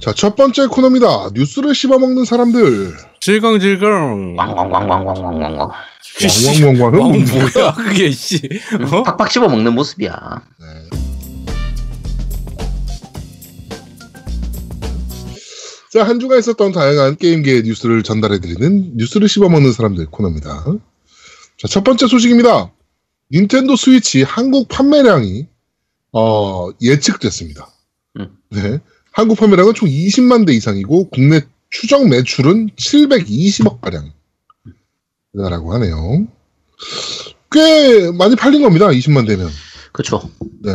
[0.00, 1.30] 자, 첫 번째 코너입니다.
[1.34, 2.94] 뉴스를 씹어먹는 사람들.
[3.20, 4.34] 질겅질겅.
[4.38, 5.58] 왕왕왕왕왕왕왕왕.
[5.58, 7.24] 왕왕왕왕은?
[7.26, 8.40] 뭐야 그게 씨.
[8.90, 9.02] 어?
[9.02, 10.42] 팍팍 씹어 먹는 모습이야.
[10.58, 10.66] 네.
[15.92, 20.64] 자, 한 주간 있었던 다양한 게임계의 뉴스를 전달해드리는 뉴스를 씹어먹는 사람들 코너입니다.
[21.58, 22.72] 자, 첫 번째 소식입니다.
[23.32, 25.46] 닌텐도 스위치 한국 판매량이,
[26.12, 27.68] 어, 예측됐습니다.
[28.18, 28.30] 음.
[28.50, 28.80] 네.
[29.12, 34.12] 한국 판매량은 총 20만 대 이상이고, 국내 추정 매출은 720억 가량.
[35.32, 36.26] 라고 하네요.
[37.50, 38.88] 꽤 많이 팔린 겁니다.
[38.88, 39.48] 20만 대면.
[39.92, 40.28] 그쵸.
[40.62, 40.72] 네.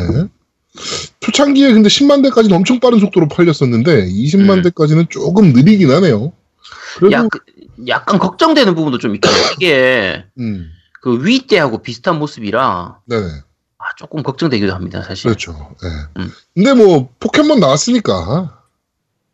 [1.20, 4.62] 초창기에 근데 10만 대까지는 엄청 빠른 속도로 팔렸었는데 20만 음.
[4.62, 6.34] 대까지는 조금 느리긴 하네요.
[6.98, 7.30] 그래도 약,
[7.88, 9.44] 약간 걱정되는 부분도 좀 있긴 해요.
[9.56, 10.70] 이게 음,
[11.02, 13.44] 그위 때하고 비슷한 모습이라 네네 아,
[13.98, 15.24] 조금 걱정되기도 합니다, 사실.
[15.30, 15.54] 그렇죠.
[15.82, 15.90] 네.
[16.22, 16.32] 음.
[16.54, 18.62] 근데 뭐 포켓몬 나왔으니까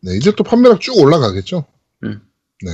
[0.01, 1.65] 네 이제 또 판매량 쭉 올라가겠죠.
[2.03, 2.21] 음.
[2.65, 2.71] 네.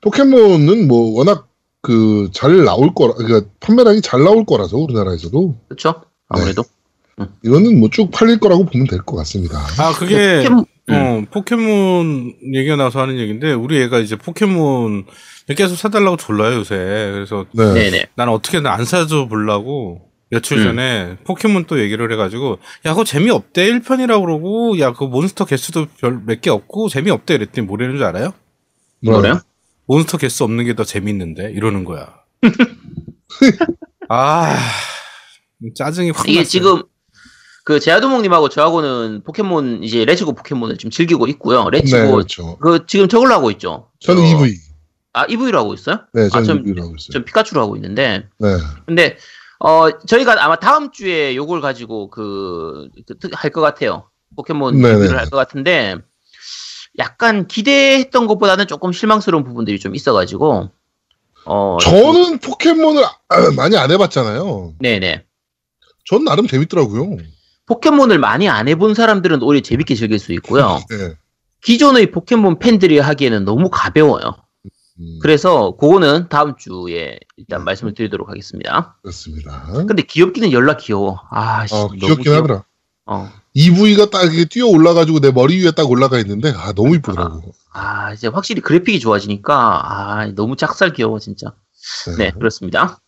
[0.00, 1.48] 포켓몬은 뭐 워낙
[1.80, 6.02] 그 잘 나올 거라 그러니까 판매량이 잘 나올 거라서 우리나라에서도 그렇죠?
[6.28, 6.64] 아무래도.
[7.44, 9.58] 이거는 뭐 쭉 팔릴 거라고 보면 될 것 같습니다.
[9.78, 15.04] 아 그게 포켓몬- 어, 포켓몬 얘기가 나와서 하는 얘기인데 우리 애가 이제 포켓몬
[15.56, 16.74] 계속 사달라고 졸라요 요새.
[16.74, 17.72] 그래서 네.
[17.74, 18.06] 네네.
[18.16, 20.64] 나는 어떻게든 안 사줘 보려고 며칠 음.
[20.64, 26.22] 전에 포켓몬 또 얘기를 해가지고 야 그거 재미없대 1편이라고 그러고 야 그 몬스터 개수도 별
[26.26, 28.32] 몇 개 없고 재미없대 이랬더니 뭐라는 줄 알아요?
[29.02, 29.40] 뭐래요?
[29.86, 32.14] 몬스터 개수 없는 게 더 재밌는데 이러는 거야.
[34.08, 34.56] 아
[35.76, 36.48] 짜증이 확 이게 났어요.
[36.48, 36.82] 지금
[37.64, 41.64] 그 제아도목님하고 저하고는 포켓몬 이제 Let's Go 포켓몬을 지금 즐기고 있고요.
[41.70, 42.58] 네, Let's Go 그렇죠.
[42.58, 43.90] 그 지금 저걸로 하고 있죠.
[44.00, 44.54] 저는 저- 이브이.
[45.16, 46.00] 아 EV로 하고 있어요?
[46.12, 47.12] 네, 아, 저는 전- EV로 하고 있어요.
[47.12, 48.48] 전 피카츄로 하고 있는데 네.
[48.86, 49.16] 근데
[49.64, 54.10] 어 저희가 아마 다음 주에 요걸 가지고 그할 것 같아요.
[54.36, 54.74] 포켓몬.
[54.76, 55.96] 리뷰를 할 것 같은데
[56.98, 60.70] 약간 기대했던 것보다는 조금 실망스러운 부분들이 좀 있어가지고
[61.46, 64.74] 어 저는 포켓몬을 아, 많이 안 해봤잖아요.
[64.80, 65.24] 네네
[66.04, 67.16] 전 나름 재밌더라고요.
[67.66, 70.78] 포켓몬을 많이 안 해본 사람들은 오히려 재밌게 즐길 수 있고요.
[70.90, 71.14] 네.
[71.62, 74.36] 기존의 포켓몬 팬들이 하기에는 너무 가벼워요.
[75.00, 78.96] 음, 그래서 그거는 다음 주에 일단 말씀을 드리도록 하겠습니다.
[79.02, 79.66] 그렇습니다.
[79.86, 81.20] 근데 귀엽기는 열나 귀여워.
[81.30, 82.38] 아, 씨, 어, 귀엽긴 귀여워.
[82.42, 82.64] 하더라.
[83.06, 83.30] 어.
[83.54, 87.52] EV가 딱 이렇게 뛰어 올라가지고 내 머리 위에 딱 올라가 있는데, 아, 너무 이쁘더라고.
[87.72, 91.54] 아, 이제 확실히 그래픽이 좋아지니까, 아, 너무 작살 귀여워, 진짜.
[92.18, 93.00] 네, 그렇습니다.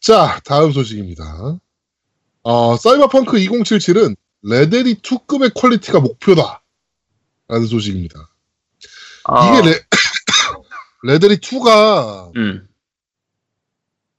[0.00, 1.58] 자, 다음 소식입니다.
[2.42, 6.62] 어, 사이버펑크 2077은 레데리 2급의 quality가 목표다.
[7.48, 8.28] 라는 소식입니다.
[9.24, 9.80] 아, 이게 레,
[11.02, 12.68] 레데리 2가, 음,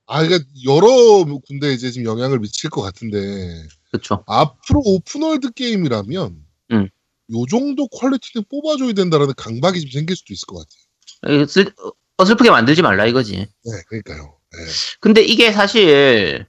[0.06, 4.24] 아, 그러니까 여러 군데 이제 지금 영향을 미칠 것 같은데, 그쵸.
[4.28, 6.90] 앞으로 open world 게임이라면, 음.
[7.34, 11.42] 요 정도 quality는 뽑아줘야 된다라는 강박이 좀 생길 수도 있을 것 같아요.
[11.42, 11.74] 에, 슬-
[12.18, 13.36] 어설프게 만들지 말라 이거지.
[13.38, 14.38] 네, 그러니까요.
[14.54, 14.58] 네.
[15.02, 16.46] 근데 이게 사실,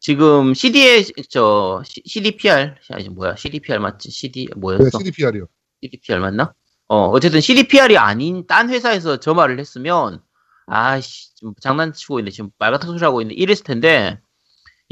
[0.00, 4.10] 지금 CD에, 저, CDPR, 아니, 뭐야, CDPR 맞지?
[4.10, 4.98] CD, 네, 뭐였어?
[4.98, 5.46] CDPR이요.
[5.82, 6.54] CDPR 맞나?
[6.88, 10.20] 어, 어쨌든 CDPR이 아닌 딴 회사에서 저 말을 했으면,
[10.66, 12.30] 아씨, 좀 장난치고 있네.
[12.30, 13.34] 지금 말 같은 소리 하고 있네.
[13.34, 14.20] 이랬을 텐데,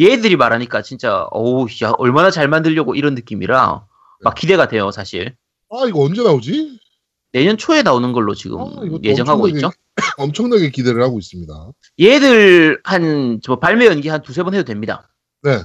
[0.01, 3.87] 얘들이 말하니까 진짜, 어우, 야, 얼마나 잘 만들려고 이런 느낌이라,
[4.23, 5.37] 막 기대가 돼요, 사실.
[5.71, 6.81] 아, 이거 언제 나오지?
[7.33, 9.71] 내년 초에 나오는 걸로 지금 아, 예정하고 엄청나게- 있죠.
[10.19, 11.53] 엄청나게 기대를 하고 있습니다.
[12.01, 15.09] 얘들 한, 저 발매 연기 한 두세 번 해도 됩니다.
[15.43, 15.61] 네.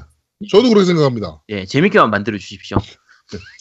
[0.50, 1.42] 저도 그렇게 생각합니다.
[1.50, 2.78] 예, 재밌게만 만들어 주십시오.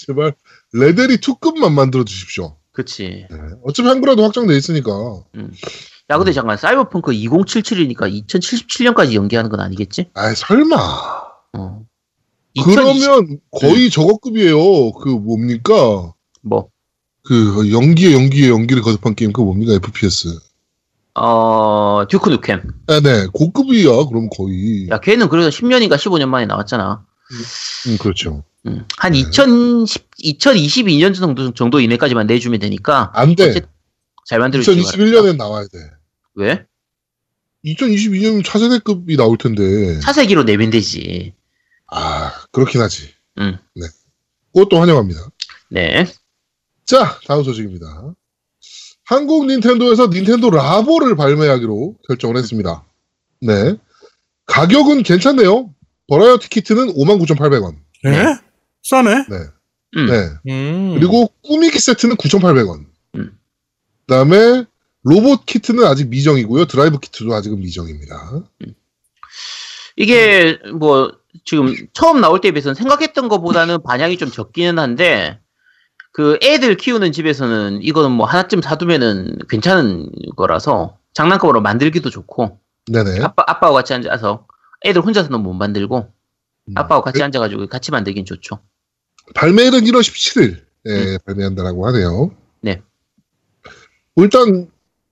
[0.06, 0.34] 제발,
[0.72, 2.57] 레데리 2급만 만들어 주십시오.
[2.78, 3.26] 그치.
[3.28, 3.36] 네.
[3.64, 4.92] 어차피 한글화도 확정돼 있으니까.
[6.10, 10.10] 야, 근데 잠깐, 사이버펑크 2077이니까 2077년까지 연기하는 건 아니겠지?
[10.14, 10.76] 아 설마.
[11.54, 11.82] 어.
[12.54, 14.92] 2020 그러면 거의 저거급이에요.
[14.92, 16.14] 그 뭡니까?
[16.42, 16.68] 뭐,
[17.24, 19.72] 그 연기에 연기에 연기를 거듭한 게임 그 뭡니까?
[19.72, 20.38] FPS.
[21.16, 22.62] 어, 듀크 누캠.
[22.86, 23.26] 아, 네.
[23.32, 24.04] 고급이야.
[24.04, 24.88] 그럼 거의.
[24.88, 27.04] 야, 걔는 그래도 10년인가 15년 만에 나왔잖아.
[27.88, 28.44] 음, 그렇죠.
[28.66, 29.20] 음, 한 네.
[29.20, 33.10] 2010, 2022년 정도, 정도 이내까지만 내주면 되니까.
[33.14, 33.60] 안 돼.
[34.26, 35.78] 잘 만들어주지 2021년엔 나와야 돼.
[36.34, 36.64] 왜?
[37.64, 39.98] 2022년이면 차세대급이 나올 텐데.
[40.00, 41.34] 차세기로 내면 되지.
[41.86, 43.10] 아, 그렇긴 하지.
[43.38, 43.58] 음.
[43.74, 43.86] 네.
[44.52, 45.20] 그것도 환영합니다.
[45.70, 46.06] 네.
[46.84, 48.14] 자, 다음 소식입니다.
[49.04, 52.84] 한국 닌텐도에서 닌텐도 라보를 발매하기로 결정을 했습니다.
[53.40, 53.74] 네.
[54.46, 55.74] 가격은 괜찮네요.
[56.08, 57.76] 버라이어티 키트는 59,800원.
[58.04, 58.10] 예?
[58.10, 58.38] 네.
[58.88, 59.26] 싸네.
[59.28, 59.36] 네.
[59.96, 60.06] 음.
[60.06, 60.30] 네.
[60.48, 60.94] 음.
[60.94, 62.86] 그리고 꾸미기 세트는 9,800원.
[63.16, 63.38] 음.
[64.06, 64.64] 그다음에
[65.02, 66.64] 로봇 키트는 아직 미정이고요.
[66.64, 68.42] 드라이브 키트도 아직은 미정입니다.
[69.96, 71.12] 이게, 뭐,
[71.44, 75.38] 지금 처음 나올 때에 비해서는 생각했던 것보다는 반향이 좀 적기는 한데,
[76.12, 83.22] 그 애들 키우는 집에서는 이거는 뭐 하나쯤 사두면은 괜찮은 거라서 장난감으로 만들기도 좋고 네네.
[83.22, 84.46] 아빠 아빠와 같이 앉아서
[84.84, 86.12] 애들 혼자서는 못 만들고
[86.68, 86.74] 음.
[86.74, 88.58] 아빠와 같이 앉아가지고 같이 만들긴 좋죠.
[89.34, 92.30] 발매일은 1월 17일 에 발매한다라고 하네요.
[92.60, 92.80] 네.
[94.14, 94.68] 뭐 일단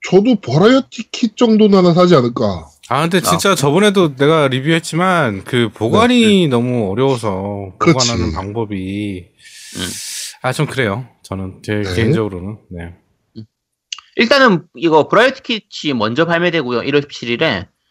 [0.09, 2.67] 저도 버라이어티 킷 정도는 하나 사지 않을까.
[2.89, 8.07] 아 근데 진짜 저번에도 내가 리뷰했지만 그 보관이 너무 어려워서 네, 그렇지.
[8.07, 9.25] 보관하는 방법이
[9.75, 9.81] 음.
[10.41, 11.05] 아좀 그래요.
[11.23, 11.95] 저는 제 네.
[11.95, 12.95] 개인적으로는 네.
[14.15, 16.81] 일단은 이거 브라이어티 킷이 먼저 발매되고요.
[16.81, 17.39] 1월 17일에.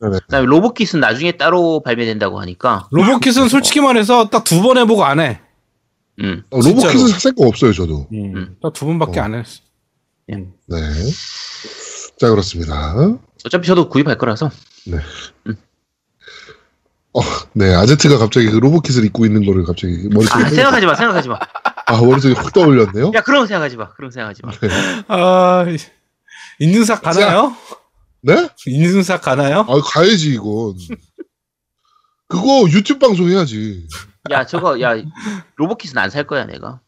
[0.00, 0.19] 네네.
[0.26, 2.88] 그다음에 로봇킷은 나중에 따로 발매된다고 하니까.
[2.90, 5.40] 로봇kit은 솔직히 말해서 딱 두 번 해보고 안 해.
[6.23, 6.43] 음.
[6.51, 6.93] 어, 진짜로.
[6.93, 8.09] 로봇kit은 살거 없어요, 저도.
[8.13, 8.57] 음.
[8.63, 9.25] 딱두 번밖에 어.
[9.25, 9.61] 안 했어.
[10.33, 10.53] 음.
[10.67, 10.77] 네.
[12.19, 12.95] 자, 그렇습니다.
[13.45, 14.51] 어차피 저도 구입할 거라서.
[17.55, 21.39] 네, 아제트가 갑자기 그 로봇kit을 입고 있는 거를 갑자기 머릿속에, 아, 생각하지 마, 생각하지 마.
[21.87, 23.12] 아, 머릿속에 확 떠올렸네요.
[23.15, 23.89] 야, 그런 거 생각하지 마.
[23.95, 24.53] 그런 거 생각하지 마.
[25.09, 25.65] 아
[26.61, 27.57] 인증삭 가나요?
[28.21, 28.49] 네?
[28.67, 29.61] 인증삭 가나요?
[29.69, 30.75] 아, 가야지, 이건.
[32.29, 33.87] 그거 유튜브 방송 해야지.
[34.31, 34.94] 야, 저거, 야,
[35.56, 36.81] 로봇킷은 안 살 거야, 내가.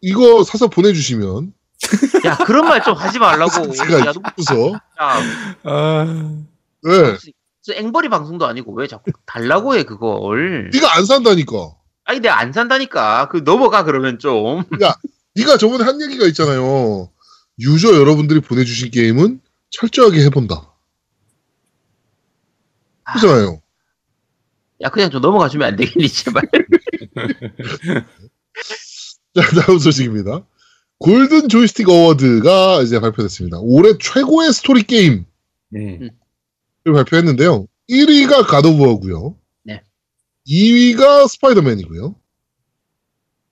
[0.00, 1.52] 이거 사서 보내주시면.
[2.26, 3.70] 야, 그런 말 좀 하지 말라고.
[3.72, 4.72] 제가 야, 웃어.
[4.72, 4.80] 야,
[5.64, 6.04] 아
[6.82, 7.16] 네.
[7.62, 10.70] 저 앵벌이 방송도 아니고 왜 자꾸 달라고 해, 그걸.
[10.72, 11.74] 네가 안 산다니까.
[12.04, 13.28] 아니, 내가 안 산다니까.
[13.28, 14.62] 그 넘어가, 그러면 좀.
[15.36, 17.10] 네가 저번에 한 얘기가 있잖아요.
[17.58, 19.40] 유저 여러분들이 보내주신 게임은
[19.70, 20.66] 철저하게 해본다.
[23.12, 23.60] 그잖아요.
[24.82, 26.42] 야, 그냥 좀 넘어가 주면 안 되겠니, 제발.
[29.34, 30.46] 자, 다음 소식입니다.
[30.98, 33.58] 골든 조이스틱 어워드가 이제 발표됐습니다.
[33.60, 35.24] 올해 최고의 스토리 게임을
[35.76, 36.10] 음.
[36.84, 37.66] 발표했는데요.
[37.88, 39.36] 1위가 가도부어고요.
[39.64, 39.82] 네.
[40.46, 42.14] 2위가 스파이더맨이고요.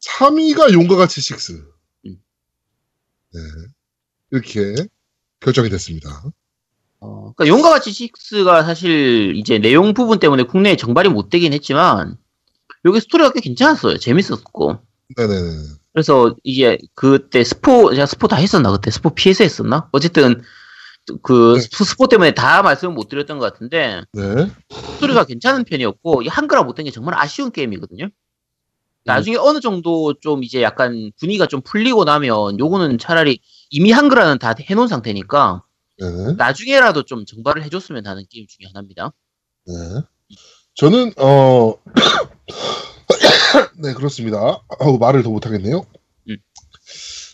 [0.00, 1.66] 3위가 용과 같이 6.
[2.06, 2.16] 음.
[3.32, 3.40] 네.
[4.30, 4.74] 이렇게
[5.40, 6.24] 결정이 됐습니다.
[7.00, 12.16] 어, 그러니까 용과 같이 6가 사실 이제 내용 부분 때문에 국내에 정발이 못 되긴 했지만,
[12.84, 13.98] 여기 스토리가 꽤 괜찮았어요.
[13.98, 14.78] 재밌었고.
[15.16, 15.50] 네네네.
[15.92, 18.70] 그래서 이제 그때 스포, 제가 스포 다 했었나?
[18.70, 19.88] 그때 스포 피해서 했었나?
[19.92, 20.42] 어쨌든
[21.22, 21.84] 그 네.
[21.84, 24.50] 스포, 때문에 다 말씀을 못 드렸던 것 같은데, 네.
[24.68, 28.10] 스토리가 괜찮은 편이었고, 이 한글화 못된 게 정말 아쉬운 게임이거든요.
[29.04, 33.40] 나중에 어느 정도 좀 이제 약간 분위기가 좀 풀리고 나면 요거는 차라리
[33.70, 35.62] 이미 한글화는 다 해놓은 상태니까
[36.00, 36.34] 네.
[36.36, 39.12] 나중에라도 좀 정발을 해줬으면 하는 게임 중에 하나입니다.
[39.66, 39.74] 네.
[40.74, 41.74] 저는 어
[43.78, 44.62] 네, 그렇습니다.
[44.80, 45.84] 아우, 말을 더 못하겠네요.
[46.28, 46.36] 음.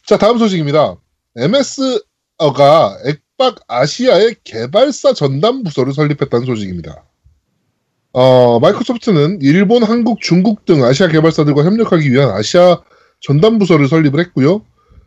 [0.07, 0.97] 자, 다음 소식입니다.
[1.37, 7.05] MS가 액박 아시아의 개발사 전담 부서를 설립했다는 소식입니다.
[8.13, 12.83] 어, 마이크로소프트는 일본, 한국, 중국 등 아시아 개발사들과 협력하기 위한 아시아
[13.21, 14.65] 전담 부서를 설립을 했고요.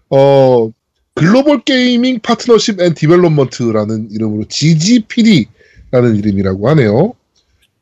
[0.09, 0.69] 어,
[1.17, 7.13] Global Gaming Partnership and Development라는 이름으로 GGPD라는 이름이라고 하네요.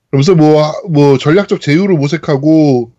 [0.09, 2.93] 그러면서 뭐, 아, 뭐, 전략적 제휴를 모색하고,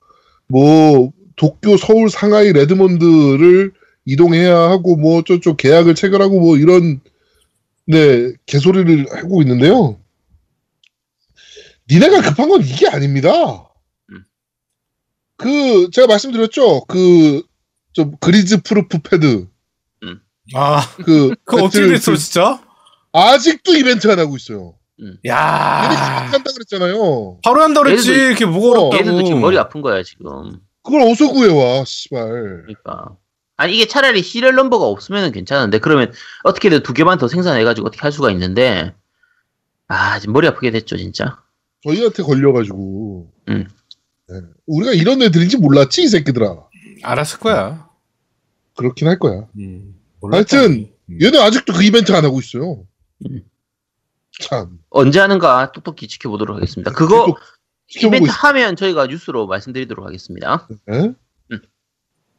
[0.49, 3.73] 뭐, 도쿄, 서울, 상하이, 레드몬드를
[4.05, 7.01] 이동해야 하고, 뭐, 저쪽 계약을 체결하고, 뭐, 이런,
[7.87, 9.99] 네, 개소리를 하고 있는데요.
[11.91, 13.71] 니네가 급한 건 이게 아닙니다.
[14.11, 14.25] 음.
[15.39, 16.85] 그, 제가 말씀드렸죠.
[16.85, 17.43] 그,
[17.95, 19.49] 좀, grease proof 패드.
[20.55, 22.63] 아 그, 그거 어떻게 됐어 그- 진짜?
[23.13, 24.75] 아직도 이벤트 안 하고 있어요.
[25.01, 27.39] 얘네 야 한다 그랬잖아요.
[27.43, 28.97] 바로 한다 그랬지 얘네도- 이렇게 뭐가 어렵다고.
[28.99, 30.59] 얘들도 지금 머리 아픈 거야 지금.
[30.83, 32.27] 그걸 어디서 구해와, 씨발.
[32.65, 33.17] 그러니까
[33.57, 36.13] 아니 이게 차라리 시리얼 넘버가 없으면 괜찮은데 그러면
[36.45, 38.95] 어떻게든 두 개만 더 생산해가지고 어떻게 할 수가 있는데
[39.89, 41.39] 아 지금 머리 아프게 됐죠 진짜.
[41.85, 43.33] 저희한테 걸려가지고.
[43.49, 43.69] 음.
[44.29, 44.41] 네.
[44.67, 46.57] 우리가 이런 애들인지 몰랐지, 이 새끼들아.
[47.05, 47.89] 알았을 거야.
[48.77, 49.45] 그렇긴 할 거야.
[49.59, 49.95] 음.
[50.35, 51.19] 하여튼, 음.
[51.23, 52.85] 얘는 아직도 그 이벤트 안 하고 있어요.
[53.27, 53.43] 음.
[54.41, 54.79] 참.
[54.91, 56.93] 언제 하는가 똑똑히 지켜보도록 하겠습니다.
[56.93, 57.37] 그거
[57.89, 60.69] 이벤트 있 하면 저희가 뉴스로 말씀드리도록 하겠습니다.
[60.87, 61.13] 네.
[61.53, 61.61] 음.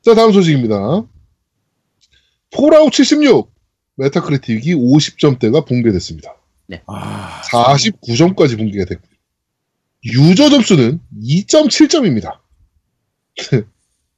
[0.03, 1.03] 자, 다음 소식입니다.
[2.56, 3.51] 폴아웃 76
[3.96, 6.36] 메타크리틱이 50점대가 붕괴됐습니다.
[6.86, 9.17] 아, 49점까지 붕괴가 됐고요.
[10.06, 12.39] 유저 점수는 2.7점입니다.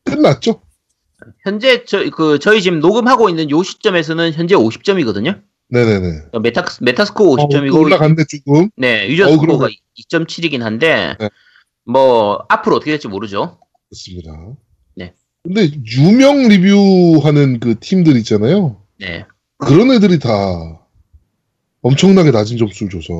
[0.04, 0.62] 끝났죠?
[1.50, 5.42] 현재 저, 그 저희 지금 녹음하고 있는 요 시점에서는 현재 50점이거든요.
[5.70, 6.30] 네네네.
[6.42, 8.70] 메타 메타스코어 어, 또 50점이고 올라갔네, 조금.
[8.78, 9.76] 네 유저 어, 스코어가 그러네.
[10.12, 11.30] 2.7이긴 한데 네.
[11.86, 13.60] 뭐 앞으로 어떻게 될지 모르죠.
[13.90, 14.32] 그렇습니다.
[14.96, 15.14] 네.
[15.44, 18.82] 근데 유명 리뷰하는 그 팀들 있잖아요.
[19.00, 19.26] 네.
[19.58, 20.30] 그런 애들이 다
[21.82, 23.14] 엄청나게 낮은 점수를 줘서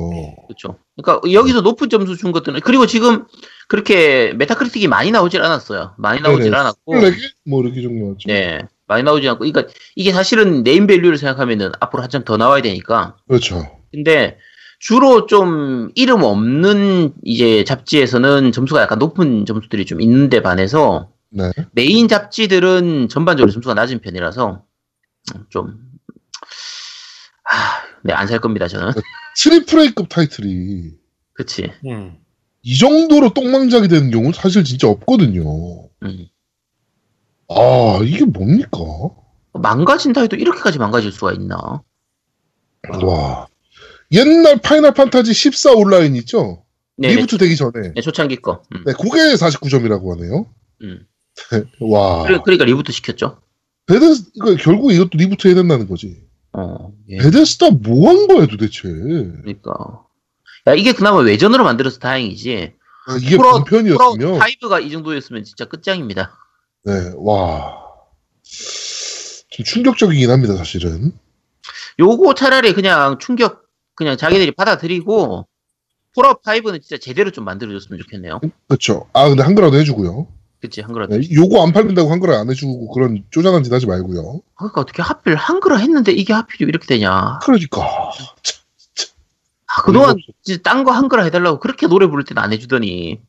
[0.46, 0.76] 그렇죠.
[0.96, 3.26] 그러니까 여기서 높은 점수 준 것들은 그리고 지금
[3.68, 5.94] 그렇게 메타크리틱이 많이 나오질 않았어요.
[5.96, 6.56] 많이 나오질 네네.
[6.56, 7.16] 않았고 24개?
[7.46, 8.28] 뭐 이렇게 정도 나왔죠.
[8.28, 8.60] 네.
[8.86, 13.64] 많이 나오지 않고 그러니까 이게 사실은 name value를 생각하면은 앞으로 한참 더 나와야 되니까 그렇죠.
[13.92, 14.36] 근데
[14.80, 21.50] 주로 좀 이름 없는 이제 잡지에서는 점수가 약간 높은 점수들이 좀 있는데 반해서 네.
[21.72, 24.64] 메인 잡지들은 전반적으로 점수가 낮은 편이라서
[25.50, 25.89] 좀 아,
[28.02, 28.92] 네, 안 살 겁니다, 저는.
[29.42, 30.90] triple A급 타이틀이
[31.34, 31.70] 그치.
[31.86, 32.16] 음.
[32.62, 35.88] 이 정도로 똥망작이 되는 경우는 사실 진짜 없거든요.
[36.02, 36.26] 음.
[37.48, 38.78] 아, 이게 뭡니까?
[39.52, 41.82] 망가진다 해도 이렇게까지 망가질 수가 있나?
[43.02, 43.46] 와.
[44.12, 46.64] 옛날 파이널 판타지 14 온라인 있죠?
[46.96, 47.92] 네, reboot 되기 전에.
[47.94, 48.62] 네, 초창기 거.
[48.74, 50.46] 음, 네, 그게 49점이라고 하네요.
[50.82, 51.06] 음.
[51.80, 52.24] 와.
[52.24, 53.40] 그러니까 reboot 시켰죠.
[53.86, 56.22] 베데스, 이거 결국 이것도 reboot 해야 된다는 거지.
[56.52, 57.18] 어, 예.
[57.18, 58.82] 베데스다 뭐 한 거야 도대체.
[58.88, 59.72] 그러니까.
[60.66, 62.74] 야, 이게 그나마 외전으로 만들어서 다행이지.
[63.06, 64.38] 아, 이게 프로- 본편이었으면.
[64.40, 66.32] 5가 이 정도였으면 진짜 끝장입니다.
[66.84, 67.76] 네, 와.
[69.50, 71.12] 좀 충격적이긴 합니다, 사실은.
[71.98, 73.64] 요거 차라리 그냥 충격,
[73.94, 75.46] 그냥 자기들이 받아들이고,
[76.14, 78.40] 폴아웃 5는 진짜 제대로 좀 만들어줬으면 좋겠네요.
[78.68, 79.08] 그렇죠.
[79.12, 80.26] 아, 근데 한글화도 해주고요.
[80.60, 81.06] 그치, 한글화.
[81.06, 84.42] 네, 요거 안 팔린다고 한글화 안 해주고 그런 쪼잔한 짓 하지 말고요.
[84.54, 87.38] 그러니까 어떻게 하필 한글화 했는데 이게 하필 이렇게 되냐.
[87.42, 87.80] 그러니까.
[88.94, 89.08] 참,
[89.66, 93.20] 아, 그동안 진짜 딴거 한글화 해달라고 그렇게 노래 부를 때는 안 해주더니.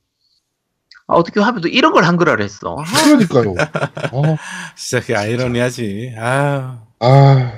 [1.08, 2.76] 아, 어떻게 하필 또 이런 걸 한글화를 했어.
[2.80, 3.56] 아, 그러니까요.
[3.58, 4.38] 아,
[4.76, 6.16] 진짜 그 아이러니하지.
[6.18, 7.54] 아, 아,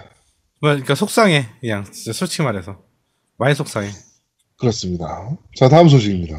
[0.62, 1.48] 그러니까 속상해.
[1.62, 2.78] 그냥 진짜 솔직히 말해서
[3.38, 3.90] 많이 속상해.
[4.60, 5.30] 그렇습니다.
[5.58, 6.38] 자, 다음 소식입니다.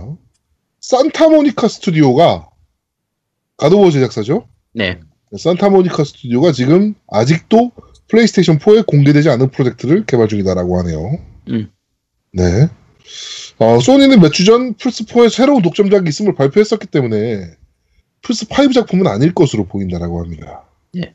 [0.81, 2.49] 산타모니카 스튜디오가
[3.57, 4.49] God of War 제작사죠?
[4.73, 5.01] 네.
[5.37, 7.73] 산타모니카 스튜디오가 지금 아직도
[8.09, 11.19] 플레이스테이션 4에 공개되지 않은 프로젝트를 개발 중이다라고 하네요.
[11.49, 11.69] 음.
[12.33, 12.69] 네.
[13.59, 17.51] 어, 소니는 몇 주 전 플스4에 새로운 독점작이 있음을 발표했었기 때문에
[18.23, 20.65] 플스5 작품은 아닐 것으로 보인다라고 합니다.
[20.97, 21.15] 예.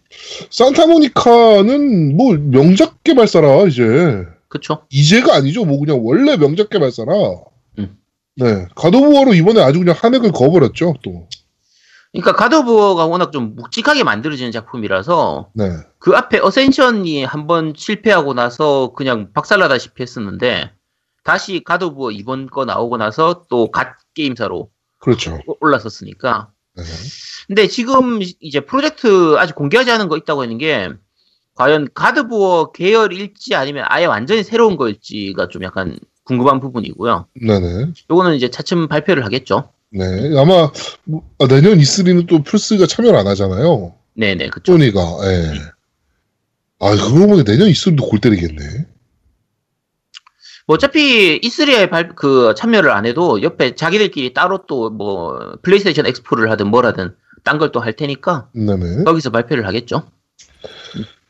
[0.52, 4.82] 산타모니카는 뭐 명작 개발사라 이제 그쵸.
[4.90, 5.66] 이제가 아니죠.
[5.66, 7.14] 뭐 그냥 원래 명작 개발사라.
[7.80, 7.98] 음.
[8.36, 8.66] 네.
[8.76, 10.96] God of War로 이번에 아주 그냥 한 획을 그어버렸죠.
[11.02, 11.28] 또.
[12.12, 15.72] 그러니까 God of가 워낙 좀 묵직하게 만들어지는 작품이라서 네.
[16.00, 20.72] 그 앞에 어센션이 한번 실패하고 나서 그냥 박살나다시피 했었는데
[21.24, 25.40] 다시 God of 이번 거 나오고 나서 또 갓 게임사로 그렇죠.
[25.62, 26.84] 올라섰으니까 네.
[27.48, 30.90] 근데 지금 이제 프로젝트 아직 공개하지 않은 거 있다고 하는 게
[31.56, 37.28] 과연 God of War 계열일지 아니면 아예 완전히 새로운 거일지가 좀 약간 궁금한 부분이고요.
[37.46, 37.94] 네네.
[38.10, 39.72] 요거는 이제 차츰 발표를 하겠죠.
[39.92, 40.06] 네.
[40.38, 40.72] 아마
[41.06, 43.96] 뭐, 아, 내년 E3는 또 플스가 참여를 안 하잖아요.
[44.16, 44.74] 네네, 그쵸.
[44.74, 45.00] 소니가.
[45.24, 45.52] 예.
[46.80, 48.86] 아, 그러고 보니 내년 E3도 골 때리겠네.
[50.68, 56.52] 뭐 어차피 E3에 발, 그 참여를 안 해도 옆에 자기들끼리 따로 또 뭐 플레이스테이션 엑스포를
[56.52, 59.04] 하든 뭘 하든 딴 걸 또 할 테니까 네네.
[59.06, 60.04] 거기서 발표를 하겠죠.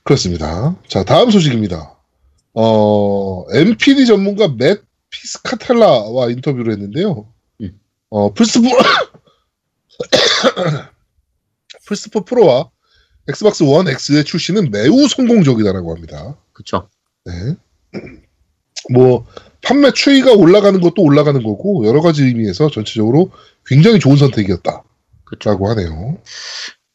[0.04, 0.76] 그렇습니다.
[0.88, 1.96] 자, 다음 소식입니다.
[2.54, 7.28] 어, NPD 전문가 맷 피스카텔라와 인터뷰를 했는데요.
[8.12, 8.16] 음.
[8.18, 8.64] 어, 플스4,
[11.88, 12.70] 플스4 프로와
[13.28, 16.36] 엑스박스 원 X의 출시는 매우 성공적이다라고 합니다.
[16.54, 16.90] 그쵸.
[17.26, 17.56] 네.
[18.92, 19.26] 뭐,
[19.62, 23.32] 판매 추이가 올라가는 것도 올라가는 거고, 여러 가지 의미에서 전체적으로
[23.66, 24.84] 굉장히 좋은 선택이었다라고
[25.26, 25.50] 그쵸.
[25.52, 26.18] 하네요.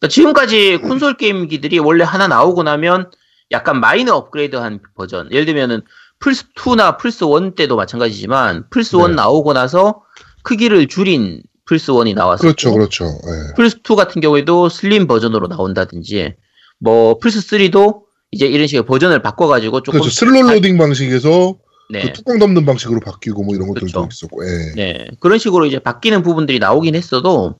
[0.01, 3.11] 그러니까 지금까지 콘솔 게임기들이 원래 하나 나오고 나면
[3.53, 5.31] 약간 마이너 업그레이드한 버전.
[5.31, 5.83] 예를 들면은
[6.19, 9.15] 플스 2나 플스 1 때도 마찬가지지만 플스 1 네.
[9.15, 10.04] 나오고 나서
[10.45, 13.05] 크기를 줄인 플스 1이 나왔었고 그렇죠, 그렇죠.
[13.07, 13.55] 예.
[13.57, 16.35] 플스 2 같은 경우에도 슬림 버전으로 나온다든지
[16.79, 20.15] 뭐 플스 3도 이제 이런 식의 버전을 바꿔가지고 조금 그렇죠.
[20.15, 21.57] slot loading 방식에서
[21.91, 24.09] 네, 그 뚜껑 덮는 방식으로 바뀌고 뭐 이런 것들도 그렇죠.
[24.11, 24.73] 있었고, 예.
[24.75, 27.57] 네 그런 식으로 이제 바뀌는 부분들이 나오긴 했어도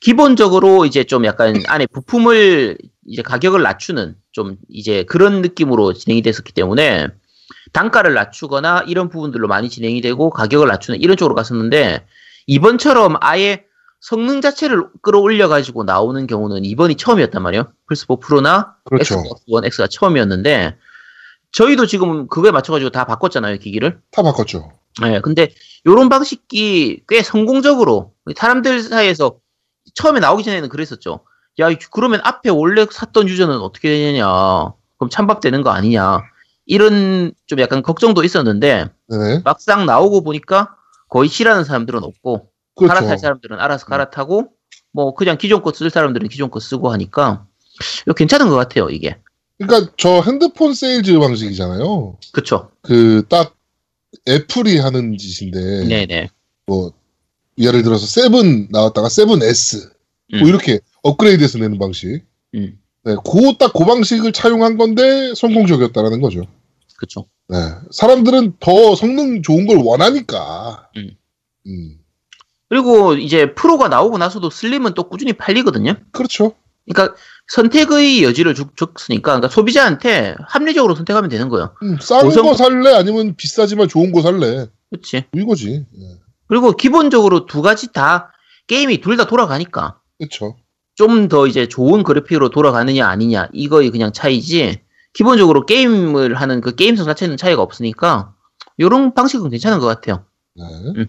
[0.00, 6.52] 기본적으로 이제 좀 약간 안에 부품을 이제 가격을 낮추는 좀 이제 그런 느낌으로 진행이 됐었기
[6.52, 7.08] 때문에
[7.74, 12.06] 단가를 낮추거나 이런 부분들로 많이 진행이 되고 가격을 낮추는 이런 쪽으로 갔었는데
[12.46, 13.64] 이번처럼 아예
[14.00, 17.72] 성능 자체를 끌어올려 가지고 나오는 경우는 이번이 처음이었단 말이에요.
[17.90, 19.14] 플스4 프로나 그렇죠.
[19.14, 20.76] 엑스박스 원 X가 처음이었는데
[21.52, 24.00] 저희도 지금 그거에 맞춰 가지고 다 바꿨잖아요 기기를.
[24.10, 24.70] 다 바꿨죠.
[25.02, 25.48] 네, 근데
[25.86, 29.36] 요런 방식이 꽤 성공적으로 사람들 사이에서
[29.94, 31.20] 처음에 나오기 전에는 그랬었죠.
[31.60, 34.26] 야, 그러면 앞에 원래 샀던 유저는 어떻게 되느냐.
[34.98, 36.20] 그럼 찬밥 되는 거 아니냐.
[36.66, 39.42] 이런 좀 약간 걱정도 있었는데 네네.
[39.44, 40.74] 막상 나오고 보니까
[41.08, 42.94] 거의 싫어하는 사람들은 없고 그렇죠.
[42.94, 44.48] 갈아탈 사람들은 알아서 갈아타고
[44.92, 47.46] 뭐 그냥 기존 거 쓸 사람들은 기존 거 쓰고 하니까
[48.02, 49.16] 이거 괜찮은 것 같아요 이게.
[49.58, 52.18] 그러니까 저 핸드폰 세일즈 방식이잖아요.
[52.32, 52.70] 그쵸?
[52.82, 53.54] 그딱
[54.28, 56.28] 애플이 하는 짓인데 네네.
[56.66, 56.92] 뭐
[57.58, 59.90] 예를 들어서 세븐 나왔다가 세븐 S
[60.32, 60.46] 뭐 음.
[60.46, 62.24] 이렇게 업그레이드해서 내는 방식.
[62.54, 62.78] 음.
[63.04, 66.42] 네, 그딱그 그 방식을 차용한 건데 성공적이었다라는 거죠.
[66.96, 67.26] 그쵸.
[67.48, 67.56] 네,
[67.90, 70.88] 사람들은 더 성능 좋은 걸 원하니까.
[70.96, 71.10] 음.
[71.66, 71.98] 음,
[72.68, 75.94] 그리고 이제 프로가 나오고 나서도 슬림은 또 꾸준히 팔리거든요.
[76.12, 76.54] 그렇죠.
[76.86, 77.14] 그러니까
[77.48, 81.74] 선택의 여지를 주, 줬으니까 그러니까 소비자한테 합리적으로 선택하면 되는 거예요.
[81.82, 85.24] 음, 싼 우선- 거 살래 아니면 비싸지만 좋은 거 살래 그렇지.
[85.34, 85.86] 이거지.
[85.92, 86.06] 네,
[86.48, 88.32] 그리고 기본적으로 두 가지 다
[88.66, 90.56] 게임이 둘 다 돌아가니까 그렇죠.
[90.94, 94.80] 좀 더 이제 좋은 그래픽으로 돌아가느냐 아니냐 이거의 그냥 차이지
[95.12, 98.34] 기본적으로 게임을 하는 그 게임성 자체는 차이가 없으니까
[98.76, 100.24] 이런 방식은 괜찮은 것 같아요.
[100.54, 100.64] 네.
[100.96, 101.06] 음.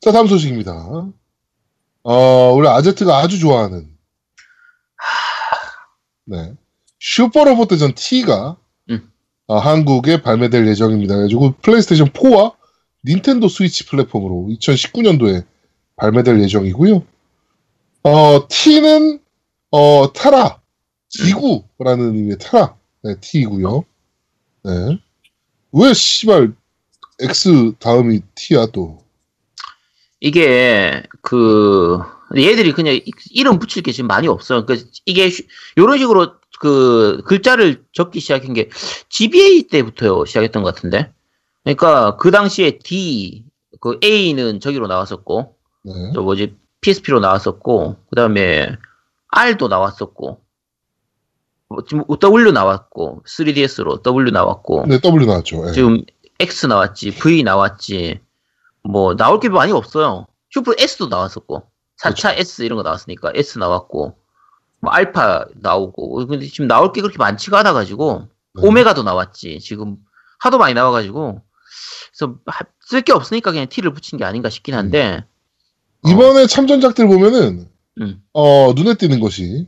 [0.00, 0.72] 자 다음 소식입니다.
[2.02, 3.88] 어, 우리 아제트가 아주 좋아하는
[6.26, 6.54] 네
[7.00, 8.56] 슈퍼로봇 대전 T가
[8.90, 9.10] 음.
[9.46, 11.14] 어, 한국에 발매될 예정입니다.
[11.14, 12.54] 그래가지고 플레이스테이션 4와
[13.06, 15.44] 닌텐도 스위치 플랫폼으로 2019년도에
[15.96, 17.04] 발매될 예정이고요.
[18.04, 19.20] 어, T는
[19.70, 20.60] 어, 타라
[21.08, 23.84] 지구라는 의미의 타라 네, T이고요.
[24.64, 24.98] 네.
[25.72, 26.54] 왜 씨발
[27.20, 29.02] X 다음이 T야 또?
[30.20, 31.98] 이게 그
[32.36, 34.64] 얘들이 그냥 이- 이름 붙일 게 지금 많이 없어.
[34.64, 35.42] 그 이게 슈-
[35.76, 38.70] 이런 식으로 그 글자를 적기 시작한 게
[39.10, 41.12] GBA 때부터 시작했던 것 같은데.
[41.62, 43.44] 그러니까 그 당시에 D
[43.80, 45.92] 그 A는 저기로 나왔었고 네.
[46.14, 48.76] 저 뭐지 PSP로 나왔었고 그 다음에
[49.28, 50.40] R도 나왔었고
[51.68, 55.68] 뭐 지금 W 나왔고 3DS로 W 나왔고 네, W 나왔죠.
[55.68, 55.72] 예.
[55.72, 56.04] 지금
[56.38, 58.20] X 나왔지, V 나왔지,
[58.82, 60.26] 뭐 나올 게 많이 없어요.
[60.50, 61.62] 슈퍼 S도 나왔었고,
[62.02, 64.16] 4차 S 이런 거 나왔으니까 S 나왔고,
[64.80, 68.66] 뭐 알파 나오고, 근데 지금 나올 게 그렇게 많지가 않아 가지고 네.
[68.66, 69.60] 오메가도 나왔지.
[69.60, 69.96] 지금
[70.38, 71.40] 하도 많이 나와 가지고
[72.12, 72.38] 그래서
[72.80, 75.24] 쓸 게 없으니까 그냥 T를 붙인 게 아닌가 싶긴 한데.
[76.08, 77.68] 이번에 참전작들 보면은
[78.00, 78.22] 음.
[78.32, 79.66] 어, 눈에 띄는 것이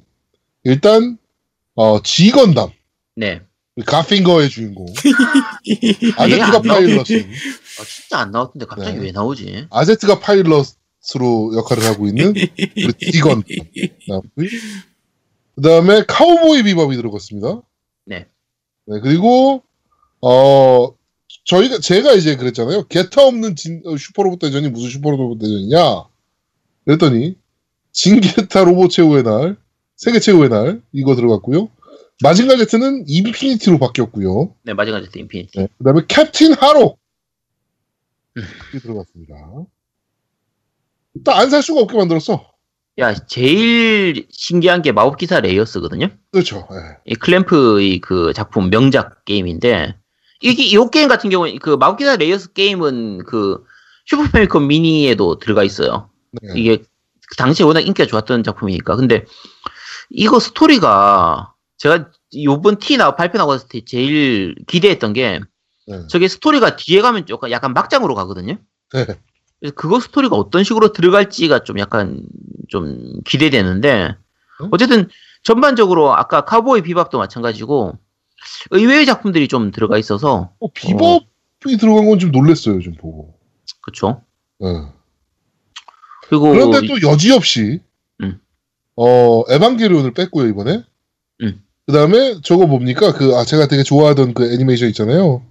[0.65, 1.19] 일단
[1.75, 2.71] 어, G건담
[3.17, 3.41] 네.
[3.85, 4.87] 가핑거의 주인공
[6.17, 6.63] 아제트가.
[6.63, 7.01] 파일럿은
[7.79, 9.05] 아, 진짜 안 나왔던데 갑자기 네.
[9.05, 9.67] 왜 나오지?
[9.71, 13.45] 아제트가 파일럿으로 역할을 하고 있는 우리 G건담
[14.09, 14.49] 나왔고요.
[15.57, 17.63] 그다음에 카우보이 비밥이 들어갔습니다.
[18.07, 18.27] 네.
[18.87, 19.63] 네, 그리고
[20.21, 20.89] 어
[21.45, 22.85] 저희가 제가 이제 그랬잖아요.
[22.89, 26.05] 개타 없는 진, 어, 슈퍼로봇 대전이 무슨 슈퍼로봇 대전이냐?
[26.87, 27.37] 그랬더니
[27.93, 29.57] 진개타 로봇 최후의 날,
[29.97, 31.69] 세계 최후의 날 이거 들어갔고요.
[32.23, 34.55] 마징가 제트는 인피니티로 바뀌었고요.
[34.63, 35.59] 네, 마지막 제트 인피니티.
[35.59, 39.35] 네, 그다음에 캡틴 하록이 들어갔습니다.
[41.25, 42.51] 딱 안 살 수가 없게 만들었어.
[42.99, 46.09] 야, 제일 신기한 게 마법기사 레이어스거든요.
[46.33, 46.67] 그렇죠.
[46.73, 46.97] 예.
[47.07, 49.95] 이 클램프의 그 작품 명작 게임인데
[50.41, 53.65] 이게 이 게임 같은 경우는 그 마법기사 레이어스 게임은 그
[54.07, 56.11] 슈퍼 패미컴 미니에도 들어가 있어요.
[56.43, 56.61] 네.
[56.61, 56.77] 이게
[57.29, 58.97] 그 당시에 워낙 인기가 좋았던 작품이니까.
[58.97, 59.25] 근데
[60.11, 62.11] 이거 스토리가 제가
[62.43, 65.41] 요번 티나 발표 나고 났을 때 제일 기대했던 게
[65.87, 66.07] 네.
[66.09, 68.59] 저게 스토리가 뒤에 가면 약간, 약간 막장으로 가거든요.
[68.93, 69.05] 네.
[69.61, 72.23] 그래서 그거 스토리가 어떤 식으로 들어갈지가 좀 약간
[72.69, 74.17] 좀 기대되는데
[74.63, 74.69] 응?
[74.71, 75.09] 어쨌든
[75.43, 77.99] 전반적으로 아까 카보이 비밥도 마찬가지고
[78.71, 82.81] 의외의 작품들이 좀 들어가 있어서 어, 비법이 들어간 건 좀 놀랬어요.
[82.81, 83.39] 좀 보고.
[83.83, 84.23] 그쵸
[84.63, 84.67] 예.
[86.29, 87.81] 그리고 그런데 또 여지없이
[88.23, 88.41] 음.
[88.97, 90.83] 어 에반게리온을 뺐고요 이번에.
[91.43, 91.63] 음.
[91.87, 95.43] 그다음에 저거 뭡니까 그 아 제가 되게 좋아하던 그 애니메이션 있잖아요.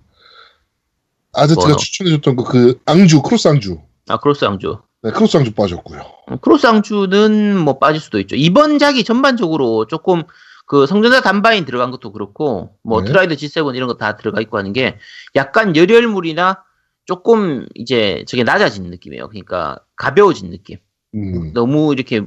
[1.56, 1.76] 뭐요?
[1.76, 3.80] 추천해줬던 그, 그 앙주 크로스 앙주.
[4.08, 6.00] 아 크로스 앙주 네, 크로스 앙주 빠졌고요.
[6.28, 10.24] 어, 크로스 앙주는 뭐 빠질 수도 있죠 이번 작이 전반적으로 조금
[10.66, 13.08] 그 성전자 단바인 들어간 것도 그렇고 뭐 네.
[13.08, 14.98] 트라이더 G7 이런 거 다 들어가 있고 하는 게
[15.36, 16.64] 약간 열혈물이나
[17.06, 20.78] 조금 이제 저게 낮아진 느낌이에요 그러니까 가벼워진 느낌
[21.16, 21.54] 음.
[21.54, 22.22] 너무 이렇게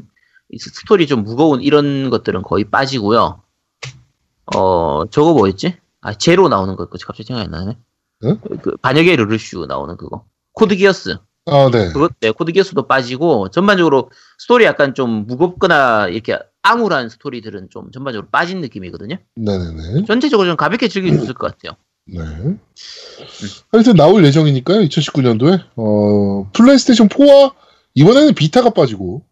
[0.58, 3.42] 스토리 좀 무거운 이런 것들은 거의 빠지고요.
[4.56, 5.76] 어 저거 뭐였지?
[6.00, 7.78] 아 제로 나오는 거 갑자기 생각이 안 나네.
[8.24, 8.40] 응?
[8.62, 10.24] 그 반역의 르르슈 나오는 그거.
[10.52, 11.18] 코드 기어스.
[11.46, 11.92] 아 네.
[11.92, 18.28] 그것 네, 코드 기어스도 빠지고 전반적으로 스토리 약간 좀 무겁거나 이렇게 암울한 스토리들은 좀 전반적으로
[18.30, 19.16] 빠진 느낌이거든요.
[19.36, 20.04] 네네네.
[20.06, 21.76] 전체적으로 좀 가볍게 즐길 수 있을 것 같아요.
[22.10, 22.22] 네.
[23.70, 24.80] 하여튼 나올 예정이니까요.
[24.80, 27.54] 2019년도에 어 플레이스테이션 4와
[27.94, 29.24] 이번에는 비타가 빠지고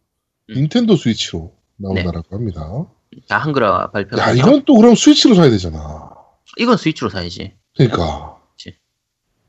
[0.50, 0.54] 음.
[0.54, 1.88] 닌텐도 스위치로 네.
[1.88, 2.86] 나온다라고 합니다.
[3.28, 4.18] 자 한글화 발표.
[4.18, 6.10] 야 이건 또 그럼 스위치로 사야 되잖아.
[6.58, 7.54] 이건 스위치로 사야지.
[7.76, 8.36] 그러니까.
[8.56, 8.76] 그치.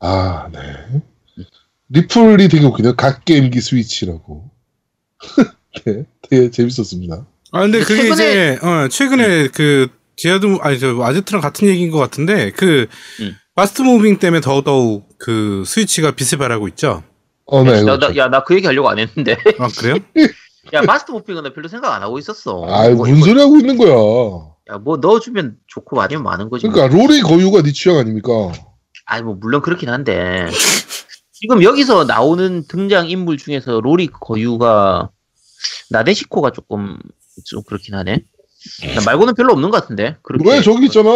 [0.00, 0.58] 아, 네.
[1.90, 2.96] 리플이 되게 웃기네요.
[2.96, 4.50] 갓게임기 스위치라고.
[5.84, 7.26] 네, 되게 재밌었습니다.
[7.52, 9.88] 아 근데 그게 최근에- 이제 어, 최근에 그
[10.18, 12.86] 제아도 아니 저 아제트랑 같은 얘기인 것 같은데 그
[13.20, 13.36] 음.
[13.54, 17.02] bust moving 때문에 더더욱 그 스위치가 빛을 발하고 있죠.
[17.46, 17.82] 어, 네.
[17.82, 18.08] 나, 그렇죠.
[18.08, 19.36] 나, 야, 나 그 얘기 하려고 안 했는데.
[19.58, 19.96] 아 그래요?
[20.74, 22.66] 야, bust morphing은 나 별로 생각 안 하고 있었어.
[22.68, 23.94] 아이, 뭐, 무슨 소리 하고 있는 거야.
[24.70, 26.66] 야, 뭐 넣어주면 좋고 아니면 마는 거지.
[26.66, 26.74] 뭐.
[26.74, 28.30] 그러니까 로리 거유가 네 취향 아닙니까?
[29.06, 30.46] 아니, 뭐, 물론 그렇긴 한데.
[31.32, 35.08] 지금 여기서 나오는 등장 인물 중에서 로리 거유가
[35.90, 36.98] 나데시코가 조금
[37.46, 38.24] 좀 그렇긴 하네.
[38.94, 40.16] 나 말고는 별로 없는 것 같은데.
[40.22, 41.10] 그렇게 왜 저기 있잖아.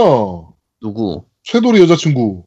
[0.81, 1.25] 누구?
[1.45, 2.45] 쇠돌이 여자친구.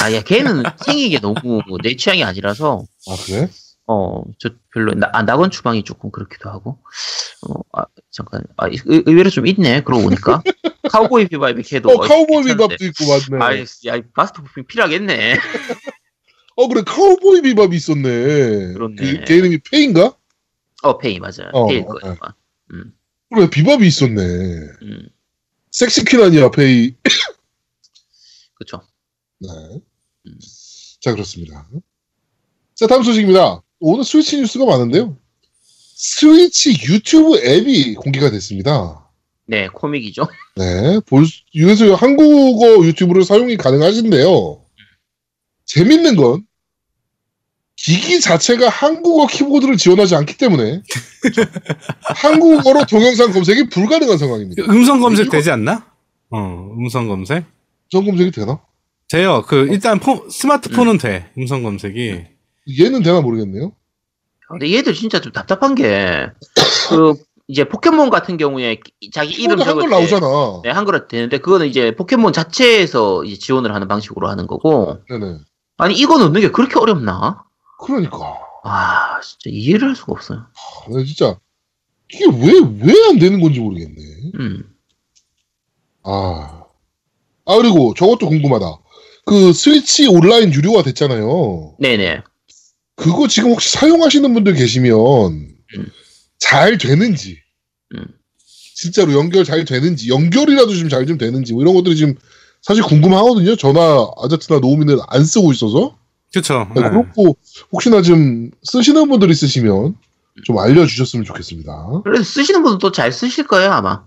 [0.00, 2.84] 아, 야, 걔는 생긴 게 너무 내 취향이 아니라서.
[3.08, 3.48] 아 그래?
[3.86, 6.78] 어, 저 별로 나, 아, 낙원 추방이 조금 그렇기도 하고.
[7.48, 8.42] 어, 아, 잠깐.
[8.56, 9.82] 아, 의, 의외로 좀 있네.
[9.82, 10.42] 그러고 보니까.
[10.90, 11.90] 카우보이 비바이 걔도.
[11.90, 12.44] 어 카우보이.
[12.44, 13.44] 비밥도 있고 맞네.
[13.44, 15.36] 아이, 야, 마스터 부핑 필요하겠네.
[16.56, 18.72] 어 그래 카우보이 비밥이 있었네.
[18.72, 18.96] 그렇네.
[18.96, 20.16] 그, 걔 이름이 페인가?
[20.82, 21.50] 어, 페이 맞아.
[21.52, 22.16] 어, 페일 어, 거야.
[23.34, 24.22] 그래 비밥이 있었네.
[24.22, 25.08] 음,
[25.72, 26.94] 섹시퀸 아니야 페이.
[28.54, 28.80] 그쵸.
[29.40, 29.48] 네.
[30.26, 30.38] 음.
[31.00, 31.68] 자 그렇습니다.
[32.74, 33.62] 자 다음 소식입니다.
[33.80, 35.18] 오늘 스위치 뉴스가 많은데요.
[35.98, 39.02] 스위치 유튜브 앱이 공개가 됐습니다.
[39.46, 40.26] 네, 코믹이죠.
[40.56, 44.64] 네, 볼, 수- 여기서 한국어 유튜브를 사용이 가능하신데요.
[45.66, 46.46] 재밌는 건
[47.76, 50.82] 기기 자체가 한국어 키보드를 지원하지 않기 때문에
[52.16, 54.64] 한국어로 동영상 검색이 불가능한 상황입니다.
[54.64, 55.84] 음성 검색 되지 않나?
[56.30, 57.44] 어 음성 검색.
[57.90, 58.60] 전 검색이 되나?
[59.08, 59.44] 돼요.
[59.46, 61.30] 그 일단 폰- 스마트폰은 돼.
[61.38, 62.24] 음성 검색이.
[62.80, 63.72] 얘는 되나 모르겠네요.
[64.48, 66.26] 근데 얘들 진짜 좀 답답한 게,
[66.88, 67.14] 그,
[67.48, 68.78] 이제 포켓몬 같은 경우에
[69.12, 70.26] 자기 이름 한글 적을 때 나오잖아.
[70.64, 75.38] 네, 한글화 되는데 그거는 이제 포켓몬 자체에서 이제 지원을 하는 방식으로 하는 거고 네네.
[75.78, 77.44] 아니 이거 넣는 게 그렇게 어렵나?
[77.78, 78.38] 그러니까.
[78.64, 80.38] 아 진짜 이해를 할 수가 없어요.
[80.40, 81.38] 아, 나 진짜
[82.12, 84.00] 이게 왜 왜 안 되는 건지 모르겠네.
[84.40, 84.64] 음.
[86.02, 86.62] 아.
[87.44, 88.66] 아 그리고 저것도 궁금하다.
[89.24, 91.76] 그 스위치 온라인 유료화 됐잖아요.
[91.78, 92.22] 네네.
[92.96, 95.56] 그거 지금 혹시 사용하시는 분들 계시면
[96.38, 97.38] 잘 되는지
[97.94, 98.06] 음.
[98.74, 102.14] 진짜로 연결 잘 되는지 연결이라도 좀잘좀 되는지 뭐 이런 것들이 지금
[102.62, 103.56] 사실 궁금하거든요.
[103.56, 105.98] 전화 아제트나 노우미는 안 쓰고 있어서
[106.32, 106.68] 그쵸.
[106.74, 106.90] 네, 네.
[106.90, 107.36] 그렇고
[107.72, 109.96] 혹시나 좀 쓰시는 분들 있으시면
[110.44, 112.02] 좀 알려주셨으면 좋겠습니다.
[112.04, 114.04] 그래서 쓰시는 분도 또 잘 쓰실 거예요 아마.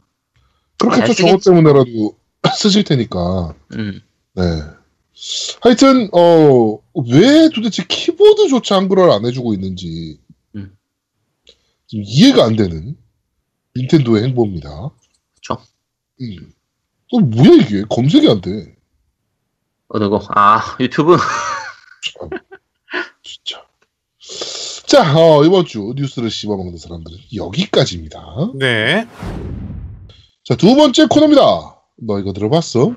[0.77, 1.13] 그렇겠죠.
[1.13, 1.43] 잘 저것.
[1.43, 2.17] 때문에라도
[2.55, 3.53] 쓰실 테니까.
[3.75, 4.01] 음.
[4.35, 4.43] 네.
[5.61, 10.19] 하여튼 어 왜 도대체 키보드조차 한글화를 안 해주고 있는지
[10.55, 10.75] 음.
[11.87, 12.97] 좀 이해가 안 되는
[13.77, 14.89] 닌텐도의 행보입니다.
[15.35, 15.57] 그쵸.
[16.21, 16.51] 음.
[17.09, 18.75] 또 뭐야 이게 검색이 안 돼.
[19.87, 20.21] 어느 거?
[20.35, 21.15] 아 유튜브.
[22.03, 22.29] 참,
[23.23, 23.63] 진짜.
[24.85, 28.51] 자 어, 이번 주 뉴스를 씹어먹는 사람들은 여기까지입니다.
[28.55, 29.07] 네.
[30.43, 31.41] 자 두 번째 코너입니다.
[32.01, 32.95] 너 이거 들어봤어?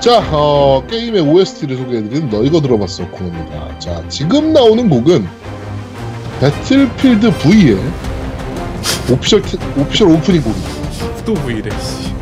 [0.00, 3.78] 자, 어, 게임의 OST를 소개해드린 너 이거 들어봤어 코너입니다.
[3.78, 5.28] 자, 지금 나오는 곡은
[6.40, 7.78] 배틀필드 V의
[9.10, 10.70] official, 티- official 오프닝 곡입니다.
[11.26, 11.68] 또 V래.
[11.78, 12.14] 씨.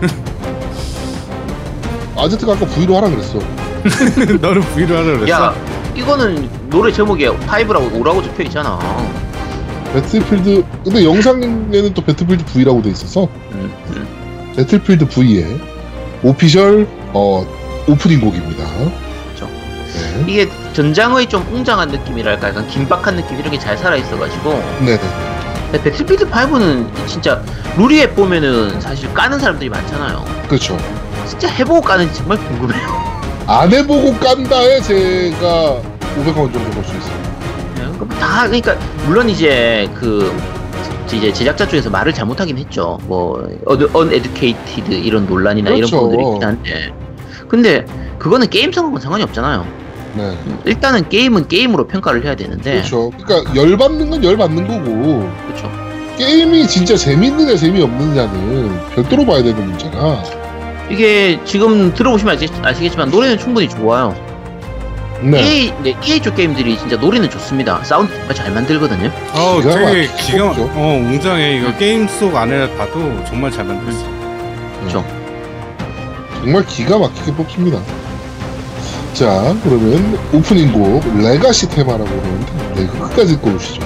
[2.16, 3.38] 아제트가 아까 V로 하라 그랬어.
[4.40, 5.28] 너는 V로 하라 그랬어.
[5.28, 5.54] 야
[5.94, 8.78] 이거는 노래 제목에 5라고 5라고 적혀 있잖아.
[9.92, 14.54] 배틀필드, 근데 영상에는 또 배틀필드 V라고 돼 있어서 음, 음.
[14.56, 15.60] 배틀필드 V의
[16.24, 17.46] 오피셜, 어,
[17.86, 18.64] 오프닝 곡입니다.
[19.32, 19.46] 그쵸.
[19.94, 20.24] 네.
[20.26, 24.50] 이게 전장의 좀 웅장한 느낌이랄까 약간 긴박한 느낌 이런 게 잘 살아 있어가지고
[24.84, 25.00] 네네.
[25.72, 27.42] 배틀필드 5는 진짜
[27.76, 30.24] 루리에 보면은 사실 까는 사람들이 많잖아요.
[30.48, 30.78] 그렇죠.
[31.28, 33.14] 진짜 해보고 까는지 정말 궁금해요.
[33.46, 35.78] 안 해보고 깐다에 제가
[36.16, 37.24] 500원 정도 벌 수 있어요.
[37.74, 38.74] 그러니까 다 그러니까
[39.06, 40.32] 물론 이제 그
[41.12, 42.98] 이제 제작자 쪽에서 말을 잘못하긴 했죠.
[43.04, 43.46] 뭐
[43.94, 45.86] uneducated 이런 논란이나 그렇죠.
[45.86, 46.92] 이런 부분들이 있긴 한데
[47.48, 47.84] 근데
[48.18, 49.66] 그거는 게임성하고는 상관이 없잖아요.
[50.14, 50.38] 네.
[50.64, 52.72] 일단은 게임은 게임으로 평가를 해야 되는데.
[52.72, 53.10] 그렇죠.
[53.22, 55.70] 그러니까 열받는 건 열받는 거고 그렇죠.
[56.16, 60.22] 게임이 진짜 재밌느냐 재미없느냐는 별도로 봐야 되는 문제라.
[60.90, 64.14] 이게 지금 들어보시면 아시, 아시겠지만 노래는 충분히 좋아요.
[65.24, 65.40] 네.
[65.42, 67.82] EA, 네, EA 쪽 게임들이 진짜 노래는 좋습니다.
[67.84, 69.10] 사운드 정말 잘 만들거든요.
[69.32, 70.32] 어, 기가 되게 막히죠.
[70.32, 74.04] 기가 막- 어 웅장해 이거 게임 속 안에 봐도 정말 잘 만들었어.
[74.80, 75.04] 그렇죠.
[76.42, 77.78] 정말 기가 막히게 뽑힙니다.
[79.14, 83.80] 자, 그러면 오프닝 곡 레가시 테마라고 그러는데 네, 이거 끝까지 듣고 오시죠.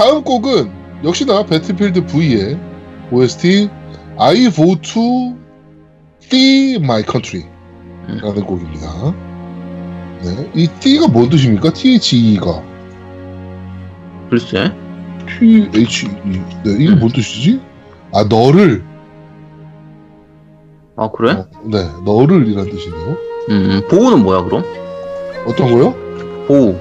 [0.00, 0.72] 다음 곡은
[1.04, 2.58] 역시나 배틀필드 V의
[3.12, 3.68] OST
[4.18, 5.36] I vote to
[6.22, 7.46] Fee My Country
[8.22, 9.14] 라는 곡입니다.
[10.22, 11.74] 네, 이 T가 뭔 뜻입니까?
[11.74, 12.62] THE가
[14.30, 14.72] 글쎄.
[15.38, 15.68] THE
[16.64, 17.60] 네, 이게 뭔 뜻이지?
[18.14, 18.82] 아, 너를
[20.96, 21.32] 아, 그래?
[21.32, 23.16] 어, 네, 너를 이란 뜻이네요.
[23.50, 24.64] 음, 보우는 뭐야, 그럼?
[25.46, 25.94] 어떤 거요?
[26.46, 26.74] 보우.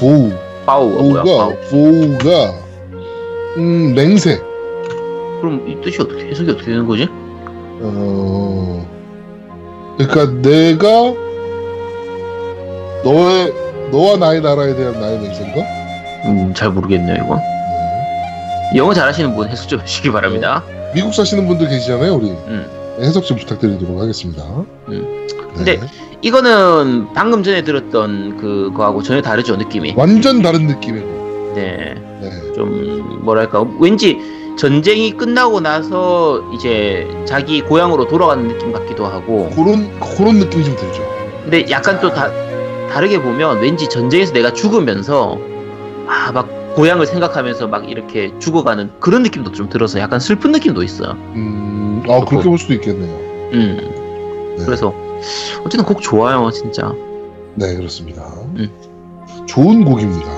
[0.00, 0.49] 보우.
[0.70, 1.56] 파우가 뭐야, 보우가, 파우.
[1.70, 2.54] 보우가,
[3.56, 4.38] 음, 맹세.
[5.40, 7.08] 그럼 이 뜻이 어떻게, 해석이 어떻게 되는 거지?
[7.82, 8.86] 어,
[9.98, 10.86] 그러니까 내가
[13.02, 13.52] 너의,
[13.90, 15.60] 너와 나의 나라에 대한 나의 맹세인가?
[16.26, 17.36] 음, 잘 모르겠네요, 이거.
[17.36, 18.78] 네.
[18.78, 20.62] 영어 잘하시는 분 해석 좀 해주시기 바랍니다.
[20.94, 22.30] 미국 사시는 분들 계시잖아요, 우리.
[22.30, 22.66] 음.
[23.00, 24.44] 해석 좀 부탁드리도록 하겠습니다.
[24.44, 25.26] 음.
[25.64, 25.78] 네.
[25.78, 25.80] 근데
[26.22, 29.94] 이거는 방금 전에 들었던 그거하고 전혀 다르죠, 느낌이.
[29.96, 31.52] 완전 다른 느낌이고.
[31.54, 31.94] 네.
[32.20, 32.52] 네.
[32.54, 34.18] 좀, 뭐랄까, 왠지
[34.58, 39.48] 전쟁이 끝나고 나서 이제 자기 고향으로 돌아가는 느낌 같기도 하고.
[39.50, 41.02] 그런, 그런 느낌이 좀 들죠.
[41.42, 42.30] 근데 약간 또 다,
[42.92, 45.38] 다르게 보면 왠지 전쟁에서 내가 죽으면서
[46.06, 51.12] 아, 막 고향을 생각하면서 막 이렇게 죽어가는 그런 느낌도 좀 들어서 약간 슬픈 느낌도 있어요.
[51.34, 53.16] 음, 아, 그렇게 볼 수도 있겠네요.
[53.54, 54.54] 음.
[54.58, 54.64] 네.
[54.64, 54.92] 그래서
[55.64, 56.92] 어쨌든 곡 좋아요, 진짜.
[57.54, 58.22] 네, 그렇습니다.
[58.56, 58.70] 음.
[59.46, 60.28] 좋은 곡입니다.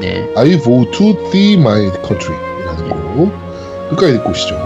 [0.00, 0.32] 네.
[0.36, 3.32] I vote to the my country 이라는 곡.
[3.90, 4.56] 끝까지 듣고 오시죠.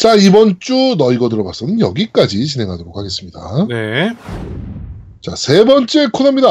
[0.00, 3.66] 자, 이번 주 너 이거 들어봤어는 여기까지 진행하도록 하겠습니다.
[3.68, 4.16] 네.
[5.20, 6.48] 자, 세 번째 코너입니다.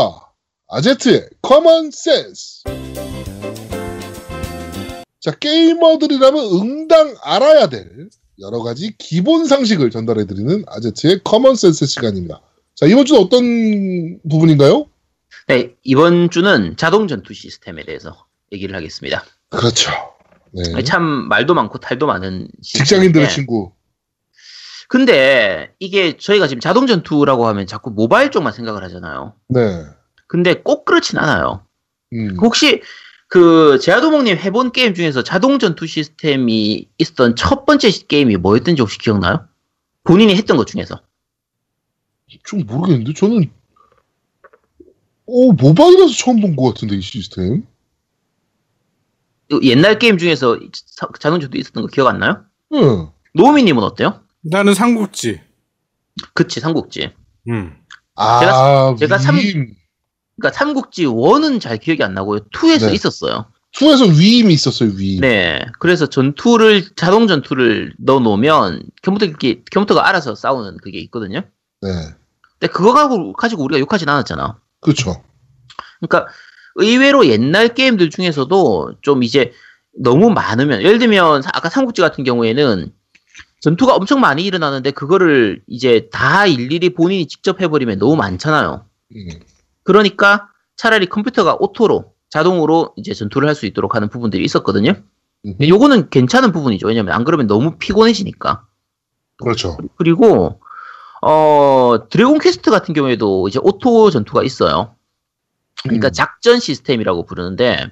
[0.68, 2.62] 아제트의 common sense.
[5.20, 8.10] 자, 게이머들이라면 응당 알아야 될
[8.40, 12.42] 여러 가지 기본 상식을 전달해 드리는 아제트의 common sense 시간입니다.
[12.76, 14.86] 자, 이번 주는 어떤 부분인가요?
[15.48, 19.26] 네, 이번 주는 자동 전투 시스템에 대해서 얘기를 하겠습니다.
[19.50, 19.90] 그렇죠.
[20.54, 20.84] 네.
[20.84, 23.74] 참 말도 많고 탈도 많은 직장인들의 친구.
[24.88, 29.36] 근데 이게 저희가 지금 자동 전투라고 하면 자꾸 모바일 쪽만 생각을 하잖아요.
[29.48, 29.84] 네.
[30.28, 31.66] 근데 꼭 그렇진 않아요.
[32.14, 32.36] 음.
[32.42, 32.82] 혹시
[33.28, 38.98] 그 제아도목님 해본 게임 중에서 자동 전투 시스템이 있었던 첫 번째 시- 게임이 뭐였던지 혹시
[38.98, 39.46] 기억나요?
[40.04, 41.00] 본인이 했던 것 중에서.
[42.44, 43.52] 좀 모르겠는데 저는
[45.26, 47.64] 오 모바일에서 처음 본 것 같은데 이 시스템.
[49.50, 50.60] 그 옛날 게임 중에서
[50.96, 52.44] 자- 자동 전투 있었던 거 기억 안 나요?
[52.74, 53.08] 응.
[53.34, 54.22] 노미님은 어때요?
[54.42, 55.42] 나는 삼국지.
[56.34, 57.14] 그치 삼국지.
[57.50, 57.76] 음.
[58.16, 59.74] 아 제가- 제가 삼- 위임.
[60.40, 62.42] 그러니까 삼국지 1은 잘 기억이 안 나고요.
[62.54, 62.94] 2에서 네.
[62.94, 63.46] 있었어요.
[63.76, 65.22] 2에서 위임이 있었어요 위임.
[65.22, 65.60] 네.
[65.80, 71.42] 그래서 전투를 자동 전투를 넣어 놓으면 컴퓨터 이렇게 컴퓨터가 알아서 싸우는 그게 있거든요.
[71.82, 71.90] 네.
[72.60, 74.58] 근데 그거 가지고 가지고 우리가 욕하진 않았잖아.
[74.82, 75.24] 그렇죠.
[76.00, 76.32] 그러니까
[76.76, 79.52] 의외로 옛날 게임들 중에서도 좀 이제
[79.98, 82.92] 너무 많으면 예를 들면 사- 아까 삼국지 같은 경우에는
[83.62, 88.86] 전투가 엄청 많이 일어나는데 그거를 이제 다 일일이 본인이 직접 해버리면 너무 많잖아요.
[89.16, 89.28] 음.
[89.84, 94.94] 그러니까 차라리 컴퓨터가 auto로 자동으로 이제 전투를 할 수 있도록 하는 부분들이 있었거든요.
[95.58, 96.88] 근데 요거는 괜찮은 부분이죠.
[96.88, 98.66] 왜냐면 안 그러면 너무 피곤해지니까.
[99.38, 99.78] 그렇죠.
[99.98, 100.62] 그리고
[101.22, 104.96] 어 드래곤 퀘스트 같은 경우에도 이제 auto 전투가 있어요.
[105.84, 106.12] 그러니까 음.
[106.12, 107.92] 작전 시스템이라고 부르는데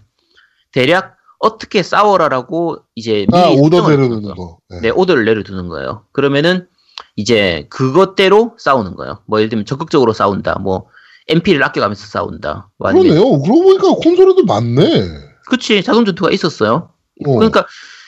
[0.71, 4.58] 대략 어떻게 싸워라라고 이제 미리 아 오더 설정을 내려놓는 해놓은 거.
[4.69, 4.82] 네.
[4.82, 6.04] 네, 오더를 내려두는 거예요.
[6.12, 6.67] 그러면은
[7.15, 9.19] 이제 그것대로 싸우는 거예요.
[9.26, 10.60] 뭐 예를 들면 적극적으로 싸운다.
[10.60, 10.88] 뭐
[11.28, 12.69] MP를 아껴가면서 싸운다.
[12.78, 13.39] 뭐 그러네요.
[13.41, 15.08] 그러고 보니까 콘솔에도 많네.
[15.50, 16.91] 그치 자동 전투가 있었어요.
[17.26, 17.36] 어.
[17.36, 17.65] 그러니까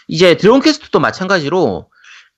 [0.08, 1.88] 이제 드래곤 퀘스트도 마찬가지로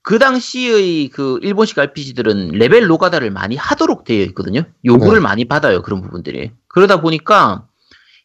[0.04, 4.64] 그 당시의 그 일본식 RPG들은 레벨 노가다를 많이 하도록 되어 있거든요.
[4.84, 5.20] 요구를 네.
[5.20, 5.82] 많이 받아요.
[5.84, 6.52] 그런 부분들이.
[6.68, 7.68] 그러다 보니까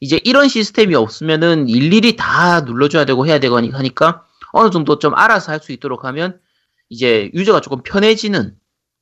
[0.00, 5.14] 이제 이런 시스템이 없으면은 일일이 다 눌러줘야 되고 해야 되고 하니- 하니까 어느 정도 좀
[5.14, 6.38] 알아서 할 수 있도록 하면
[6.88, 8.54] 이제 유저가 조금 편해지는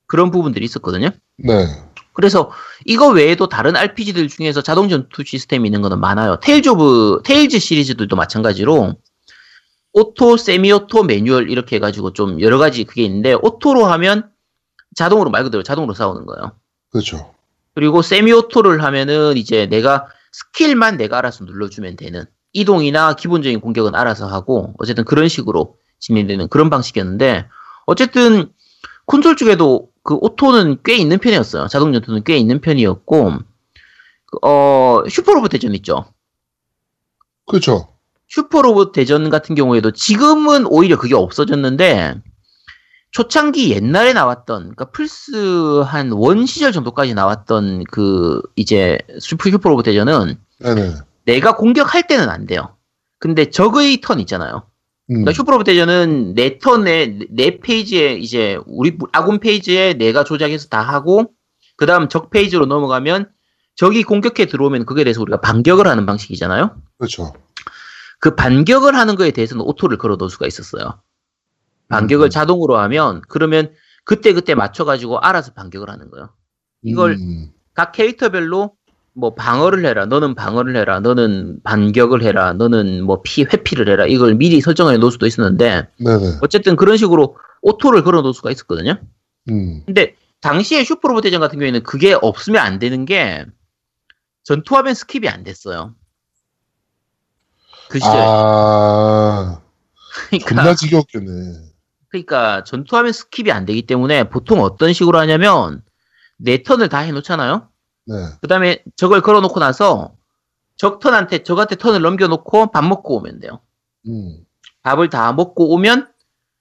[0.07, 1.09] 그런 부분들이 있었거든요.
[1.37, 1.67] 네.
[2.13, 2.51] 그래서
[2.85, 6.39] 이거 외에도 다른 RPG들 중에서 자동 전투 시스템이 있는 거는 많아요.
[6.41, 8.95] 테일즈 오브 테일즈 시리즈들도 마찬가지로
[9.97, 14.29] auto, semi-auto, manual 이렇게 해가지고 좀 여러 가지 그게 있는데 auto로 하면
[14.93, 16.51] 자동으로 말 그대로 자동으로 싸우는 거예요.
[16.91, 17.33] 그렇죠.
[17.73, 24.73] 그리고 semi-auto를 하면은 이제 내가 skill만 내가 알아서 눌러주면 되는 이동이나 기본적인 공격은 알아서 하고
[24.79, 27.47] 어쨌든 그런 식으로 진행되는 그런 방식이었는데
[27.85, 28.51] 어쨌든
[29.05, 31.67] 콘솔 쪽에도 그 auto는 꽤 있는 편이었어요.
[31.67, 33.31] 자동 전투는 꽤 있는 편이었고
[34.41, 36.05] 어 슈퍼로봇 대전 있죠.
[37.45, 37.94] 그렇죠.
[38.27, 42.15] 슈퍼로봇 대전 같은 경우에도 지금은 오히려 그게 없어졌는데
[43.11, 50.37] 초창기 옛날에 나왔던 그러니까 플스 한 원 시절 정도까지 나왔던 그 이제 슈퍼 슈퍼로봇 대전은
[50.59, 50.95] 네네.
[51.25, 52.75] 내가 공격할 때는 안 돼요.
[53.19, 54.63] 근데 적의 턴 있잖아요.
[55.09, 55.23] 음.
[55.23, 61.31] 그러니까 슈퍼로봇 대전은 내 턴에 내 phase에 이제 우리 아군 phase에 내가 조작해서 다 하고
[61.77, 63.29] 그 다음 적 phase로 넘어가면
[63.75, 66.75] 적이 공격해 들어오면 그게 대해서 우리가 반격을 하는 방식이잖아요.
[66.97, 67.33] 그렇죠.
[68.25, 70.99] 그 반격을 하는 거에 대해서는 auto를 걸어 놓을 수가 있었어요.
[71.89, 72.29] 반격을 음.
[72.31, 73.71] 자동으로 하면 그러면
[74.03, 76.29] 그때 그때 맞춰 가지고 알아서 반격을 하는 거예요.
[76.81, 77.51] 이걸 음.
[77.75, 78.71] 각 캐릭터별로
[79.13, 84.33] 뭐 방어를 해라, 너는 방어를 해라, 너는 반격을 해라, 너는 뭐 피 회피를 해라 이걸
[84.33, 86.39] 미리 설정해 놓을 수도 있었는데 네네.
[86.41, 88.97] 어쨌든 그런 식으로 auto를 걸어 놓을 수가 있었거든요.
[89.51, 89.83] 음.
[89.85, 93.45] 근데 당시에 슈퍼로봇 대전 같은 경우에는 그게 없으면 안 되는 게
[94.45, 95.93] 전투화면 skip이 안 됐어요.
[97.89, 98.17] 그 시절에.
[98.19, 99.61] 아
[100.29, 101.75] 그러니까 존나 지겹겠네.
[102.09, 105.83] 그러니까 전투화면 skip이 안 되기 때문에 보통 어떤 식으로 하냐면
[106.37, 107.67] 네 턴을 다 해놓잖아요.
[108.07, 108.15] 네.
[108.41, 110.15] 그 다음에 적을 걸어놓고 나서
[110.77, 113.59] 적 턴한테 적한테 턴을 넘겨놓고 밥 먹고 오면 돼요.
[114.07, 114.45] 음.
[114.83, 116.09] 밥을 다 먹고 오면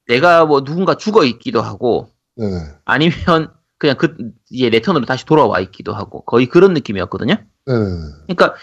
[0.06, 2.58] 내가 뭐 누군가 죽어 있기도 하고 네네.
[2.84, 4.16] 아니면 그냥 그
[4.50, 7.36] 이제 내 턴으로 다시 돌아와 있기도 하고 거의 그런 느낌이었거든요.
[7.66, 7.86] 네네.
[8.26, 8.54] 그러니까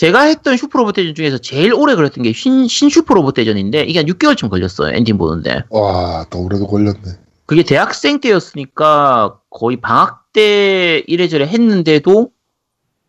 [0.00, 4.06] 제가 했던 슈퍼로봇 대전 중에서 제일 오래 걸렸던 게 신, 신 슈퍼로봇 대전인데 이게 한
[4.06, 4.94] 6개월쯤 걸렸어요.
[4.94, 5.64] 엔딩 보는데.
[5.68, 7.18] 와, 더 오래도 걸렸네.
[7.44, 12.30] 그게 대학생 때였으니까 거의 방학 때 이래저래 했는데도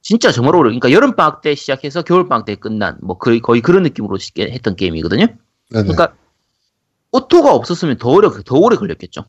[0.01, 3.61] 진짜 정말 오래 그러니까 여름 방학 때 시작해서 겨울 방학 때 끝난 뭐 거의, 거의
[3.61, 5.27] 그런 느낌으로 했던 게임이거든요.
[5.69, 5.93] 네네.
[5.93, 6.13] 그러니까
[7.13, 9.23] auto가 없었으면 더 오래 더 오래 걸렸겠죠.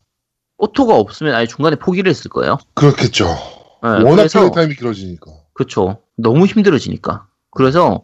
[0.57, 2.57] auto가 없으면 아예 중간에 포기를 했을 거예요.
[2.73, 3.25] 그렇겠죠.
[3.83, 5.31] 네, 워낙 플레이 타임이 길어지니까.
[5.53, 5.99] 그쵸.
[6.17, 7.27] 너무 힘들어지니까.
[7.55, 8.03] 그래서,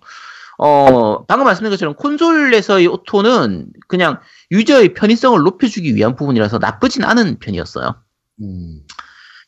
[0.58, 4.20] 어, 방금 말씀드린 것처럼 콘솔에서의 auto는 그냥
[4.52, 7.95] 유저의 편의성을 높여주기 위한 부분이라서 나쁘진 않은 편이었어요.
[8.41, 8.82] 음.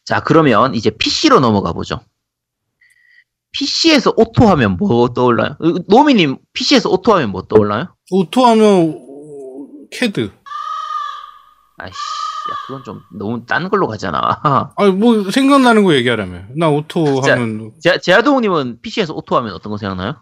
[0.06, 2.00] 자, 그러면 이제 PC로 넘어가 보죠.
[3.52, 5.58] PC에서 auto 하면 뭐 떠올라요?
[5.62, 7.94] 으, 노미님, PC에서 auto 하면 뭐 떠올라요?
[8.10, 10.32] auto 하면 어, CAD.
[11.78, 11.98] 아이씨,
[12.52, 14.42] 야, 그건 좀 너무 딴 걸로 가잖아.
[14.76, 16.40] 아니 뭐 생각나는 거 얘기하라며.
[16.58, 17.22] 나 auto.
[17.22, 20.22] 하면 제, 제아동님은 PC에서 auto 하면 어떤 거 생각나요?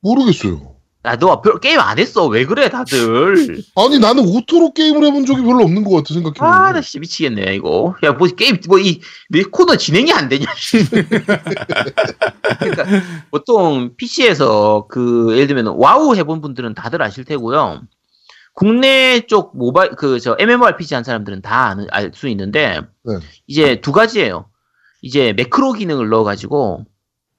[0.00, 0.74] 모르겠어요.
[1.06, 2.26] 야, 너 별- 게임 안 했어.
[2.26, 3.62] 왜 그래, 다들.
[3.76, 6.52] 아니 나는 auto로 게임을 해본 적이 별로 없는 것 같아 생각해보면.
[6.52, 7.94] 아, 나 진짜 미치겠네, 이거.
[8.04, 9.00] 야, 뭐, 게임, 뭐, 이,
[9.30, 10.78] 왜 코너 진행이 안 되냐, 씨.
[12.58, 12.84] 그러니까,
[13.30, 17.82] 보통, PC에서, 그, 예를 들면, 와우 해본 분들은 다들 아실 테고요.
[18.54, 23.18] 국내 쪽 모바일, 그, 저, MMORPG 한 사람들은 다 알 수 있는데, 네.
[23.48, 24.46] 이제 두 가지예요.
[25.02, 26.84] 이제, 매크로 기능을 넣어가지고,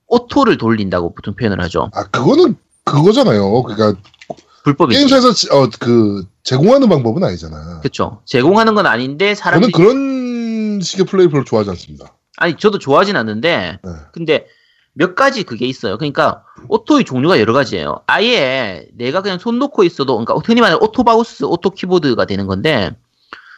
[0.07, 1.89] 오토를 돌린다고 보통 표현을 하죠.
[1.93, 3.63] 아 그거는 그거잖아요.
[3.63, 3.99] 그러니까
[4.63, 4.99] 불법이지.
[4.99, 7.79] 게임사에서 지- 어, 그 제공하는 방법은 아니잖아.
[7.81, 8.21] 그쵸.
[8.25, 9.71] 제공하는 건 아닌데, 저는 사람들이.
[9.71, 12.13] 그런 식의 플레이 별로 좋아하지 않습니다.
[12.37, 13.91] 아니, 저도 좋아하진 않는데, 네.
[14.11, 14.45] 근데
[14.95, 15.97] 몇 가지 그게 있어요.
[15.97, 18.01] 그러니까 auto의 종류가 여러 가지예요.
[18.07, 22.97] 아예 내가 그냥 손 놓고 있어도, 그러니까 흔히 말하는 auto 마우스, auto 키보드가 되는 건데,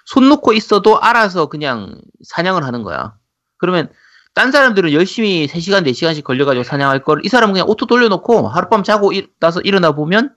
[0.06, 3.16] 손 놓고 있어도 알아서 그냥 사냥을 하는 거야.
[3.58, 3.90] 그러면
[4.34, 9.12] 딴 사람들은 열심히 3시간, 4시간씩 걸려가지고 사냥할 걸, 이 사람은 그냥 auto 돌려놓고 하룻밤 자고
[9.12, 10.34] 일, 나서 일어나 보면,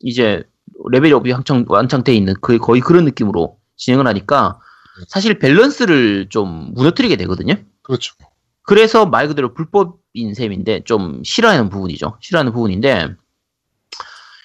[0.00, 0.44] 이제
[0.90, 4.60] level up이 한창, 왕창 돼 있는 그, 거의 그런 느낌으로 진행을 하니까,
[5.08, 7.54] 사실 밸런스를 좀 무너뜨리게 되거든요.
[7.82, 8.14] 그렇죠.
[8.62, 12.16] 그래서 말 그대로 불법 인 셈인데 좀 싫어하는 부분이죠.
[12.20, 13.08] 싫어하는 부분인데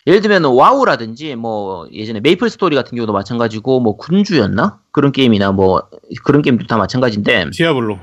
[0.08, 5.84] 예를 들면 와우라든지 뭐 예전에 메이플 스토리 같은 경우도 마찬가지고 뭐 군주였나 그런 게임이나 뭐
[6.24, 8.00] 그런 게임도 다 마찬가지인데 디아블로.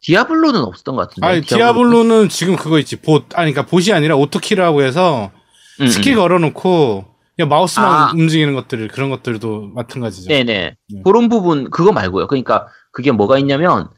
[0.00, 1.26] 디아블로는 없었던 것 같은데.
[1.26, 2.96] 아니 디아블로는 지금 그거 있지.
[2.96, 5.32] 봇 아니 그러니까 bot이 아니라 auto 키라고 해서
[5.80, 6.18] 음, 스킬 음.
[6.18, 8.12] 걸어놓고 그냥 마우스만 아.
[8.12, 10.28] 움직이는 것들 그런 것들도 마찬가지죠.
[10.28, 10.76] 네네.
[10.88, 11.02] 네.
[11.04, 12.28] 그런 부분 그거 말고요.
[12.28, 13.88] 그러니까 그게 뭐가 있냐면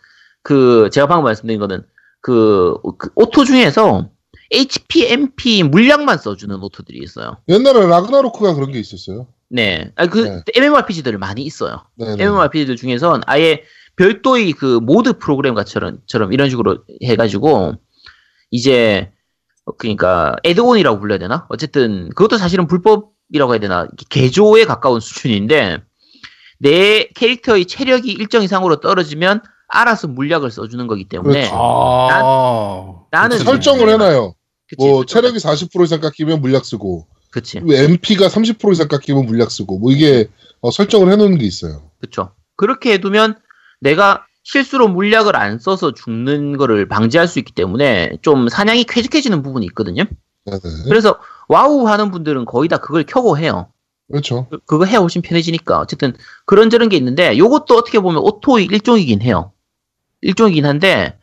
[0.43, 1.85] 그 제가 방금 말씀드린 거는
[2.21, 4.11] 그, 그 오토 중에서
[4.53, 7.39] HP, MP 물약만 써주는 오토들이 있어요.
[7.49, 9.29] 옛날에 라그나로크가 그런 게 있었어요.
[9.51, 9.93] 네.
[9.97, 10.43] 아, 그 네.
[10.55, 11.85] MMORPG들 많이 있어요.
[11.97, 12.25] 네, 네.
[12.25, 13.63] MMORPG들 중에선 아예
[13.97, 17.75] 별도의 그 모드 프로그램 같처럼 처럼 이런 식으로 해가지고
[18.51, 19.11] 이제
[19.77, 21.47] 그러니까 add-on이라고 불러야 되나?
[21.49, 23.87] 어쨌든 그것도 사실은 불법이라고 해야 되나?
[24.09, 25.83] 개조에 가까운 수준인데
[26.59, 31.55] 내 캐릭터의 체력이 일정 이상으로 떨어지면 알아서 물약을 써주는 거기 때문에 그렇죠.
[31.57, 33.03] 아.
[33.11, 33.45] 나는 그치.
[33.45, 34.35] 설정을 해놔요.
[34.69, 39.79] 그치, 뭐 체력이 40% 이상 깎이면 물약 쓰고 그치 MP가 30% 이상 깎이면 물약 쓰고
[39.79, 40.29] 뭐 이게
[40.61, 41.91] 어, 설정을 해놓은 게 있어요.
[42.01, 43.39] 그쵸 그렇게 해두면
[43.81, 49.67] 내가 실수로 물약을 안 써서 죽는 거를 방지할 수 있기 때문에 좀 사냥이 쾌적해지는 부분이
[49.67, 50.05] 있거든요.
[50.47, 50.61] 네, 네.
[50.87, 53.69] 그래서 와우 하는 분들은 거의 다 그걸 켜고 해요.
[54.11, 54.47] 그렇죠.
[54.51, 56.15] 그- 그거 해오신 편해지니까 어쨌든
[56.47, 59.53] 그런저런 게 있는데 요것도 어떻게 보면 오토의 일종이긴 해요.
[60.21, 61.19] 일종이긴 한데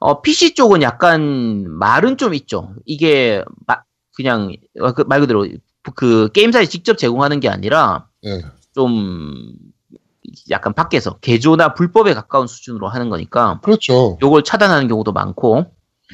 [0.00, 2.74] 어, PC 쪽은 약간 말은 좀 있죠.
[2.84, 3.82] 이게 마-
[4.16, 5.46] 그냥 어, 그말 그대로
[5.94, 8.42] 그 게임사에 직접 제공하는 게 아니라 네.
[8.74, 9.52] 좀
[10.50, 14.18] 약간 밖에서 개조나 불법에 가까운 수준으로 하는 거니까 그렇죠.
[14.22, 15.66] 요걸 차단하는 경우도 많고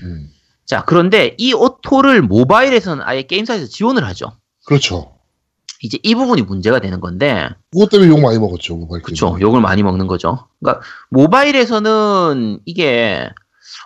[0.03, 0.31] 음.
[0.65, 4.33] 자 그런데 이 오토를 모바일에서는 아예 게임사에서 지원을 하죠.
[4.67, 5.18] 그렇죠.
[5.83, 9.41] 이제 이 부분이 문제가 되는 건데 그것 때문에 욕 많이 먹었죠 모바일 그쵸 게임.
[9.43, 10.49] 욕을 많이 먹는 거죠.
[10.61, 13.29] 그러니까 모바일에서는 이게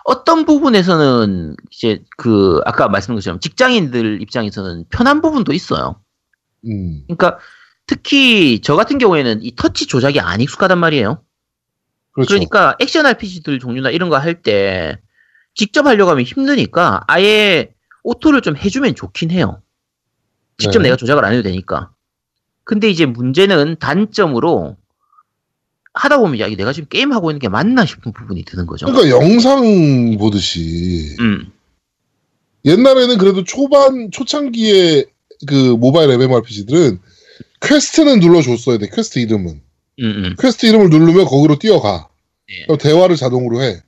[0.05, 6.01] 어떤 부분에서는 이제 그 아까 말씀드린 것처럼 직장인들 입장에서는 편한 부분도 있어요.
[6.65, 7.03] 음.
[7.07, 7.37] 그러니까
[7.85, 11.21] 특히 저 같은 경우에는 이 터치 조작이 안 익숙하단 말이에요.
[12.13, 12.29] 그렇죠.
[12.29, 14.97] 그러니까 액션 RPG들 종류나 이런 거 할 때
[15.55, 17.73] 직접 하려고 하면 힘드니까 아예
[18.03, 19.61] 오토를 좀 해주면 좋긴 해요.
[20.57, 20.83] 직접 네.
[20.83, 21.91] 내가 조작을 안 해도 되니까.
[22.63, 24.77] 근데 이제 문제는 단점으로
[25.93, 28.85] 하다 보면 야, 내가 지금 게임하고 있는 게 맞나 싶은 부분이 드는 거죠.
[28.85, 31.51] 그러니까 영상 보듯이 음,
[32.65, 35.05] 옛날에는 그래도 초반 초창기에
[35.47, 36.99] 그 모바일 MMORPG들은
[37.61, 38.89] 퀘스트는 눌러줬어야 돼.
[38.89, 39.61] 퀘스트 이름은
[39.99, 40.35] 음, 음.
[40.39, 42.09] 퀘스트 이름을 누르면 거기로 뛰어가.
[42.49, 42.77] 예.
[42.77, 43.81] 대화를 자동으로 해.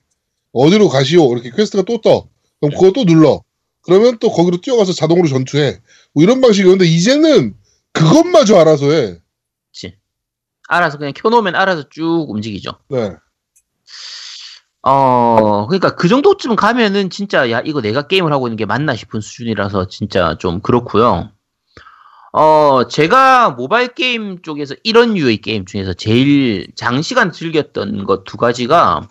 [0.51, 1.34] 어디로 가시오?
[1.34, 2.28] 이렇게 퀘스트가 또 떠.
[2.59, 3.43] 그럼 그거 또 눌러.
[3.86, 5.79] 그러면 또 거기로 뛰어가서 자동으로 전투해.
[6.13, 7.55] 뭐 이런 방식이었는데 이제는
[7.93, 9.19] 그것마저 알아서 해.
[9.71, 9.97] 그치.
[10.67, 12.71] 알아서 그냥 켜놓으면 알아서 쭉 움직이죠.
[12.89, 13.15] 네.
[14.81, 19.19] 어, 그러니까 그 정도쯤 가면은 진짜 야, 이거 내가 게임을 하고 있는 게 맞나 싶은
[19.21, 21.31] 수준이라서 진짜 좀 그렇고요.
[22.33, 29.07] 어, 제가 모바일 게임 쪽에서 이런 유의 게임 중에서 제일 장시간 즐겼던 것 두 가지가,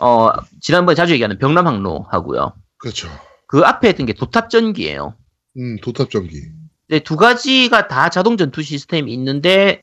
[0.00, 0.30] 어,
[0.60, 2.52] 지난번에 자주 얘기하는 벽람항로 하고요.
[2.78, 3.08] 그렇죠.
[3.48, 5.14] 그 앞에 했던 게 도탑전기예요.
[5.56, 6.40] 음, 도탑전기.
[6.88, 9.82] 네, 두 가지가 다 자동 전투 시스템이 있는데,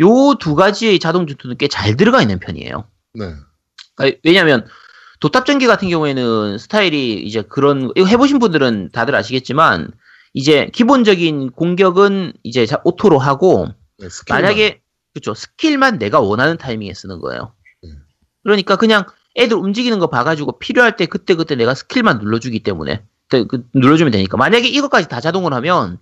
[0.00, 2.84] 요 두 가지의 자동 전투는 꽤 잘 들어가 있는 편이에요.
[3.14, 3.32] 네.
[3.94, 4.66] 그러니까 왜냐면,
[5.20, 9.92] 도탑전기 같은 경우에는 스타일이 이제 그런, 이거 해보신 분들은 다들 아시겠지만,
[10.34, 14.08] 이제 기본적인 공격은 이제 자- 오토로 하고, 네.
[14.28, 14.80] 만약에
[15.12, 17.54] 그렇죠 스킬만 내가 원하는 타이밍에 쓰는 거예요.
[17.84, 17.90] 네.
[18.42, 19.06] 그러니까 그냥
[19.36, 24.12] 애들 움직이는 거 봐가지고 필요할 때 그때 그때 내가 스킬만 눌러주기 때문에 그- 그 눌러주면
[24.12, 25.98] 되니까 만약에 이것까지 다 자동으로 하면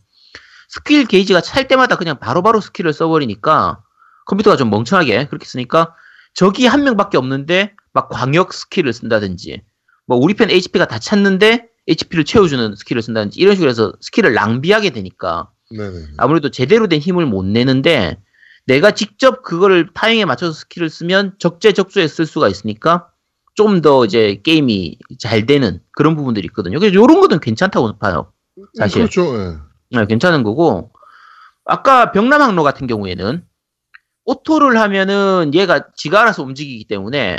[0.68, 3.82] 스킬 게이지가 찰 때마다 그냥 바로 바로 스킬을 써버리니까
[4.26, 5.94] 컴퓨터가 좀 멍청하게 그렇게 쓰니까
[6.34, 9.62] 적이 한 명밖에 없는데 막 광역 스킬을 쓴다든지
[10.06, 14.90] 뭐 우리 편 HP가 다 찼는데 HP를 채워주는 스킬을 쓴다든지 이런 식으로 해서 스킬을 낭비하게
[14.90, 16.06] 되니까 네네.
[16.18, 18.18] 아무래도 제대로 된 힘을 못 내는데
[18.66, 23.08] 내가 직접 그거를 타이밍에 맞춰서 스킬을 쓰면 적재적소에 쓸 수가 있으니까
[23.54, 26.78] 좀 더 이제 게임이 잘 되는 그런 부분들이 있거든요.
[26.78, 28.32] 그래서 이런 것은 괜찮다고 봐요.
[28.78, 29.00] 사실.
[29.02, 29.22] 그렇죠.
[29.36, 29.56] 예.
[29.98, 30.90] 네, 괜찮은 거고
[31.64, 33.44] 아까 벽람항로 같은 경우에는
[34.24, 37.36] 오토를 하면은 얘가 지가 알아서 움직이기 때문에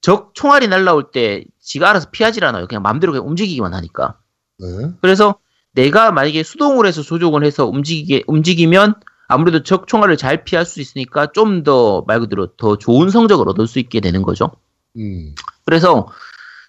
[0.00, 2.66] 적 총알이 날라올 때 지가 알아서 피하질 않아요.
[2.68, 4.18] 그냥 마음대로 그냥 움직이기만 하니까.
[4.58, 4.66] 네.
[5.02, 5.36] 그래서
[5.72, 8.94] 내가 만약에 수동으로 해서 조종을 해서 움직이게, 움직이면
[9.28, 13.66] 아무래도 적 총알을 잘 피할 수 있으니까 좀 더 말 그대로 더 좋은 성적을 얻을
[13.66, 14.52] 수 있게 되는 거죠.
[14.96, 15.34] 음.
[15.70, 16.08] 그래서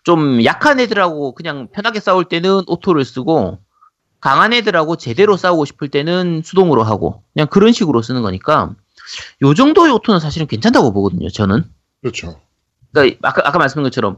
[0.03, 3.59] 좀 약한 애들하고 그냥 편하게 싸울 때는 오토를 쓰고
[4.19, 8.73] 강한 애들하고 제대로 싸우고 싶을 때는 수동으로 하고 그냥 그런 식으로 쓰는 거니까
[9.43, 11.29] 요 정도의 오토는 사실은 괜찮다고 보거든요.
[11.29, 11.63] 저는.
[12.01, 12.39] 그렇죠.
[12.91, 14.17] 그러니까 아까 아까 말씀한 것처럼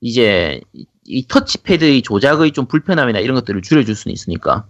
[0.00, 4.66] 이제 이- 이 터치패드의 조작의 좀 불편함이나 이런 것들을 줄여줄 수는 있으니까.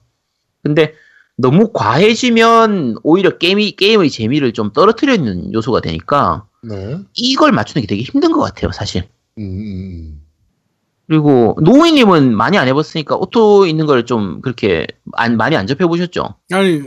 [0.62, 0.94] 근데
[1.38, 6.98] 너무 과해지면 오히려 게임이 게임의 재미를 좀 떨어뜨리는 요소가 되니까 네.
[7.14, 9.09] 이걸 맞추는 게 되게 힘든 것 같아요, 사실.
[9.39, 10.22] 음,
[11.09, 16.34] 그리고 노우이님은 많이 안 해봤으니까 오토 있는 걸 좀 그렇게 안, 많이 안 접해보셨죠?
[16.53, 16.82] 아니,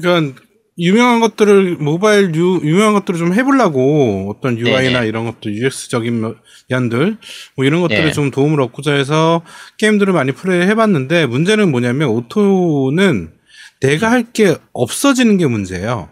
[0.00, 0.40] 그러니까
[0.78, 5.08] 유명한 것들을 모바일 유, 유명한 것들을 좀 해보려고 어떤 UI나 네네.
[5.08, 6.34] 이런 것들 UX적인
[6.68, 7.16] 면들
[7.56, 8.12] 뭐 이런 것들을 네.
[8.12, 9.42] 좀 도움을 얻고자 해서
[9.78, 13.32] 게임들을 많이 플레이 해봤는데 문제는 뭐냐면 오토는
[13.80, 16.08] 내가 할 게 없어지는 게 문제예요.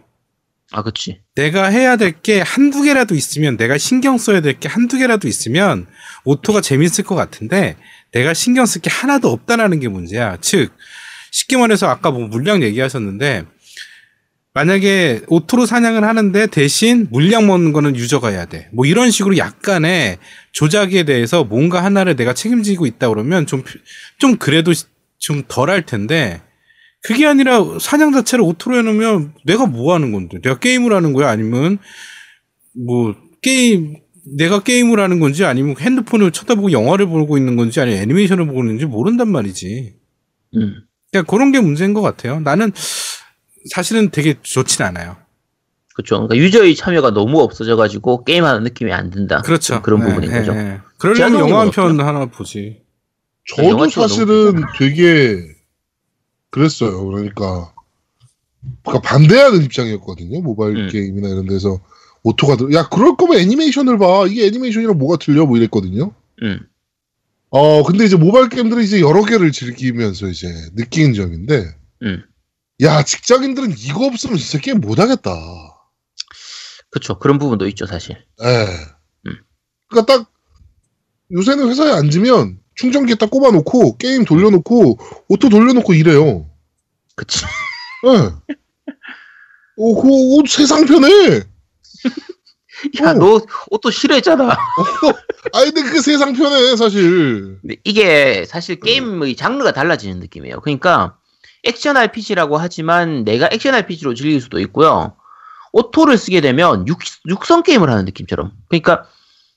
[0.73, 1.21] 아, 그치.
[1.35, 5.87] 내가 해야 될 게 한두 개라도 있으면 내가 신경 써야 될 게 한두 개라도 있으면
[6.25, 7.77] 오토가 재밌을 것 같은데
[8.13, 10.37] 내가 신경 쓸 게 하나도 없다라는 게 문제야.
[10.41, 10.73] 즉
[11.31, 13.45] 쉽게 말해서 아까 뭐 물약 얘기하셨는데
[14.55, 18.69] 만약에 오토로 사냥을 하는데 대신 물약 먹는 거는 유저가 해야 돼.
[18.73, 20.19] 뭐 이런 식으로 약간의
[20.53, 23.63] 조작에 대해서 뭔가 하나를 내가 책임지고 있다 그러면 좀
[24.19, 24.73] 좀 그래도
[25.19, 26.43] 좀 덜 할 텐데
[27.03, 30.41] 그게 아니라 사냥 자체를 오토로 해놓으면 내가 뭐 하는 건데?
[30.41, 31.29] 내가 게임을 하는 거야?
[31.31, 31.79] 아니면
[32.75, 38.47] 뭐 게임 내가 게임을 하는 건지 아니면 핸드폰을 쳐다보고 영화를 보고 있는 건지 아니면 애니메이션을
[38.47, 39.95] 보고 있는지 모른단 말이지.
[40.55, 40.75] 음.
[41.11, 42.39] 그러니까 그런 게 문제인 것 같아요.
[42.41, 42.73] 나는
[43.71, 45.17] 사실은 되게 좋진 않아요.
[45.95, 46.27] 그쵸.
[46.27, 49.43] 그러니까 유저의 참여가 너무 없어져가지고 게임하는 느낌이 안 든다.
[49.43, 49.83] 그렇죠.
[49.83, 50.55] 그런 네, 부분인 네, 거죠.
[50.55, 50.81] 네.
[50.99, 52.81] 그러려면 영화 한 편 하나 보지.
[53.57, 55.52] 저도 사실은 되게
[56.53, 57.05] 그랬어요.
[57.07, 57.75] 그러니까
[58.85, 60.41] 그러니까 반대하는 입장이었거든요.
[60.43, 60.89] 모바일 음.
[60.91, 61.81] 게임이나 이런 데서
[62.23, 62.73] 오토가 들.
[62.75, 64.27] 야 그럴 거면 애니메이션을 봐.
[64.29, 65.45] 이게 애니메이션이랑 뭐가 틀려?
[65.47, 66.13] 뭐 이랬거든요.
[66.43, 66.61] 음.
[67.51, 72.23] 어 근데 이제 모바일 게임들은 이제 여러 개를 즐기면서 이제 느끼는 점인데, 음.
[72.83, 75.31] 야 직장인들은 이거 없으면 진짜 게임 못 하겠다.
[76.91, 77.19] 그쵸.
[77.19, 78.17] 그런 부분도 있죠, 사실.
[78.43, 78.67] 예.
[79.27, 79.37] 음.
[79.89, 80.31] 그러니까 딱
[81.33, 84.99] 요새는 회사에 앉으면 충전기 딱 꼽아놓고 게임 돌려놓고
[85.29, 86.47] 오토 돌려놓고 이래요.
[87.15, 87.45] 그치.
[88.07, 88.55] 예.
[89.77, 91.43] 오, 그, 오, 세상 편해.
[93.03, 93.15] 야, 어.
[93.15, 93.41] 너
[93.71, 94.57] 오토 싫어했잖아.
[95.53, 97.59] 아니, 근데 그게 세상 편해, 사실.
[97.61, 100.61] 근데 이게 사실 게임의 장르가 달라지는 느낌이에요.
[100.61, 101.17] 그러니까
[101.65, 105.17] 액션 RPG라고 하지만 내가 액션 RPG로 즐길 수도 있고요.
[105.73, 106.99] 오토를 쓰게 되면 육,
[107.29, 108.53] 육성 게임을 하는 느낌처럼.
[108.69, 109.05] 그러니까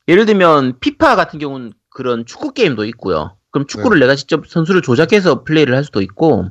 [0.07, 3.37] 예를 들면 피파 같은 경우는 그런 축구 게임도 있고요.
[3.51, 6.49] 그럼 축구를 내가 직접 선수를 조작해서 플레이를 할 수도 있고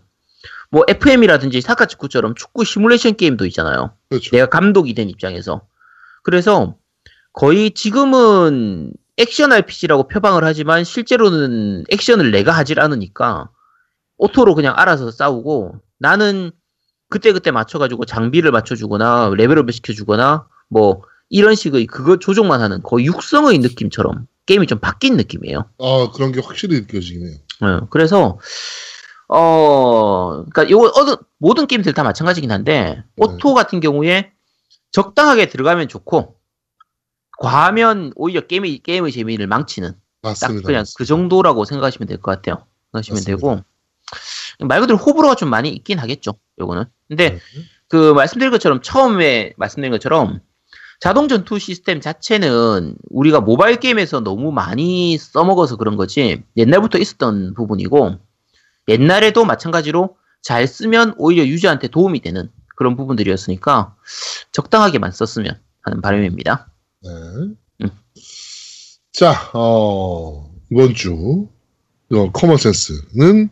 [0.70, 3.92] 뭐 FM이라든지 사카 축구처럼 축구 시뮬레이션 게임도 있잖아요.
[4.08, 4.30] 그렇죠.
[4.34, 5.60] 내가 감독이 된 입장에서.
[6.22, 6.76] 그래서
[7.34, 13.50] 거의 지금은 액션 RPG라고 표방을 하지만 실제로는 액션을 내가 하질 않으니까
[14.16, 16.52] auto로 그냥 알아서 싸우고 나는
[17.10, 23.58] 그때그때 맞춰가지고 장비를 맞춰주거나 level up을 시켜주거나 뭐 이런 식의 그거 조종만 하는 거의 육성의
[23.58, 25.70] 느낌처럼 게임이 좀 바뀐 느낌이에요.
[25.78, 27.36] 아, 그런 게 확실히 느껴지긴 해요.
[27.62, 28.38] 예, 그래서
[29.28, 34.32] 어, 그러니까 요거 어느 모든 게임들 다 마찬가지긴 한데 auto 같은 경우에
[34.92, 36.36] 적당하게 들어가면 좋고
[37.38, 39.92] 과하면 오히려 게임의 게임의 재미를 망치는
[40.22, 40.66] 딱 맞습니다.
[40.66, 42.66] 그냥 그 정도라고 생각하시면 될 것 같아요.
[42.92, 43.36] 생각하시면 맞습니다.
[43.36, 43.64] 되고
[44.66, 46.34] 말 그대로 호불호가 좀 많이 있긴 하겠죠.
[46.60, 46.84] 요거는.
[47.08, 47.38] 근데 네.
[47.88, 50.40] 그 말씀드린 것처럼 처음에 말씀드린 것처럼
[51.04, 58.16] 자동 전투 시스템 자체는 우리가 모바일 게임에서 너무 많이 써먹어서 그런 거지 옛날부터 있었던 부분이고
[58.88, 63.94] 옛날에도 마찬가지로 잘 쓰면 오히려 유저한테 도움이 되는 그런 부분들이었으니까
[64.52, 66.72] 적당하게만 썼으면 하는 바람입니다.
[67.02, 67.10] 네.
[67.82, 67.90] 음.
[69.12, 71.48] 자, 어, 이번 주,
[72.14, 73.50] 어, common sense는,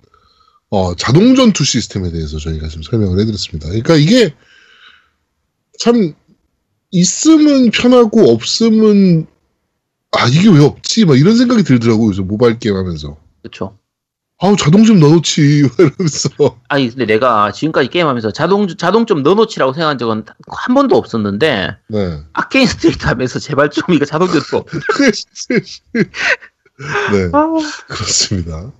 [0.71, 3.69] 어, 자동 전투 시스템에 대해서 저희가 지금 설명을 해드렸습니다.
[3.69, 4.35] 그러니까 이게
[5.79, 6.15] 참,
[6.93, 9.27] 있으면 편하고, 없으면,
[10.13, 11.05] 아, 이게 왜 없지?
[11.07, 12.09] 막 이런 생각이 들더라고요.
[12.09, 13.17] 요즘 모바일 게임 하면서.
[13.43, 13.77] 그렇죠.
[14.39, 15.41] 아우, 자동 좀 넣어놓지.
[15.79, 16.59] 이러면서.
[16.69, 22.21] 아니 근데 내가 지금까지 게임하면서 자동 자동 좀 넣어놓지라고 생각한 적은 한 번도 없었는데 네.
[22.33, 24.65] Arcane Straight 하면서 제발 좀 이거 자동 전투
[27.13, 27.31] 네.
[27.87, 28.73] 그렇습니다.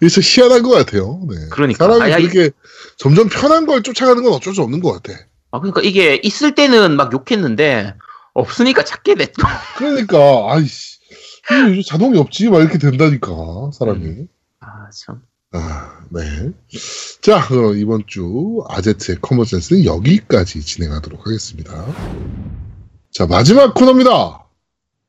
[0.00, 1.20] 이게 참 희한한 것 같아요.
[1.28, 1.36] 네.
[1.50, 1.84] 그러니까.
[1.86, 2.26] 사람이 아니.
[2.26, 2.50] 그렇게
[2.96, 5.18] 점점 편한 걸 쫓아가는 건 어쩔 수 없는 것 같아.
[5.50, 7.94] 아 그러니까 이게 있을 때는 막 욕했는데
[8.34, 9.46] 없으니까 찾게 됐 또.
[9.76, 10.18] 그러니까,
[10.52, 10.98] 아이씨.
[11.68, 12.48] 요즘 자동이 없지?
[12.48, 13.30] 막 이렇게 된다니까,
[13.72, 14.26] 사람이.
[14.60, 15.22] 아 참.
[15.52, 16.52] 아, 네.
[17.20, 21.86] 자, 그럼 이번 주 아제트의 커먼센스는 여기까지 진행하도록 하겠습니다.
[23.10, 24.46] 자, 마지막 코너입니다.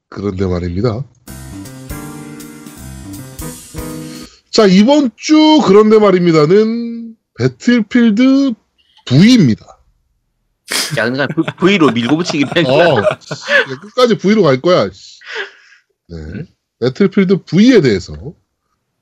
[0.09, 1.05] 그런데 말입니다.
[4.49, 8.53] 자, 이번 주 그런데 말입니다는 배틀필드
[9.05, 9.80] V입니다.
[10.97, 11.43] 야 그러니까 V-
[11.77, 12.87] V로 밀고 붙이기 뺀 거야.
[12.89, 13.01] 어,
[13.81, 14.89] 끝까지 V로 갈 거야.
[14.91, 15.19] 씨.
[16.09, 16.43] 네.
[16.79, 18.13] 배틀필드 V에 대해서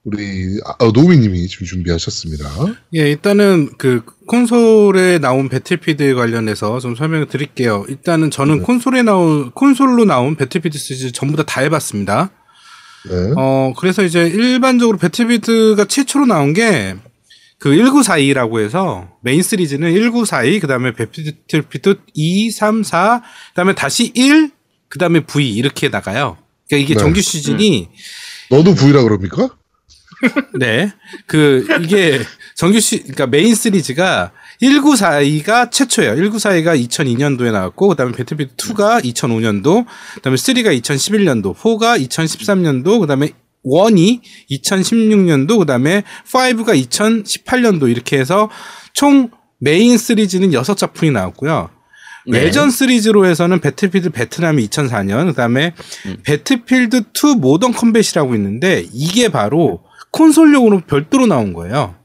[0.03, 2.45] 우리 아, 어, 노미님이 지금 준비하셨습니다.
[2.95, 7.85] 예, 일단은 그 콘솔에 나온 배틀피드 관련해서 좀 설명을 드릴게요.
[7.89, 8.63] 일단은 저는 네.
[8.63, 12.31] 콘솔에 나온 콘솔로 나온 배틀피드 시리즈 전부 다 다 해봤습니다.
[13.09, 13.33] 네.
[13.37, 16.95] 어, 그래서 이제 일반적으로 Battlefield가 최초로 나온 게
[17.59, 24.11] 그 1942라고 해서 메인 시리즈는 1942, 그 다음에 Battlefield 2, 3, 4, 그 다음에 다시
[24.15, 24.49] 1,
[24.87, 26.37] 그 다음에 V 이렇게 나가요.
[26.67, 26.99] 그러니까 이게 네.
[26.99, 27.89] 정규 시즌이
[28.49, 29.49] 너도 V라 그럽니까?
[30.57, 30.91] 네.
[31.27, 32.21] 그, 이게
[32.55, 34.31] 정규 시, 그러니까 메인 시리즈가
[34.61, 36.15] 1942가 최초예요.
[36.15, 39.85] 1942가 2002년도에 나왔고, 그 다음에 Battlefield 2가 2005년도,
[40.15, 43.31] 그 다음에 3가 2011년도, 4가 2013년도, 그 다음에
[43.65, 48.49] 1이 2016년도, 그 다음에 5가 2018년도 이렇게 해서
[48.93, 49.29] 총
[49.59, 51.69] 메인 시리즈는 6작품이 나왔고요.
[52.27, 52.39] 네.
[52.39, 55.73] 외전 시리즈로 해서는 Battlefield 베트남이 2004년, 그 다음에
[56.05, 56.17] 음.
[56.23, 61.95] Battlefield 2 Modern Combat이라고 있는데 이게 바로 콘솔용으로 별도로 나온 거예요.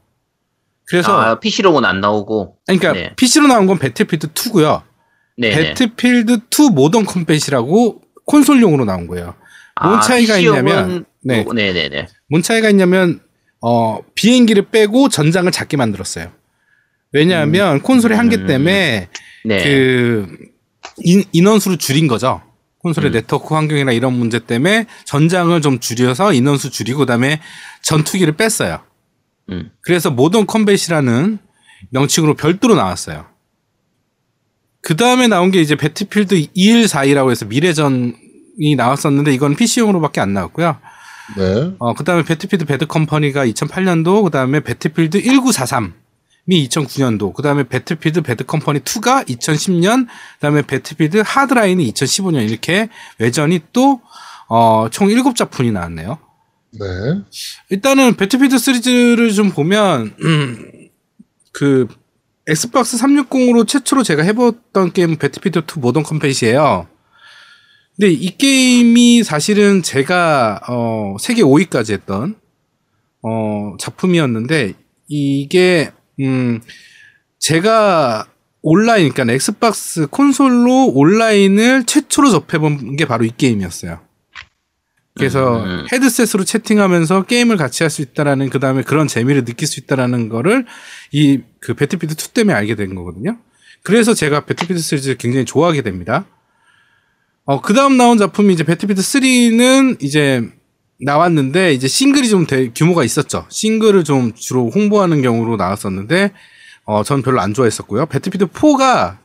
[0.87, 2.57] 그래서 아 PC로는 안 나오고.
[2.65, 3.13] 그러니까 네.
[3.15, 4.83] PC로 나온 건 Battlefield 2고요.
[5.37, 5.51] 네.
[5.51, 9.35] Battlefield 2 Modern Combat이라고 콘솔용으로 나온 거예요.
[9.83, 11.43] 뭔 차이가 있냐면, 네.
[11.43, 11.73] 네.
[11.73, 12.07] 네네네.
[12.29, 13.19] 뭔 차이가 있냐면
[13.61, 16.31] 어 비행기를 빼고 전장을 작게 만들었어요.
[17.11, 18.47] 왜냐하면 콘솔의 한계 음.
[18.47, 19.09] 때문에
[19.45, 19.63] 네.
[19.63, 20.27] 그
[20.99, 22.41] 인, 인원수를 줄인 거죠.
[22.79, 23.13] 콘솔의 음.
[23.13, 27.41] 네트워크 환경이나 이런 문제 때문에 전장을 좀 줄여서 인원수 줄이고 그다음에
[27.81, 28.81] 전투기를 뺐어요.
[29.49, 29.71] 음.
[29.81, 31.39] 그래서 Modern Combat이라는
[31.89, 33.25] 명칭으로 별도로 나왔어요.
[34.81, 40.77] 그 다음에 나온 게 이제 Battlefield 2142라고 해서 미래전이 나왔었는데 이건 PC용으로밖에 안 나왔고요.
[41.37, 41.75] 네.
[41.79, 45.91] 어, 그 다음에 Battlefield Bad Company가 2008년도, 그 다음에 Battlefield 1943이
[46.47, 53.61] 2009년도, 그 다음에 Battlefield Bad Company 2가 2010년, 그 다음에 Battlefield Hardline이 2015년 이렇게 외전이
[53.73, 54.01] 또,
[54.47, 56.19] 어, 총 7작품이 나왔네요.
[56.71, 56.87] 네.
[57.69, 60.89] 일단은 Battlefield 시리즈를 좀 보면, 음,
[61.51, 61.87] 그,
[62.47, 66.87] Xbox 360으로 최초로 제가 해봤던 게임은 Battlefield 2 Modern Combat이에요.
[67.97, 72.35] 근데 이 게임이 사실은 제가 어 세계 5위까지 했던
[73.21, 74.73] 어 작품이었는데
[75.07, 76.61] 이게 음
[77.39, 78.27] 제가
[78.61, 83.99] 온라인 그러니까 Xbox 콘솔로 온라인을 최초로 접해본 게 바로 이 게임이었어요.
[85.17, 85.85] 그래서 음.
[85.93, 90.65] 헤드셋으로 채팅하면서 게임을 같이 할 수 있다라는 그 다음에 그런 재미를 느낄 수 있다라는 거를
[91.13, 93.39] 이 그 Battlefield 2 때문에 알게 된 거거든요.
[93.81, 96.25] 그래서 제가 Battlefield 시리즈를 굉장히 좋아하게 됩니다.
[97.45, 100.43] 어, 그 다음 나온 작품이 이제 Battlefield 3는 이제
[100.99, 103.45] 나왔는데 이제 싱글이 좀 대- 규모가 있었죠.
[103.49, 106.31] 싱글을 좀 주로 홍보하는 경우로 나왔었는데
[106.85, 108.07] 어, 전 별로 안 좋아했었고요.
[108.07, 109.17] Battlefield 4가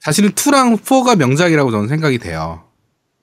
[0.00, 2.64] 사실은 2랑 4가 명작이라고 저는 생각이 돼요.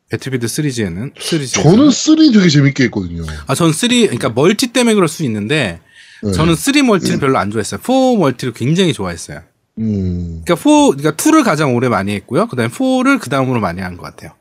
[0.09, 3.23] Battlefield 시리즈에는 시리즈 저는 3 되게 재밌게 했거든요.
[3.47, 5.79] 아, 전 3, 그러니까 multi 때문에 그럴 수 있는데,
[6.21, 6.31] 네.
[6.31, 7.79] 저는 3 multi를 별로 안 좋아했어요.
[7.81, 9.41] 4 multi를 굉장히 좋아했어요.
[9.79, 10.43] 음.
[10.45, 12.45] 그러니까 4, 그러니까 2를 가장 오래 많이 했고요.
[12.47, 14.33] 그다음에 4를 그 다음으로 많이 한 것 같아요.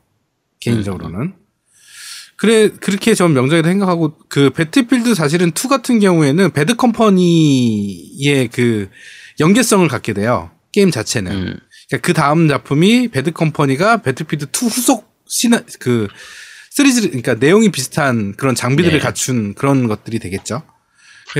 [0.71, 1.33] 개인적으로는.
[2.37, 8.89] 그래 그렇게 전 명작이라 생각하고 그 Battlefield 사실은 2 같은 경우에는 Bad Company의 그
[9.39, 10.51] 연계성을 갖게 돼요.
[10.73, 11.31] 게임 자체는.
[11.31, 11.59] 음.
[11.89, 16.07] 그러니까 그 다음 작품이 Bad Company가 Battlefield 2 후속 시나 그
[16.71, 19.03] 시리즈 그러니까 내용이 비슷한 그런 장비들을 네.
[19.03, 20.63] 갖춘 그런 것들이 되겠죠.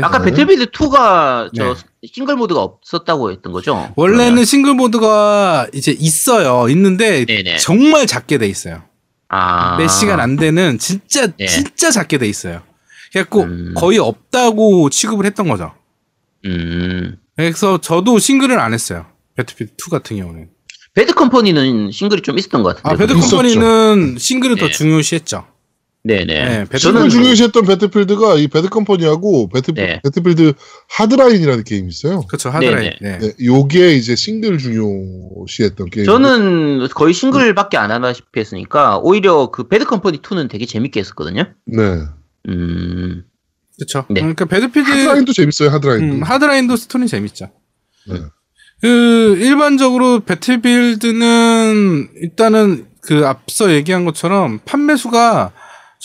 [0.01, 1.81] 아까 Battlefield 2가 저 네.
[2.11, 3.93] 싱글 mode가 없었다고 했던 거죠?
[3.95, 4.45] 원래는 그러면?
[4.45, 6.69] 싱글 mode가 이제 있어요.
[6.69, 7.57] 있는데 네네.
[7.57, 8.83] 정말 작게 돼 있어요.
[9.29, 9.77] 아.
[9.77, 11.47] 몇 시간 안 되는 진짜 네.
[11.47, 12.61] 진짜 작게 돼 있어요.
[13.11, 13.73] 그래갖고 음.
[13.75, 15.73] 거의 없다고 취급을 했던 거죠.
[16.45, 17.17] 음.
[17.35, 19.05] 그래서 저도 싱글을 안 했어요.
[19.35, 20.49] Battlefield 2 같은 경우는.
[20.93, 22.89] Bad Company는 싱글이 좀 있었던 것 같은데.
[22.89, 24.71] 아 Bad Company는 싱글을 더 네.
[24.71, 25.45] 중요시했죠.
[26.05, 26.25] 네네.
[26.25, 30.01] 네, Bad 저는 저는 중요시했던 Battlefield가 이 Bad Company하고 Battle, 네.
[30.03, 30.53] Battlefield
[30.89, 32.21] Hardline이라는 게임이 있어요.
[32.27, 32.91] 그렇죠 Hardline.
[33.01, 33.17] 네.
[33.17, 36.05] 네, 요게 이제 싱글 중요시했던 게임.
[36.05, 41.47] 저는 거의 싱글밖에 안 하다시피 했으니까 오히려 그 Bad Company 2는 되게 재밌게 했었거든요.
[41.65, 42.03] 네.
[42.49, 43.23] 음.
[43.77, 44.05] 그렇죠.
[44.09, 44.21] 네.
[44.21, 45.69] 그러니까 Battlefield Hardline도 재밌어요.
[45.71, 46.15] Hardline도.
[46.17, 47.49] 음, Hardline도 스토리 재밌죠.
[48.07, 48.19] 네.
[48.79, 55.51] 그 일반적으로 Battlefield는 일단은 그 앞서 얘기한 것처럼 판매 수가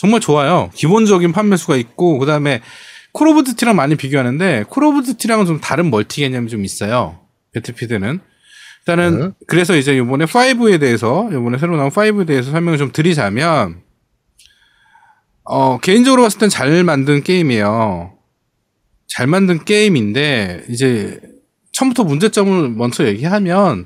[0.01, 0.71] 정말 좋아요.
[0.73, 2.61] 기본적인 판매 수가 있고 그다음에
[3.11, 7.19] Call of Duty랑 많이 비교하는데 Call of Duty랑은 좀 다른 multi 개념이 좀 있어요.
[7.53, 8.19] Battlefield는
[8.79, 9.29] 일단은 네.
[9.45, 13.83] 그래서 이제 이번에 5에 대해서 이번에 새로 나온 5에 대해서 설명을 좀 드리자면
[15.43, 18.17] 어 개인적으로 봤을 땐 잘 만든 게임이에요.
[19.05, 21.19] 잘 만든 게임인데 이제
[21.73, 23.85] 처음부터 문제점을 먼저 얘기하면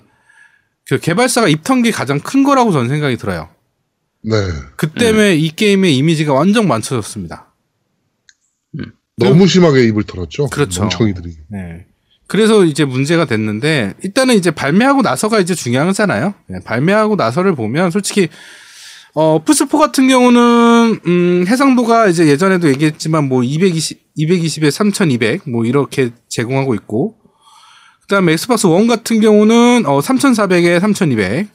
[0.85, 3.49] 그 개발사가 입턴 게 가장 큰 거라고 저는 생각이 들어요.
[4.27, 4.35] 네.
[4.75, 7.53] 그 때문에 이 게임의 이미지가 완전 망쳐졌습니다.
[9.17, 10.47] 너무 심하게 입을 털었죠.
[10.47, 10.81] 그렇죠.
[10.81, 11.37] 멍청이들이.
[11.49, 11.85] 네.
[12.27, 16.33] 그래서 이제 문제가 됐는데 일단은 이제 발매하고 나서가 이제 중요하잖아요.
[16.47, 18.29] 네, 발매하고 나서를 보면 솔직히
[19.13, 26.09] 어 플스4 같은 경우는 음 해상도가 이제 예전에도 얘기했지만 뭐 220, 220에 3200 뭐 이렇게
[26.27, 27.15] 제공하고 있고
[28.01, 31.54] 그다음에 엑스박스 원 같은 경우는 어 3400에 3200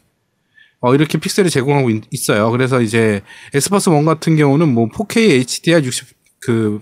[0.81, 2.51] 어 이렇게 픽셀을 제공하고 있, 있어요.
[2.51, 3.23] 그래서 이제
[3.55, 6.09] 엑스박스 원 같은 경우는 뭐 4K HDR 60
[6.41, 6.81] 그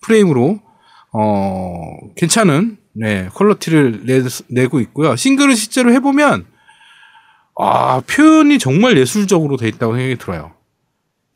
[0.00, 0.60] 프레임으로
[1.12, 1.82] 어
[2.16, 5.16] 괜찮은 네 퀄리티를 내, 내고 있고요.
[5.16, 6.46] 싱글을 실제로 해보면
[7.58, 10.52] 아 표현이 정말 예술적으로 돼 있다고 생각이 들어요.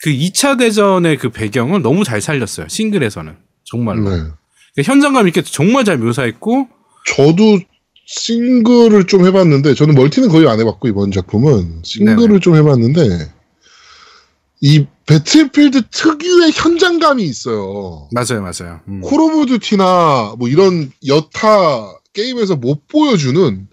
[0.02, 2.68] 그 2차 대전의 그 배경을 너무 잘 살렸어요.
[2.68, 4.16] 싱글에서는 정말로 네.
[4.74, 6.68] 그러니까 현장감 있게 정말 잘 묘사했고
[7.06, 7.60] 저도
[8.12, 12.40] 싱글을 좀 해봤는데 저는 멀티는 거의 안 해봤고 이번 작품은 싱글을 네네.
[12.40, 13.32] 좀 해봤는데
[14.62, 18.08] 이 배틀필드 특유의 현장감이 있어요.
[18.12, 18.80] 맞아요, 맞아요.
[18.88, 19.00] 음.
[19.00, 23.68] 콜 오브 듀티나 뭐 이런 여타 게임에서 못 보여주는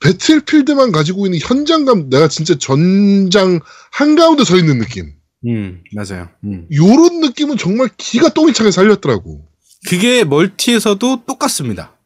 [0.00, 3.60] 배틀필드만 가지고 있는 현장감 내가 진짜 전장
[3.92, 5.12] 한가운데 서 있는 느낌
[5.46, 6.28] 음, 맞아요.
[6.44, 6.66] 음.
[6.74, 9.46] 요런 느낌은 정말 기가 똥이 차게 살렸더라고
[9.86, 11.97] 그게 멀티에서도 똑같습니다.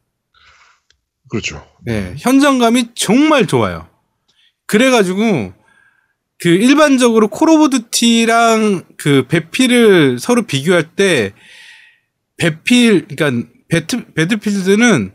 [1.33, 3.89] 그렇죠 네, 현장감이 정말 좋아요.
[4.67, 5.55] 그래가지고
[6.39, 11.33] 그 일반적으로 콜 오브 듀티랑 그 배필을 서로 비교할 때
[12.37, 15.13] 배필 그러니까 배트 배틀필드는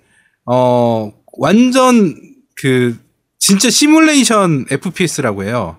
[0.48, 2.16] 어 완전
[2.56, 2.98] 그
[3.38, 5.78] 진짜 시뮬레이션 FPS라고 해요.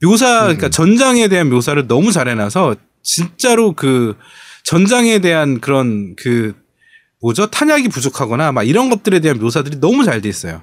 [0.00, 0.70] 묘사 그러니까 음.
[0.70, 4.16] 전장에 대한 묘사를 너무 잘 해놔서 진짜로 그
[4.62, 6.54] 전장에 대한 그런 그
[7.20, 10.62] 뭐죠 탄약이 부족하거나 막 이런 것들에 대한 묘사들이 너무 잘 돼 있어요.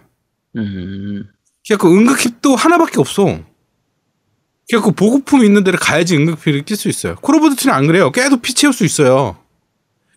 [0.55, 1.25] 음.
[1.67, 3.39] 그래갖고 응급 kit도 하나밖에 없어.
[4.69, 7.15] 그래갖고 보급품 있는 데를 가야지 응급 kit를 낄 수 있어요.
[7.21, 8.11] 콜 오브 듀티는 안 그래요.
[8.11, 9.37] 깨도 피 채울 수 있어요.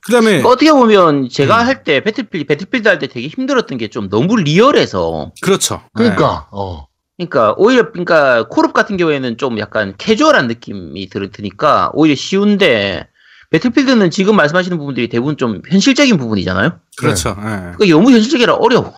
[0.01, 1.67] 그 다음에 그러니까 어떻게 보면 제가 음.
[1.67, 5.83] 할때 배틀필드 배틀필드 할 때 되게 힘들었던 게 좀 너무 리얼해서 그렇죠.
[5.93, 6.87] 그러니까 어
[7.19, 13.07] 그러니까 오히려 그러니까 콜업 같은 경우에는 좀 약간 캐주얼한 느낌이 들- 드니까 오히려 쉬운데
[13.51, 16.69] 배틀필드는 지금 말씀하시는 부분들이 대부분 좀 현실적인 부분이잖아요.
[16.69, 17.31] 네, 그렇죠.
[17.39, 17.43] 예.
[17.77, 18.93] 그러니까 너무 현실적이라 어려워.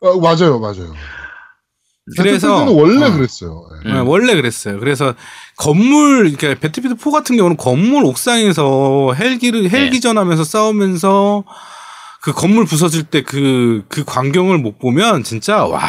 [0.00, 0.94] 어, 맞아요 맞아요
[2.16, 3.12] 그래서 원래 어.
[3.12, 3.88] 그랬어요 예.
[3.88, 3.94] 음.
[3.94, 4.78] 네, 원래 그랬어요.
[4.78, 5.14] 그래서
[5.56, 11.44] 건물, 그러니까 배틀필드 4 같은 경우는 건물 옥상에서 헬기를 헬기전하면서 싸우면서
[12.22, 15.80] 그 건물 부서질 때 그그 광경을 못 보면 진짜 와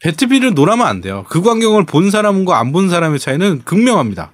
[0.00, 1.24] 배틀필드 놀아면 안 돼요.
[1.28, 4.32] 그 광경을 본 사람과 안 본 사람의 차이는 극명합니다.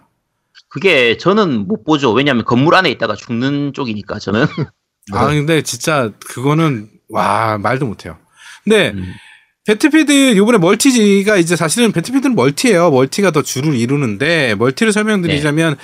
[0.68, 2.12] 그게 저는 못 보죠.
[2.12, 4.46] 왜냐하면 건물 안에 있다가 죽는 쪽이니까 저는.
[5.12, 8.18] 아 근데 진짜 그거는 와 말도 못해요.
[8.64, 9.14] 근데 음.
[9.64, 12.90] 배틀필드 요번에 멀티가 이제 사실은 배틀필드는 멀티예요.
[12.90, 15.76] 멀티가 더 주를 이루는데 멀티를 설명드리자면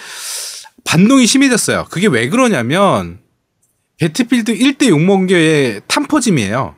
[0.84, 1.86] 반동이 심해 졌어요.
[1.90, 3.18] 그게 왜 그러냐면
[3.98, 6.76] 배틀필드 1 때 욕먹던 게 탄퍼짐이에요.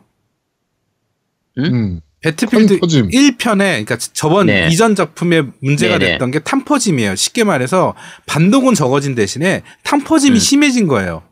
[1.59, 2.01] 음.
[2.23, 3.11] 배틀필드 탄퍼짐.
[3.11, 4.69] 1편에 그러니까 저번 네.
[4.71, 6.13] 이전 작품의 문제가 네네.
[6.13, 7.15] 됐던 게 탄퍼짐이에요.
[7.15, 7.95] 쉽게 말해서
[8.27, 10.41] 반동은 적어진 대신에 탄퍼짐이 음.
[10.41, 11.23] 심해진 거예요.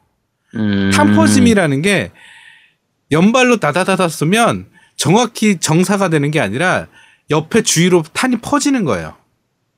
[0.54, 0.90] 음.
[0.92, 2.12] 탐퍼짐이라는 게
[3.10, 4.66] 연발로 다다다다 쏘면
[4.96, 6.86] 정확히 정사가 되는 게 아니라
[7.30, 9.14] 옆에 주위로 탄이 퍼지는 거예요.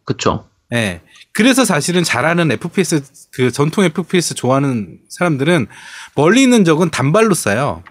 [0.05, 0.49] 그쵸.
[0.73, 1.01] 예.
[1.33, 3.03] 그래서 사실은 잘하는 FPS
[3.33, 5.67] 그 전통 FPS 좋아하는 사람들은
[6.15, 7.83] 멀리 있는 적은 단발로 쏴요.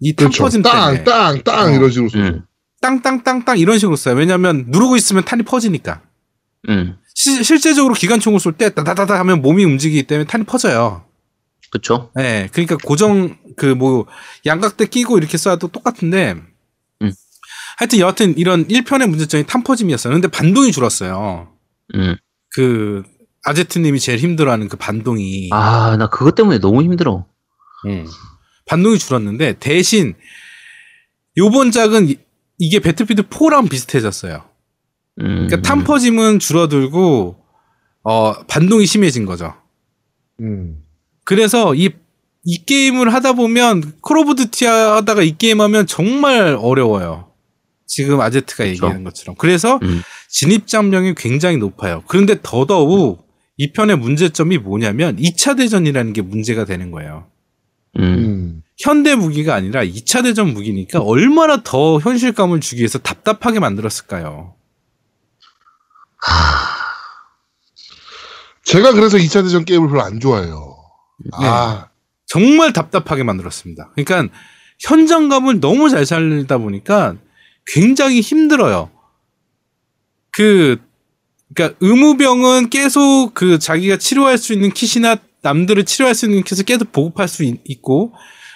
[0.00, 0.48] 이 그렇죠.
[0.48, 1.70] 때문에 땅, 땅, 땅 어.
[1.70, 2.22] 이런 식으로 쏘죠.
[2.24, 2.42] 음.
[2.80, 4.16] 땅땅땅땅 이런 식으로 쏴요.
[4.16, 6.00] 왜냐하면 누르고 있으면 탄이 퍼지니까.
[6.70, 6.96] 음.
[7.14, 11.04] 시- 실제적으로 기관총을 쏠 때 따다다다 하면 몸이 움직이기 때문에 탄이 퍼져요.
[11.70, 12.10] 그쵸.
[12.18, 14.06] 예, 그러니까 고정 그 뭐
[14.46, 16.36] 양각대 끼고 이렇게 쏴도 똑같은데.
[17.02, 17.12] 음.
[17.76, 20.12] 하여튼 여하튼 이런 1편의 문제점이 탄 퍼짐이었어요.
[20.14, 21.48] 근데 반동이 줄었어요.
[21.94, 22.16] 음.
[22.54, 23.02] 그
[23.44, 27.26] 아제트님이 제일 힘들어하는 그 반동이 아, 나 그것 때문에 너무 힘들어.
[27.86, 28.06] 음.
[28.70, 30.14] 반동이 줄었는데 대신
[31.36, 32.18] 요번 작은 이-
[32.58, 34.44] 이게 배틀필드 4랑 비슷해졌어요.
[35.20, 35.24] 음.
[35.48, 37.36] 그러니까 탄퍼짐은 줄어들고
[38.04, 39.54] 어 반동이 심해진 거죠.
[40.40, 40.84] 음.
[41.24, 41.90] 그래서 이,
[42.44, 47.28] 이 게임을 하다 보면 콜 오브 듀티 하다가 이 게임 하면 정말 어려워요.
[47.86, 48.70] 지금 아제트가 그쵸.
[48.70, 49.34] 얘기하는 것처럼.
[49.36, 50.00] 그래서 음.
[50.28, 52.04] 진입 장벽이 굉장히 높아요.
[52.06, 57.26] 그런데 더더욱 이 편의 문제점이 뭐냐면 2차 대전이라는 게 문제가 되는 거예요.
[57.98, 58.02] 음.
[58.02, 58.62] 음.
[58.78, 64.54] 현대 무기가 아니라 2차 대전 무기니까 얼마나 더 현실감을 주기 위해서 답답하게 만들었을까요?
[68.64, 70.76] 제가 그래서 2차 대전 게임을 별로 안 좋아해요.
[71.40, 71.46] 네.
[71.46, 71.88] 아,
[72.26, 73.90] 정말 답답하게 만들었습니다.
[73.94, 74.32] 그러니까
[74.80, 77.16] 현장감을 너무 잘 살리다 보니까
[77.66, 78.90] 굉장히 힘들어요.
[80.30, 80.78] 그
[81.52, 86.92] 그러니까 의무병은 계속 그 자기가 치료할 수 있는 킷이나 남들을 치료할 수 있는 킷을 계속
[86.92, 88.12] 보급할 수 있, 고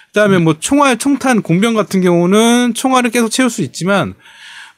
[0.07, 4.13] 그다음에 뭐 총알 총탄 공병 같은 경우는 총알을 계속 채울 수 있지만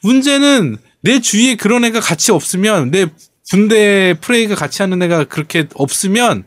[0.01, 3.07] 문제는 내 주위에 그런 애가 같이 없으면 내
[3.49, 6.45] 군대 프레이가 같이 하는 애가 그렇게 없으면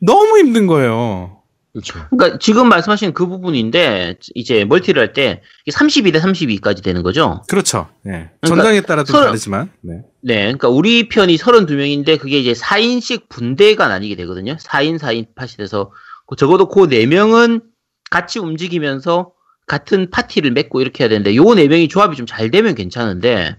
[0.00, 1.37] 너무 힘든 거예요.
[1.72, 1.98] 그렇죠.
[2.10, 7.42] 그러니까 지금 말씀하신 그 부분인데 이제 멀티를 할 때 32대 32까지 되는 거죠.
[7.48, 7.88] 그렇죠.
[8.02, 8.30] 네.
[8.40, 9.70] 그러니까 전장에 따라 좀 서로- 다르지만.
[9.82, 10.02] 네.
[10.22, 14.56] 네, 그러니까 우리 편이 32명인데 그게 이제 4인씩 분대가 나뉘게 되거든요.
[14.56, 15.92] 4인, 4인 팟이 돼서
[16.26, 17.62] 그 적어도 그 4명은
[18.10, 19.32] 같이 움직이면서
[19.66, 23.56] 같은 파티를 맺고 이렇게 해야 되는데 요 4명이 조합이 좀 잘 되면 괜찮은데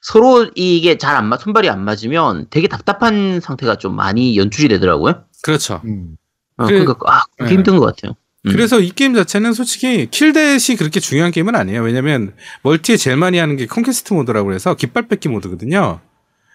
[0.00, 5.24] 서로 이게 잘 안 맞, 손발이 안 맞으면 되게 답답한 상태가 좀 많이 연출이 되더라고요.
[5.42, 5.80] 그렇죠.
[5.84, 6.16] 음.
[6.56, 7.54] 어, 그래- 그러니까 아, 그게 네.
[7.56, 8.14] 힘든 것 같아요.
[8.46, 8.50] 음.
[8.52, 11.82] 그래서 이 게임 자체는 솔직히 킬댓이 그렇게 중요한 게임은 아니에요.
[11.82, 16.00] 왜냐면 멀티에 제일 많이 하는 게 conquest 모드라고 해서 깃발 뺏기 모드거든요.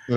[0.10, 0.16] 네.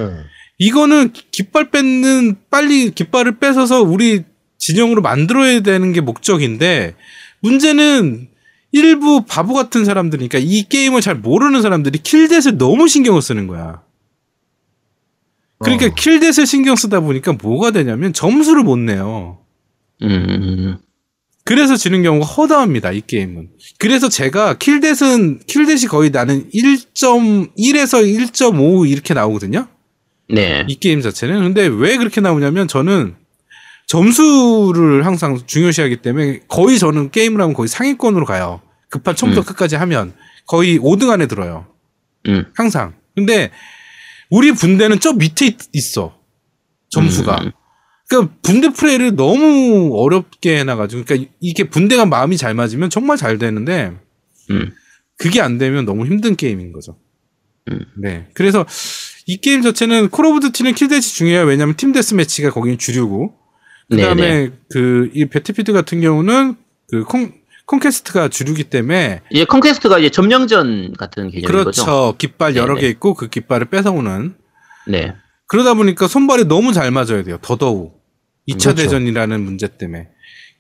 [0.59, 4.24] 이거는 깃발 뺏는 빨리 깃발을 뺏어서 우리
[4.59, 6.97] 진영으로 만들어야 되는 게 목적인데
[7.41, 8.28] 문제는
[8.72, 13.83] 일부 바보 같은 사람들이니까 이 게임을 잘 모르는 사람들이 kill death를 너무 신경을 쓰는 거야.
[15.59, 15.95] 그러니까 어.
[15.96, 19.39] kill death를 신경 쓰다 보니까 뭐가 되냐면 점수를 못 내요.
[20.03, 20.78] 음.
[21.44, 23.48] 그래서 지는 경우가 허다합니다, 이 게임은.
[23.78, 29.66] 그래서 제가 킬댓은, 킬댓이 거의 나는 1.1에서 1.5 이렇게 나오거든요?
[30.28, 30.64] 네.
[30.68, 31.42] 이 게임 자체는.
[31.42, 33.16] 근데 왜 그렇게 나오냐면 저는
[33.86, 38.61] 점수를 항상 중요시하기 때문에 거의 저는 게임을 하면 거의 상위권으로 가요.
[38.88, 39.44] 급한 처음부터 음.
[39.44, 40.12] 끝까지 하면
[40.46, 41.66] 거의 5등 안에 들어요.
[42.28, 42.44] 음.
[42.55, 42.94] 항상.
[43.16, 43.51] 근데
[44.30, 46.16] 우리 분대는 저 밑에 있- 있어.
[46.90, 47.40] 점수가.
[47.42, 47.53] 음.
[48.11, 53.92] 그러니까 분대 플레이를 너무 어렵게 해놔가지고, 그러니까 이게 분대가 마음이 잘 맞으면 정말 잘 되는데,
[54.50, 54.72] 음.
[55.16, 56.98] 그게 안 되면 너무 힘든 게임인 거죠.
[57.70, 57.86] 음.
[57.96, 58.26] 네.
[58.34, 58.66] 그래서
[59.26, 61.44] 이 게임 자체는 콜 오브 듀티는 kill death가 중요해요.
[61.44, 63.32] 왜냐하면 team death match가 거기는 주류고,
[63.88, 64.02] 그 네네.
[64.02, 66.56] 다음에 그 이 배틀필드 같은 경우는
[66.90, 67.32] 그 con,
[67.66, 71.84] conquest가 주류기 때문에, 이제 conquest가 이제 점령전 같은 개념인 그렇죠.
[71.84, 72.14] 거죠.
[72.18, 72.80] 깃발 여러 네네.
[72.80, 74.34] 개 있고 그 깃발을 뺏어오는.
[74.88, 75.14] 네.
[75.46, 77.38] 그러다 보니까 손발이 너무 잘 맞아야 돼요.
[77.42, 77.99] 더더욱.
[78.49, 78.74] 2차 그렇죠.
[78.74, 80.09] 대전이라는 문제 때문에.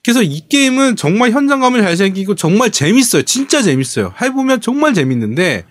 [0.02, 3.22] 그래서 이 게임은 정말 현장감을 잘 생기고 정말 재밌어요.
[3.22, 4.14] 진짜 재밌어요.
[4.20, 5.64] 해보면 정말 재밌는데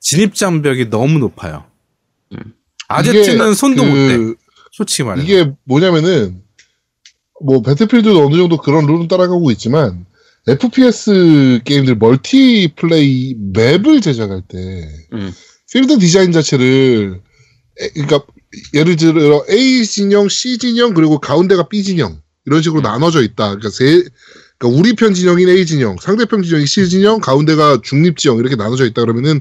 [0.00, 1.64] 진입장벽이 너무 높아요.
[2.32, 2.38] 음.
[2.88, 3.94] 아제트는 손도 그- 못
[4.34, 4.38] 대.
[4.72, 5.22] 솔직히 말해.
[5.22, 6.42] 이게 뭐냐면은
[7.44, 10.06] 뭐 배틀필드도 어느 정도 그런 룰은 따라가고 있지만
[10.46, 14.56] FPS 게임들 멀티플레이 맵을 제작할 때
[15.12, 15.32] 음.
[15.72, 17.20] 필드 디자인 자체를
[17.80, 18.22] 에, 그러니까
[18.74, 23.48] 예를 들어 A 진영, C 진영 그리고 가운데가 B 진영 이런 식으로 나눠져 있다.
[23.48, 24.04] 그러니까 세
[24.58, 28.86] 그러니까 우리 편 진영인 A 진영, 상대편 진영이 C 진영, 가운데가 중립 진영 이렇게 나눠져
[28.86, 29.40] 있다 그러면은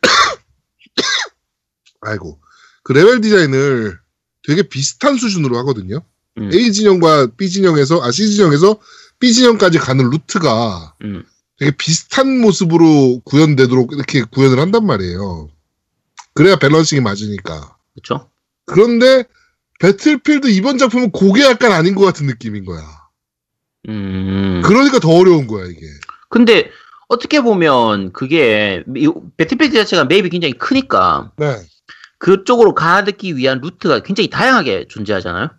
[2.00, 2.40] 아이고
[2.82, 3.98] 그 레벨 디자인을
[4.46, 6.02] 되게 비슷한 수준으로 하거든요.
[6.38, 6.50] 음.
[6.52, 8.78] A 진영과 B 진영에서 아 C 진영에서
[9.18, 11.24] B 진영까지 가는 루트가 음.
[11.58, 15.50] 되게 비슷한 모습으로 구현되도록 이렇게 구현을 한단 말이에요.
[16.32, 17.76] 그래야 밸런싱이 맞으니까.
[17.94, 18.29] 그렇죠.
[18.70, 19.24] 그런데
[19.80, 22.80] 배틀필드 이번 작품은 그게 약간 아닌 것 같은 느낌인 거야.
[23.88, 24.62] 음.
[24.64, 25.80] 그러니까 더 어려운 거야 이게.
[26.28, 26.70] 근데
[27.08, 31.56] 어떻게 보면 그게 이 배틀필드 자체가 맵이 굉장히 크니까 네,
[32.18, 35.50] 그쪽으로 가기 위한 루트가 굉장히 다양하게 존재하잖아요.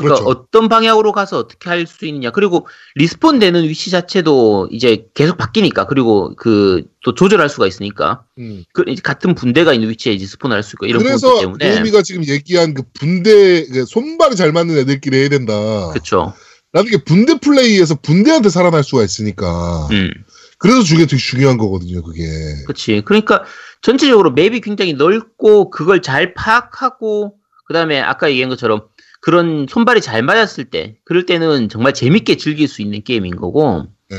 [0.00, 0.24] 그렇죠.
[0.24, 2.30] 그러니까 어떤 방향으로 가서 어떻게 할 수 있느냐.
[2.30, 5.86] 그리고 respawn 되는 위치 자체도 이제 계속 바뀌니까.
[5.86, 8.24] 그리고 그 또 조절할 수가 있으니까.
[8.38, 8.64] 음.
[8.72, 11.74] 그 이제 같은 분대가 있는 위치에 이제 spawn을 할 수 있고 이런 그래서 부분 때문에.
[11.74, 15.88] 도우미가 지금 얘기한 그 분대 그 손발이 잘 맞는 애들끼리 해야 된다.
[15.90, 16.34] 그렇죠.
[16.72, 19.88] 라는 게 분대 플레이에서 분대한테 살아날 수가 있으니까.
[19.90, 20.10] 음.
[20.58, 22.22] 그래서 그게 되게 중요한 거거든요, 그게.
[22.66, 23.02] 그렇지.
[23.06, 23.44] 그러니까
[23.80, 27.36] 전체적으로 맵이 굉장히 넓고 그걸 잘 파악하고
[27.66, 28.82] 그다음에 아까 얘기한 것처럼
[29.20, 34.16] 그런 손발이 잘 맞았을 때 그럴 때는 정말 재밌게 즐길 수 있는 게임인 거고 네.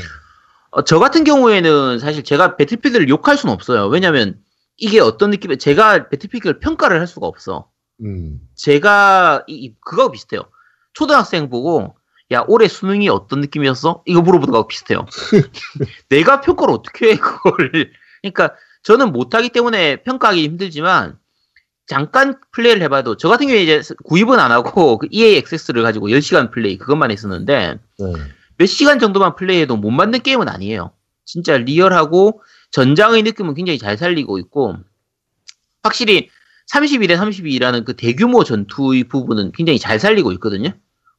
[0.70, 3.86] 어, 저 같은 경우에는 사실 제가 배틀필드를 욕할 수는 없어요.
[3.88, 4.40] 왜냐면
[4.76, 7.68] 이게 어떤 느낌이 제가 배틀필드를 평가를 할 수가 없어.
[8.04, 8.40] 음.
[8.54, 10.42] 제가 이, 이- 그거하고 비슷해요.
[10.94, 11.94] 초등학생 보고
[12.32, 14.02] 야 올해 수능이 어떤 느낌이었어?
[14.06, 15.04] 이거 물어보는 거하고 비슷해요.
[16.08, 17.90] 내가 평가를 어떻게 해 그걸?
[18.22, 21.18] 그러니까 저는 못하기 때문에 평가하기 힘들지만
[21.86, 26.50] 잠깐 플레이를 해봐도 저 같은 경우에 이제 구입은 안 하고 그 EA 액세스를 가지고 10시간
[26.50, 28.12] 플레이 그것만 했었는데 네.
[28.56, 30.92] 몇 시간 정도만 플레이해도 못 만든 게임은 아니에요.
[31.24, 34.76] 진짜 리얼하고 전장의 느낌은 굉장히 잘 살리고 있고
[35.82, 36.28] 확실히
[36.72, 40.72] 31에 32라는 그 대규모 전투의 부분은 굉장히 잘 살리고 있거든요.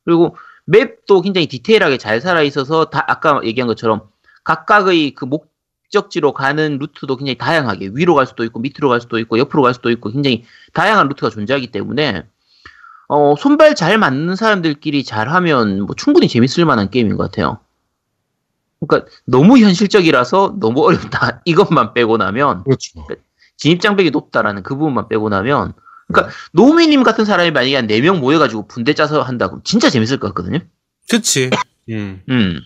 [0.06, 0.36] 그리고
[0.66, 4.10] 맵도 굉장히 디테일하게 잘 살아 있어서 다 아까 얘기한 것처럼
[4.44, 5.53] 각각의 그 목
[5.94, 9.74] 적지로 가는 루트도 굉장히 다양하게 위로 갈 수도 있고 밑으로 갈 수도 있고 옆으로 갈
[9.74, 12.24] 수도 있고 굉장히 다양한 루트가 존재하기 때문에
[13.08, 17.60] 어, 손발 잘 맞는 사람들끼리 잘하면 뭐 충분히 재밌을 만한 게임인 것 같아요.
[18.80, 23.06] 그러니까 너무 현실적이라서 너무 어렵다 이것만 빼고 나면 그렇죠.
[23.56, 25.74] 진입 장벽이 높다라는 그 부분만 빼고 나면
[26.08, 30.28] 그러니까 노미님 같은 사람이 만약에 한 4명 모여가지고 분대 짜서 한다 그럼 진짜 재밌을 것
[30.30, 30.60] 같거든요.
[31.10, 31.50] 그치.
[31.90, 32.22] 음.
[32.30, 32.60] 음.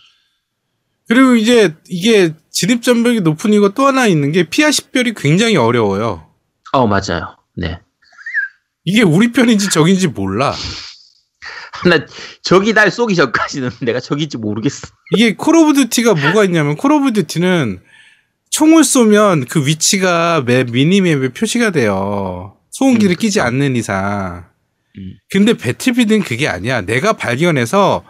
[1.08, 6.28] 그리고 이제 이게 진입 장벽이 높은 이유가 또 하나 있는 게 피아 식별이 굉장히 어려워요.
[6.74, 7.38] 어 맞아요.
[7.56, 7.80] 네.
[8.84, 10.54] 이게 우리 편인지 적인지 몰라.
[11.86, 12.06] 나
[12.42, 14.88] 적이 날 쏘기 전까지는 얘가 적인지 모르겠어.
[15.16, 17.82] 이게 콜 오브 듀티가 뭐가 있냐면 콜 오브 듀티는
[18.50, 22.58] 총을 쏘면 그 위치가 맵 미니맵에 표시가 돼요.
[22.72, 23.40] 소음기를 음, 끼지.
[23.42, 24.46] 않는 이상.
[24.98, 25.14] 음.
[25.30, 26.82] 근데 배틀필드는 그게 아니야.
[26.82, 28.04] 내가 발견해서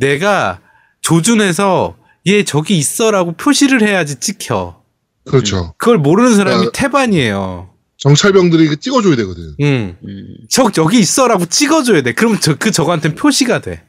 [0.00, 0.60] 내가
[1.02, 1.96] 조준해서
[2.26, 4.82] 얘 저기 있어라고 표시를 해야지 찍혀.
[5.24, 5.74] 그렇죠.
[5.78, 6.70] 그걸 모르는 사람이 어.
[6.72, 7.70] 태반이에요.
[7.98, 9.54] 정찰병들이 그 찍어줘야 되거든.
[9.60, 9.96] 응.
[10.04, 10.34] 음.
[10.48, 12.12] 저 여기 있어라고 찍어줘야 돼.
[12.12, 13.84] 그럼 저 그 저거한테는 표시가 돼.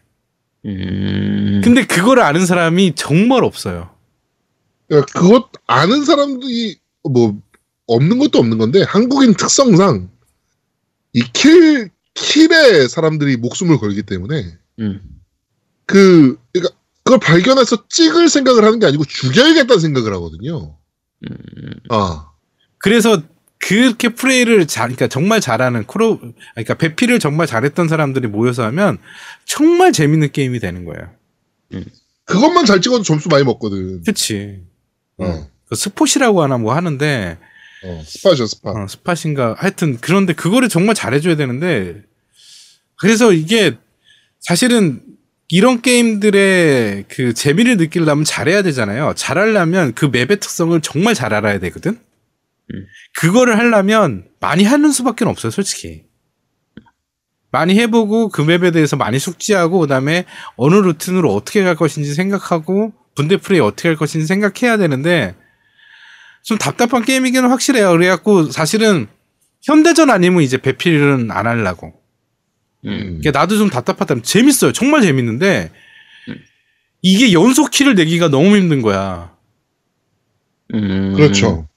[0.65, 1.61] 음.
[1.63, 3.89] 근데 그거를 아는 사람이 정말 없어요.
[4.88, 6.77] 그러니까 그것 아는 사람들이
[7.09, 7.38] 뭐
[7.88, 10.09] 없는 것도 없는 건데 한국인 특성상
[11.13, 15.01] 이 킬 킬에 사람들이 목숨을 걸기 때문에 음.
[15.86, 16.75] 그 그러니까
[17.10, 20.78] 그걸 발견해서 찍을 생각을 하는 게 아니고 죽여야겠다는 생각을 하거든요.
[21.28, 21.74] 음.
[21.89, 22.30] 아
[22.78, 23.24] 그래서
[23.57, 26.20] 그렇게 플레이를 잘, 그러니까 정말 잘하는 크로,
[26.53, 28.99] 그러니까 배피를 정말 잘했던 사람들이 모여서 하면
[29.45, 31.10] 정말 재밌는 게임이 되는 거예요.
[32.26, 34.03] 그것만 잘 찍어도 점수 많이 먹거든.
[34.03, 34.62] 그치.
[35.18, 37.39] 어, 그 spot이라고 하나 뭐 하는데,
[37.84, 38.70] 어 spot이죠 spot.
[38.70, 42.03] 어, spot인가 하여튼 그런데 그거를 정말 잘해줘야 되는데,
[42.95, 43.78] 그래서 이게
[44.39, 45.09] 사실은
[45.50, 49.14] 이런 게임들의 그 재미를 느끼려면 잘해야 되잖아요.
[49.16, 51.91] 잘하려면 그 맵의 특성을 정말 잘 알아야 되거든?
[51.91, 52.86] 음.
[53.20, 56.04] 그거를 하려면 많이 하는 수밖에 없어요, 솔직히.
[57.52, 60.26] 많이 해보고 그 맵에 대해서 많이 숙지하고 그다음에
[60.56, 65.36] 어느 루틴으로 어떻게 갈 것인지 생각하고 분대 플레이 어떻게 할 것인지 생각해야 되는데
[66.43, 67.91] 좀 답답한 게임이기는 확실해요.
[67.91, 69.08] 그래갖고 사실은
[69.64, 71.99] 현대전 아니면 이제 배필은 안 하려고.
[72.86, 73.19] 음.
[73.21, 74.21] 그러니까 나도 좀 답답하다.
[74.21, 74.71] 재밌어요.
[74.71, 75.71] 정말 재밌는데
[76.30, 76.36] 음.
[77.01, 79.36] 이게 연속 킬을 내기가 너무 힘든 거야.
[80.73, 81.13] 음.
[81.15, 81.67] 그렇죠.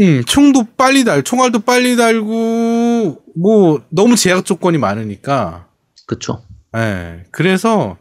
[0.00, 5.68] 음, 총도 빨리 달, 총알도 빨리 달고 뭐 너무 제약 조건이 많으니까.
[6.06, 6.44] 그쵸.
[6.76, 7.24] 예.
[7.30, 7.96] 그래서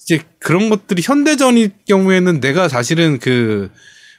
[0.00, 3.70] 이제 그런 것들이 현대전일 경우에는 내가 사실은 그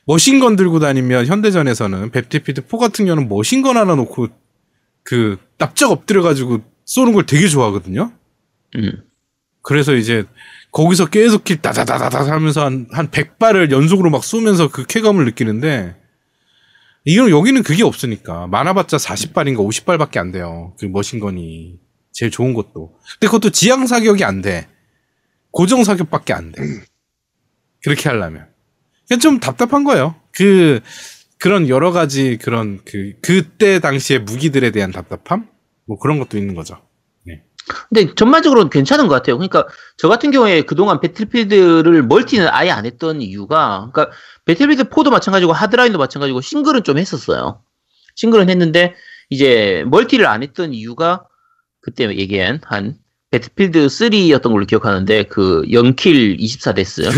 [0.05, 4.27] 머신건 들고 다니면 현대전에서는 배틀필드 4 같은 경우는 머신건 하나 놓고
[5.03, 8.11] 그 납작 엎드려 가지고 쏘는 걸 되게 좋아하거든요.
[8.77, 9.03] 음.
[9.61, 10.23] 그래서 이제
[10.71, 15.95] 거기서 계속 길 따다다다다 하면서 한, 한 100발을 연속으로 막 쏘면서 그 쾌감을 느끼는데
[17.03, 20.73] 이건 여기는 그게 없으니까 많아봤자 40발인가 50발밖에 안 돼요.
[20.79, 21.79] 그 머신건이
[22.13, 22.97] 제일 좋은 것도.
[23.13, 24.67] 근데 그것도 지향 사격이 안 돼.
[25.51, 26.63] 고정 사격밖에 안 돼.
[27.83, 28.47] 그렇게 하려면.
[29.07, 30.15] 그냥 좀 답답한 거예요.
[30.31, 30.81] 그
[31.37, 35.47] 그런 여러 가지 그런 그 그때 당시의 무기들에 대한 답답함
[35.87, 36.77] 뭐 그런 것도 있는 거죠.
[37.89, 39.37] 근데 전반적으로는 괜찮은 것 같아요.
[39.37, 39.67] 그러니까
[39.97, 44.15] 저 같은 경우에 그동안 배틀필드를 멀티는 아예 안 했던 이유가 그러니까
[44.45, 47.61] 배틀필드 4도 마찬가지고 하드라인도 마찬가지고 싱글은 좀 했었어요.
[48.15, 48.95] 싱글은 했는데
[49.29, 51.25] 이제 multi를 안 했던 이유가
[51.81, 52.95] 그때 얘기한 한
[53.31, 57.01] 배틀필드 3였던 걸로 기억하는데 그 0 kill 24 death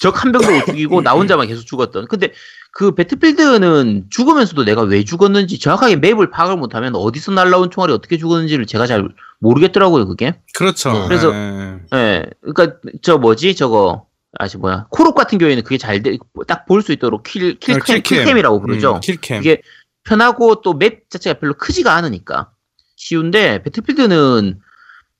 [0.00, 2.32] 적 한 명도 못 죽이고 나 혼자만 계속 죽었던 근데
[2.72, 8.66] 그 배틀필드는 죽으면서도 내가 왜 죽었는지 정확하게 map을 파악을 못하면 어디서 날라온 총알이 어떻게 죽었는지를
[8.66, 9.08] 제가 잘
[9.40, 11.06] 모르겠더라고요 그게 그렇죠.
[11.08, 11.78] 그래서- 예.
[11.94, 14.06] 예 그러니까 저 뭐지 저거
[14.38, 16.02] 아시 뭐야 콜옵 같은 경우에는 그게 잘
[16.46, 18.18] 딱 볼 수 있도록 kill, kill, 어, kill, kill cam.
[18.24, 19.40] kill cam이라고 부르죠 음, kill cam.
[19.40, 19.62] 이게
[20.04, 22.50] 편하고 또 map 자체가 별로 크지가 않으니까
[22.96, 24.60] 쉬운데 배틀필드는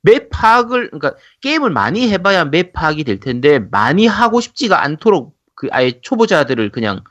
[0.03, 5.69] map 파악을 그러니까 게임을 많이 해봐야 map 파악이 될 텐데 많이 하고 싶지가 않도록 그
[5.73, 7.03] 아예 초보자들을 그냥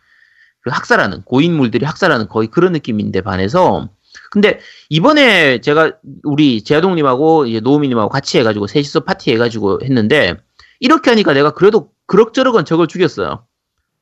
[0.61, 3.89] 그 학살하는 고인물들이 학살하는 거의 그런 느낌인데 반해서
[4.31, 4.59] 근데
[4.89, 10.35] 이번에 제가 우리 제아동님하고 이제 노우미님하고 같이 해가지고 셋이서 파티 해가지고 했는데
[10.79, 13.45] 이렇게 하니까 내가 그래도 그럭저럭은 적을 죽였어요.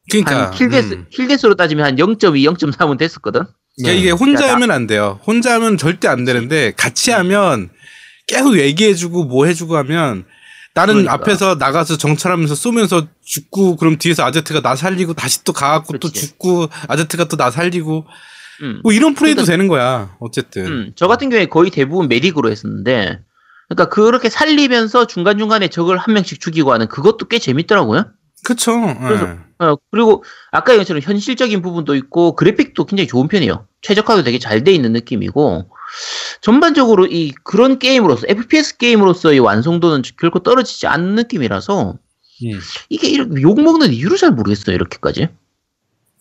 [0.09, 1.05] 그러니까 한 킬데스 음.
[1.09, 2.17] 킬데스로 따지면 한 0.2,
[2.55, 3.41] 0.3은 됐었거든.
[3.77, 5.19] 그러니까 이게 혼자 야, 나- 하면 안 돼요.
[5.25, 7.69] 혼자 하면 절대 안 되는데 같이 하면
[8.27, 10.25] 계속 얘기해주고 뭐 해주고 하면
[10.73, 11.13] 나는 그러니까.
[11.13, 16.19] 앞에서 나가서 정찰하면서 쏘면서 죽고 그럼 뒤에서 아제트가 나 살리고 다시 또 가갖고 또 그렇지.
[16.27, 18.05] 죽고 아제트가 또 나 살리고
[18.61, 18.79] 음.
[18.83, 20.15] 뭐 이런 플레이도 그러니까- 되는 거야.
[20.19, 20.65] 어쨌든.
[20.65, 23.19] 음, 저 같은 경우에 거의 대부분 메딕으로 했었는데,
[23.67, 28.05] 그러니까 그렇게 살리면서 중간중간에 적을 한 명씩 죽이고 하는 그것도 꽤 재밌더라고요.
[28.45, 28.71] 그쵸.
[29.01, 29.65] 그래서- 예.
[29.65, 33.67] 어, 그리고 아까 얘기처럼 현실적인 부분도 있고, 그래픽도 굉장히 좋은 편이에요.
[33.81, 35.69] 최적화도 되게 잘 돼 있는 느낌이고,
[36.41, 41.97] 전반적으로 이 그런 게임으로서, FPS 게임으로서의 완성도는 결코 떨어지지 않는 느낌이라서,
[42.43, 42.59] 음.
[42.89, 45.29] 이게 이렇게 욕 먹는 이유를 잘 모르겠어요, 이렇게까지.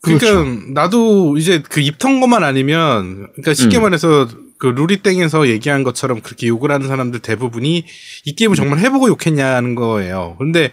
[0.05, 0.61] 그러니까 그렇죠.
[0.73, 3.83] 나도 이제 그 입턴 것만 아니면 그러니까 쉽게 음.
[3.83, 7.85] 말해서 그 루리땡에서 얘기한 것처럼 그렇게 욕을 하는 사람들 대부분이
[8.25, 10.37] 이 게임을 정말 해보고 욕했냐는 거예요.
[10.39, 10.71] 근데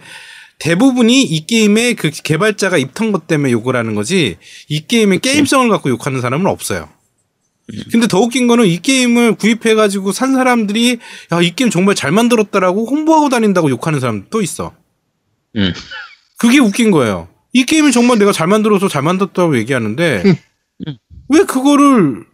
[0.58, 4.36] 대부분이 이 게임의 그 개발자가 입턴 것 때문에 욕을 하는 거지
[4.68, 6.88] 이 게임의 게임성을 갖고 욕하는 사람은 없어요.
[7.90, 10.98] 근데 더 웃긴 거는 이 게임을 구입해가지고 산 사람들이
[11.32, 14.74] 야, 이 게임 정말 잘 만들었다라고 홍보하고 다닌다고 욕하는 사람도 있어.
[15.56, 15.72] 음.
[16.38, 17.28] 그게 웃긴 거예요.
[17.52, 20.22] 이 게임을 정말 내가 잘 만들어서 잘 만들었다고 얘기하는데
[20.86, 20.96] 음.
[21.28, 22.24] 왜 그거를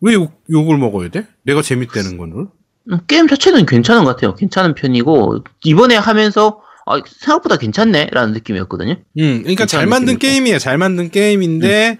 [0.00, 1.26] 왜 욕, 욕을 먹어야 돼?
[1.42, 2.46] 내가 재밌다는 거를?
[2.90, 4.34] 음, 게임 자체는 괜찮은 것 같아요.
[4.34, 8.10] 괜찮은 편이고, 이번에 하면서, 아, 생각보다 괜찮네?
[8.12, 8.96] 라는 느낌이었거든요.
[9.18, 10.20] 음, 그러니까 잘 만든 느낌이고.
[10.20, 10.58] 게임이에요.
[10.58, 11.98] 잘 만든 게임인데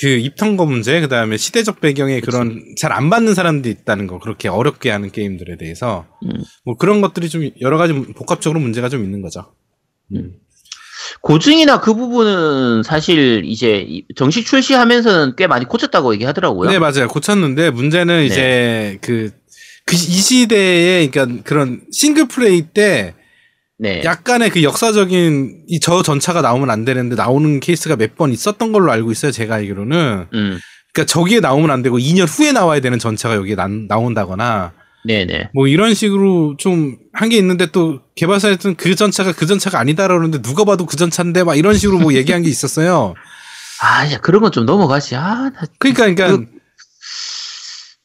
[0.00, 4.48] 그 입턴거 문제, 그 다음에 시대적 배경에 그런 잘 안 받는 사람들이 있다는 거, 그렇게
[4.48, 6.30] 어렵게 하는 게임들에 대해서 음.
[6.64, 9.52] 뭐 그런 것들이 좀 여러 가지 복합적으로 문제가 좀 있는 거죠.
[10.14, 10.34] 음.
[11.22, 16.70] 고증이나 그 부분은 사실 이제 이- 정식 출시하면서는 꽤 많이 고쳤다고 얘기하더라고요.
[16.70, 17.08] 네, 맞아요.
[17.08, 19.30] 고쳤는데 문제는 이제 그,
[19.84, 23.14] 그, 이 시대에, 그러니까 그런 싱글 플레이 때
[23.80, 24.02] 네.
[24.04, 28.90] 약간의 그 역사적인 이 저 전차가 나오면 안 되는데 나오는 케이스가 몇 번 있었던 걸로
[28.90, 29.30] 알고 있어요.
[29.32, 30.26] 제가 알기로는.
[30.34, 30.58] 음.
[30.92, 34.72] 그러니까 저기에 나오면 안 되고 2년 후에 나와야 되는 전차가 여기에 나, 나온다거나
[35.04, 35.50] 네네.
[35.54, 40.40] 뭐 이런 식으로 좀 한 게 있는데 또 개발사에서는 그 전차가 그 전차가 아니다 그러는데
[40.42, 43.14] 누가 봐도 그 전차인데 막 이런 식으로 뭐 얘기한 게 있었어요.
[43.82, 45.14] 아, 야, 그런 건 좀 넘어가지.
[45.16, 46.57] 아, 나, 그러니까 그러니까 그-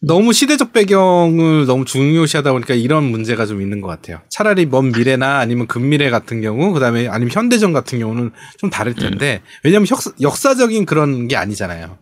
[0.05, 4.19] 너무 시대적 배경을 너무 중요시하다 보니까 이런 문제가 좀 있는 것 같아요.
[4.27, 8.93] 차라리 먼 미래나 아니면 근미래 같은 경우, 그 다음에 아니면 현대전 같은 경우는 좀 다를
[8.95, 11.97] 텐데 왜냐하면 역사, 역사 적인 그런 게 아니잖아요.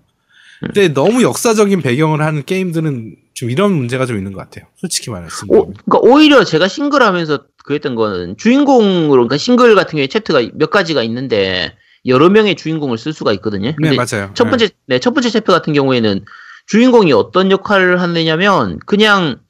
[0.62, 4.66] 근데 너무 역사적인 배경을 하는 게임들은 좀 이런 문제가 좀 있는 것 같아요.
[4.78, 5.58] 솔직히 말했습니다.
[5.58, 10.70] 오, 그러니까 오히려 제가 싱글 하면서 그랬던 거는 주인공으로, 그러니까 싱글 같은 경우에 챕터가 몇
[10.70, 11.74] 가지가 있는데
[12.06, 13.74] 여러 명의 주인공을 쓸 수가 있거든요.
[13.80, 14.32] 네 맞아요.
[14.36, 16.26] 첫 번째, 네, 첫 번째 챕터 같은 경우에는
[16.72, 19.42] 주인공이 어떤 역할을 하느냐면 그냥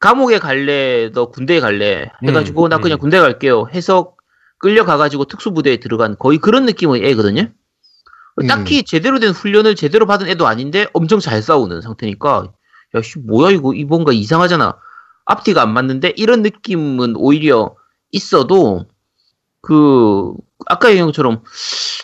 [0.00, 3.02] 감옥에 갈래, 너 군대에 갈래 해가지고 음, 나 그냥 음.
[3.02, 4.16] 군대 갈게요 해서
[4.58, 7.42] 끌려가가지고 특수부대에 들어간 거의 그런 느낌의 애거든요.
[8.42, 8.46] 음.
[8.48, 12.52] 딱히 제대로 된 훈련을 제대로 받은 애도 아닌데 엄청 잘 싸우는 상태니까
[12.96, 14.76] 야 씨 뭐야 이거 이 뭔가 이상하잖아
[15.26, 17.76] 앞뒤가 안 맞는데 이런 느낌은 오히려
[18.10, 18.86] 있어도
[19.60, 20.34] 그
[20.66, 21.42] 아까 얘기한 것처럼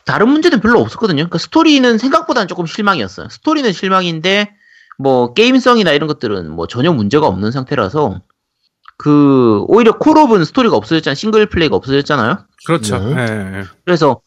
[0.05, 1.17] 다른 문제는 별로 없었거든요.
[1.17, 3.29] 그러니까 스토리는 생각보다는 조금 실망이었어요.
[3.29, 4.55] 스토리는 실망인데
[4.99, 8.21] 뭐 게임성이나 이런 것들은 뭐 전혀 문제가 없는 상태라서
[8.99, 11.15] 그 오히려 콜옵은 스토리가 없어졌잖아요.
[11.15, 12.45] 싱글 플레이가 없어졌잖아요.
[12.67, 12.99] 그렇죠.
[12.99, 13.17] 네.
[13.17, 13.65] 예, 예.
[13.87, 14.21] 그래서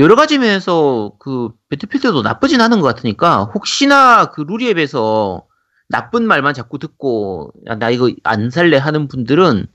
[0.00, 5.44] 여러 가지 면에서 그 배틀필드도 나쁘진 않은 것 같으니까 혹시나 그 루리앱에서
[5.88, 9.66] 나쁜 말만 자꾸 듣고 야, 나 이거 안 살래 하는 분들은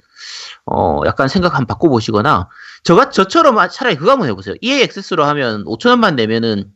[0.66, 2.50] 어 약간 생각 한번 바꿔보시거나
[2.86, 4.56] 저가 저처럼 아- 차라리 그거 한번 해보세요.
[4.62, 6.72] EA 액세스로 하면 5천 원만 내면은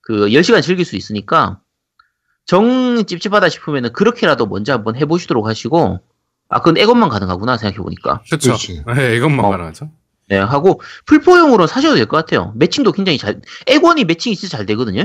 [0.00, 1.60] 그 10시간 즐길 수 있으니까
[2.46, 6.00] 정 찝찝하다 싶으면은 그렇게라도 먼저 한번 해보시도록 하시고
[6.48, 8.48] 아 그건 액원만 가능하구나 생각해보니까 그렇죠.
[8.48, 8.82] 그렇지.
[8.96, 9.50] 네, 이것만 어.
[9.50, 9.90] 가능하죠.
[10.28, 12.52] 네 하고 풀포용으로 사셔도 될 것 같아요.
[12.56, 15.04] 매칭도 굉장히 잘 액원이 매칭이 진짜 잘 되거든요.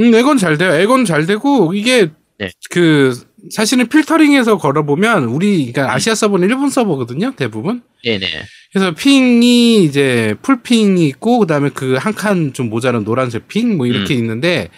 [0.00, 0.72] 음, 액원 잘 돼요.
[0.74, 2.50] 액원 잘 되고 이게 네.
[2.70, 3.16] 그
[3.52, 7.34] 사실은 필터링해서 걸어보면 우리 그러니까 아시아 서버는 일본 서버거든요.
[7.36, 7.82] 대부분.
[8.04, 8.26] 네네.
[8.74, 14.14] 그래서 핑이 이제 풀핑이 있고 그다음에 그 한 칸 좀 모자란 노란색 핑 뭐 이렇게
[14.14, 14.68] 있는데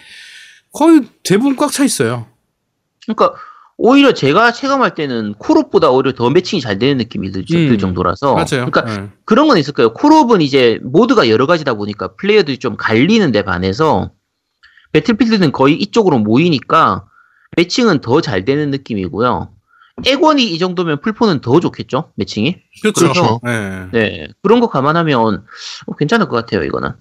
[0.71, 2.27] 거의 대부분 꽉 차 있어요.
[3.05, 3.33] 그러니까
[3.75, 8.33] 오히려 제가 체감할 때는 콜옵보다 오히려 더 매칭이 잘 되는 느낌이 들, 들 음, 정도라서
[8.35, 8.69] 맞아요.
[8.69, 9.09] 그러니까 네.
[9.25, 9.93] 그런 건 있을 거예요.
[9.93, 14.11] 콜옵은 이제 모드가 여러 가지다 보니까 플레이어들이 좀 갈리는데 반해서
[14.93, 17.05] 배틀필드는 거의 이쪽으로 모이니까
[17.55, 19.49] 매칭은 더 잘 되는 느낌이고요.
[20.05, 22.11] 액원이 이 정도면 풀포는 더 좋겠죠?
[22.15, 22.57] 매칭이?
[22.81, 23.01] 그렇죠.
[23.01, 23.39] 그렇죠.
[23.43, 23.87] 네.
[23.91, 24.27] 네.
[24.43, 25.43] 그런 거 감안하면
[25.87, 26.91] 어, 괜찮을 것 같아요, 이거는.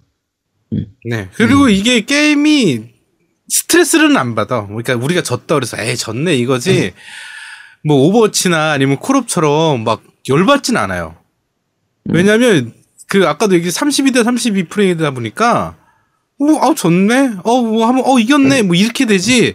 [1.04, 1.28] 네.
[1.34, 1.70] 그리고 음.
[1.70, 2.84] 이게 게임이
[3.48, 4.66] 스트레스는 안 받아.
[4.66, 6.92] 그러니까 우리가 졌다 그래서 에이 졌네 이거지.
[7.84, 11.16] 뭐 오버워치나 아니면 콜옵처럼 막 열받진 않아요.
[12.04, 12.14] 음.
[12.14, 12.72] 왜냐면
[13.08, 15.76] 그 아까도 얘기 32대 32 프레이다 보니까
[16.40, 17.36] 어, 아 졌네.
[17.44, 18.62] 어, 뭐 하면 어 이겼네.
[18.62, 19.54] 뭐 이렇게 되지.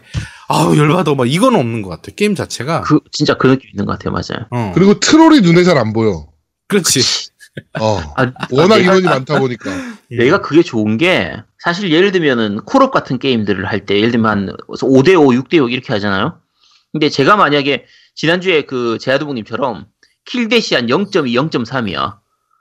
[0.51, 1.13] 아우 열받아.
[1.15, 2.11] 막 이건 없는 것 같아.
[2.15, 2.81] 게임 자체가.
[2.81, 4.47] 그, 진짜 그 느낌 있는 것 같아요, 맞아요.
[4.51, 4.71] 어.
[4.75, 6.27] 그리고 트롤이 눈에 잘 안 보여.
[6.67, 6.99] 그렇지.
[7.79, 7.97] 어.
[8.15, 9.69] 아, 워낙 아, 인원이 많다 보니까.
[10.09, 14.55] 내가 그게 좋은 게 사실 예를 들면은 콜옵 같은 게임들을 할 때 예를 들면 한
[14.69, 16.39] 5대5, 6대6 이렇게 하잖아요.
[16.91, 19.85] 근데 제가 만약에 지난주에 그 제아두부님처럼
[20.25, 22.17] kill death 한 0.2, 0.3이야.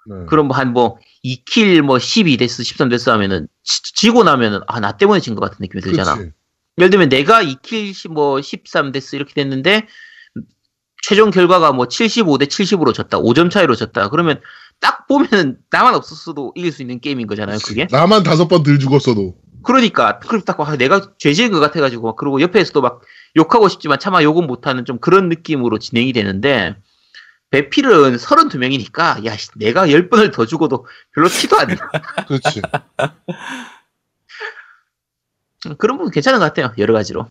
[0.07, 0.27] 네.
[0.29, 4.61] 그럼 뭐 한 뭐 2 kill 뭐 12 death, 13 death 하면은 지, 지고 나면은
[4.67, 6.15] 아 나 때문에 진 것 같은 느낌이 들잖아.
[6.15, 6.33] 그렇지.
[6.81, 9.87] 예를 들면 내가 2 kill 시- 뭐 13 death 이렇게 됐는데
[11.03, 13.19] 최종 결과가 뭐 75대 70으로 졌다.
[13.19, 14.09] 5점 차이로 졌다.
[14.11, 14.41] 그러면
[14.81, 17.87] 딱 보면은 나만 없었어도 이길 수 있는 게임인 거잖아요, 그게.
[17.91, 19.35] 나만 다섯 번 덜 죽었어도.
[19.63, 23.03] 그러니까 그렇게 딱 와, 내가 죄 지은 것 같아가지고 막 그러고 옆에서도 막
[23.37, 26.77] 욕하고 싶지만 차마 욕은 못하는 좀 그런 느낌으로 진행이 되는데
[27.51, 31.77] 배필은 32명이니까 야 씨, 내가 10번을 더 죽어도 별로 티도 안 나.
[32.27, 32.63] 그렇지.
[35.79, 37.27] 그런 부분 괜찮은 것 같아요 여러 가지로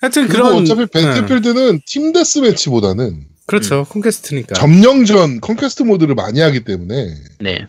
[0.00, 0.86] 하여튼 그리고 그런 어차피 네.
[0.86, 3.84] 배틀필드는 team deathmatch보다는 그렇죠.
[3.90, 4.54] Conquest니까.
[4.54, 7.68] 점령전 Conquest 모드를 많이 하기 때문에 네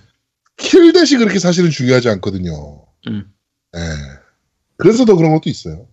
[0.58, 2.86] kill death 그렇게 사실은 중요하지 않거든요.
[3.08, 3.26] 음.
[3.74, 3.80] 네.
[4.78, 5.88] 그래서 더 그런 것도 있어요.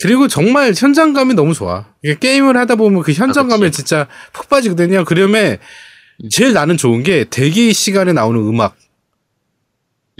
[0.00, 1.86] 그리고 정말 현장감이 너무 좋아.
[2.02, 3.70] 이게 게임을 하다 보면 그 현장감에 아.
[3.70, 5.04] 진짜 푹 빠지거든요.
[5.04, 5.58] 그러면
[6.24, 6.28] 음.
[6.30, 8.76] 제일 나는 좋은 게 대기 시간에 나오는 음악.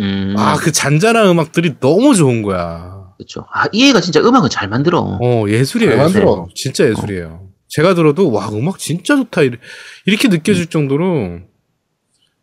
[0.00, 2.94] 음, 아, 그 잔잔한 음악들이 너무 좋은 거야.
[3.16, 5.96] 그렇죠 아 이해가 진짜 음악은 잘 만들어 어, 예술이에요.
[5.96, 6.24] 잘 예술.
[6.24, 6.48] 만들어.
[6.54, 7.48] 진짜 예술이에요.
[7.68, 9.42] 제가 들어도 와, 음악 진짜 좋다.
[9.42, 10.30] 이렇게 음.
[10.30, 11.40] 느껴질 정도로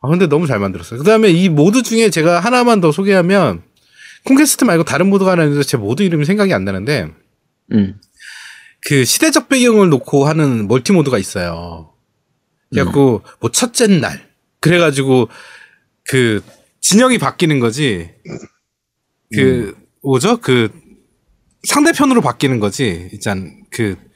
[0.02, 0.98] 아, 근데 너무 잘 만들었어요.
[1.00, 3.64] 그다음에 이 모드 중에 제가 하나만 더 소개하면
[4.26, 7.10] Conquest 말고 다른 모드가 하나 있는데 제 모드 이름이 생각이 안 나는데
[7.74, 8.00] 음,
[8.88, 11.94] 그 시대적 배경을 놓고 하는 multi 모드가 있어요.
[12.72, 14.28] 그래갖고 뭐 첫째 날
[14.60, 15.28] 그래가지고
[16.06, 16.42] 그
[16.82, 18.10] 진영이 바뀌는 거지.
[19.34, 20.38] 그 뭐죠?
[20.38, 20.70] 그
[21.64, 23.10] 상대편으로 바뀌는 거지.
[23.12, 24.12] 일단 그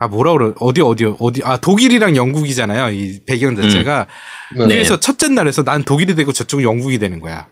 [0.00, 2.90] 아 뭐라 그러 어디 어디 어디 아 독일이랑 영국이잖아요.
[2.90, 4.06] 이 배경 자체가
[4.56, 4.66] 네.
[4.66, 4.74] 네.
[4.74, 7.48] 그래서 첫째 날에서 난 독일이 되고 저쪽은 영국이 되는 거야.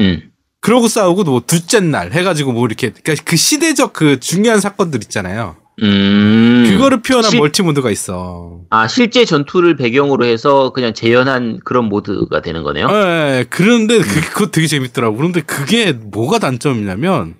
[0.00, 0.32] 음.
[0.60, 5.56] 그러고 싸우고 뭐 둘째 날 해가지고 뭐 이렇게 그러니까 그 시대적 그 중요한 사건들 있잖아요.
[5.82, 6.64] 음.
[6.70, 8.60] 그거를 표현한 실- 멀티 모드가 있어.
[8.70, 12.88] 아 실제 전투를 배경으로 해서 그냥 재현한 그런 모드가 되는 거네요.
[12.90, 15.16] 예, 그런데 그, 그거 되게 재밌더라고.
[15.16, 17.34] 그런데 그게 뭐가 단점이냐면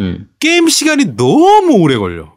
[0.00, 0.28] 음.
[0.40, 2.32] 게임 시간이 너무 오래 걸려.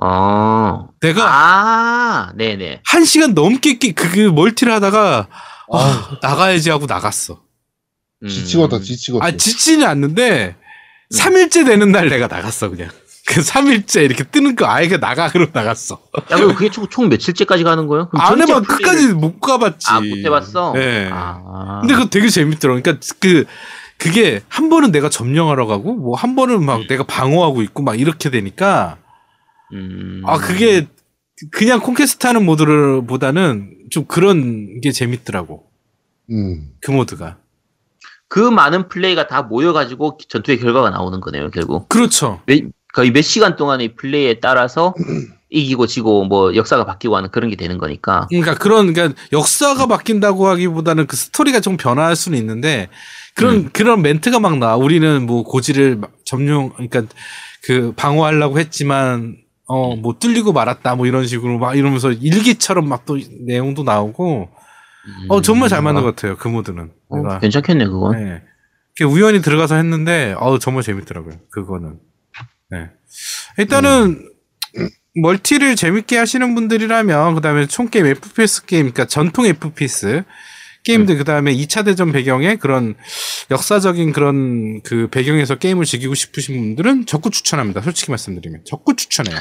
[0.00, 0.86] 아.
[1.00, 2.82] 내가 아, 네네.
[2.86, 5.28] 한 시간 넘게 끼- 그, 그 멀티를 하다가
[5.72, 7.40] 아, 나가야지 하고 나갔어.
[8.22, 8.28] 음.
[8.28, 9.24] 지치겠다, 지치겠다.
[9.24, 10.56] 아 지치는 않는데
[11.12, 11.16] 음.
[11.16, 12.90] 3일째 되는 날 내가 나갔어 그냥.
[13.30, 16.02] 그 3일째 이렇게 뜨는 거 아예 그냥 나가 그러고 나갔어.
[16.32, 18.08] 야, 그럼 그게 총, 총 며칠째까지 가는 거예요?
[18.12, 19.86] 안 해봐 플레이를- 끝까지 못 가봤지.
[19.88, 20.72] 아, 못 해봤어?
[20.74, 21.08] 네.
[21.12, 21.78] 아.
[21.80, 22.80] 근데 그거 되게 재밌더라고.
[22.82, 23.44] 그러니까 그
[23.98, 26.86] 그게 한 번은 내가 점령하러 가고 뭐 한 번은 막 음.
[26.88, 28.96] 내가 방어하고 있고 막 이렇게 되니까
[29.72, 30.22] 음.
[30.26, 30.88] 아 그게
[31.52, 35.64] 그냥 Conquest 하는 모드를 보다는 좀 그런 게 재밌더라고.
[36.30, 36.70] 음.
[36.82, 37.36] 그 모드가.
[38.28, 41.88] 그 많은 플레이가 다 모여가지고 전투의 결과가 나오는 거네요, 결국.
[41.88, 42.40] 그렇죠.
[42.46, 42.60] 몇,
[42.92, 44.94] 거의 몇 시간 동안의 플레이에 따라서
[45.50, 48.26] 이기고 지고 뭐 역사가 바뀌고 하는 그런 게 되는 거니까.
[48.30, 52.88] 그러니까 그런 그러니까 역사가 바뀐다고 하기보다는 그 스토리가 좀 변화할 수는 있는데
[53.34, 53.70] 그런 음.
[53.72, 54.76] 그런 멘트가 막 나.
[54.76, 57.02] 우리는 뭐 고지를 막 점령 그러니까
[57.64, 59.36] 그 방어하려고 했지만
[59.66, 64.48] 어 뭐 뚫리고 말았다 뭐 이런 식으로 막 이러면서 일기처럼 막 또 내용도 나오고
[65.28, 66.90] 어 정말 잘 맞는 것 같아요 그 모드는.
[67.08, 68.12] 어, 괜찮겠네 그건.
[68.24, 68.42] 네.
[69.04, 71.34] 우연히 들어가서 했는데 어 정말 재밌더라고요.
[71.50, 71.98] 그거는.
[72.70, 72.90] 네.
[73.58, 74.28] 일단은
[75.14, 80.24] 멀티를 재밌게 하시는 분들이라면 그다음에 총 게임 FPS 게임 그러니까 전통 FPS
[80.84, 82.94] 게임들 그다음에 2차 대전 배경의 그런
[83.50, 87.82] 역사적인 그런 그 배경에서 게임을 즐기고 싶으신 분들은 적극 추천합니다.
[87.82, 89.36] 솔직히 말씀드리면 적극 추천해요.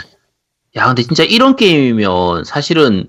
[0.75, 3.07] 야, 근데 진짜 이런 게임이면 사실은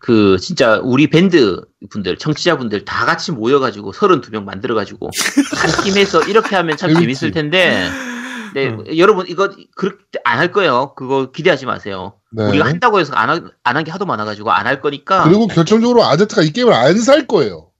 [0.00, 1.60] 그 진짜 우리 밴드
[1.90, 5.10] 분들, 청취자분들 다 같이 모여가지고 32명 만들어가지고
[5.54, 6.94] 한 팀에서 이렇게 하면 참.
[6.94, 7.88] 재밌을 텐데.
[8.54, 8.84] 네, 음.
[8.98, 10.94] 여러분 이거 그렇게 안 할 거예요.
[10.94, 12.14] 그거 기대하지 마세요.
[12.30, 12.44] 네.
[12.48, 15.24] 우리가 한다고 해서 안한 게 하도 많아가지고 안 할 거니까.
[15.24, 17.70] 그리고 결정적으로 아제트가 이 게임을 안 살 거예요.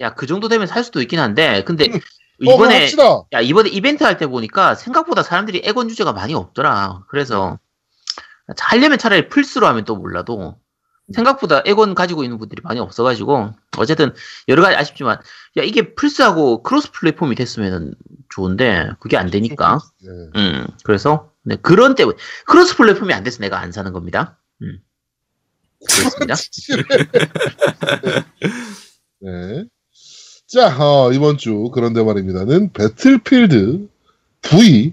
[0.00, 2.48] 야, 그 정도 되면 살 수도 있긴 한데, 근데 음.
[2.48, 3.22] 어, 이번에 합시다.
[3.32, 7.04] 야, 이번에 이벤트 할 때 보니까 생각보다 사람들이 엑원 유저가 많이 없더라.
[7.08, 7.58] 그래서
[8.58, 10.56] 하려면 차라리 플스로 하면 또 몰라도
[11.14, 14.12] 생각보다 엑원 가지고 있는 분들이 많이 없어가지고 어쨌든
[14.48, 15.18] 여러 가지 아쉽지만
[15.56, 17.94] 야 이게 플스하고 cross platform이 됐으면
[18.32, 20.10] 좋은데 그게 안 되니까 네.
[20.36, 24.38] 음 그래서 네, 그런 때문에 cross platform이 안 돼서 내가 안 사는 겁니다.
[24.62, 24.78] 음
[25.88, 26.34] 그렇습니다.
[29.20, 29.64] 네.
[30.46, 33.88] 자, 어, 이번 주 그런데 말입니다는 배틀필드
[34.42, 34.92] V에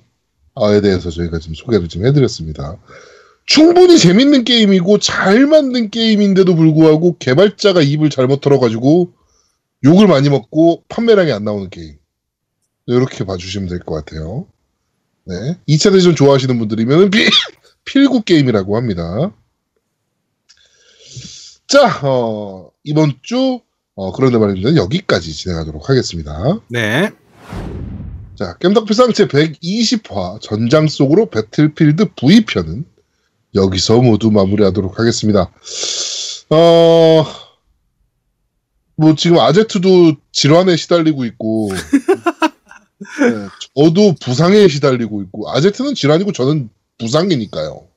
[0.81, 2.77] 대해서 저희가 지금 소개를 좀 해드렸습니다.
[3.45, 9.11] 충분히 재밌는 게임이고 잘 만든 게임인데도 불구하고 개발자가 입을 잘못 털어가지고
[9.83, 11.98] 욕을 많이 먹고 판매량이 안 나오는 게임.
[12.93, 14.47] 이렇게 봐주시면 될 것 같아요.
[15.25, 15.57] 네.
[15.67, 17.29] 2차 대전 좋아하시는 분들이면 필,
[17.85, 19.31] 필구 게임이라고 합니다.
[21.67, 23.61] 자, 어, 이번 주
[23.95, 24.75] 어, 그런데 말입니다.
[24.75, 26.59] 여기까지 진행하도록 하겠습니다.
[26.69, 27.11] 네.
[28.35, 32.85] 자, 겜덕비상 제 120화 전장 속으로 배틀필드 V편은
[33.55, 35.51] 여기서 모두 마무리하도록 하겠습니다.
[36.49, 37.25] 어,
[38.95, 41.69] 뭐 지금 아제트도 질환에 시달리고 있고,
[42.99, 47.87] 네, 저도 부상에 시달리고 있고, 아제트는 질환이고 저는 부상이니까요.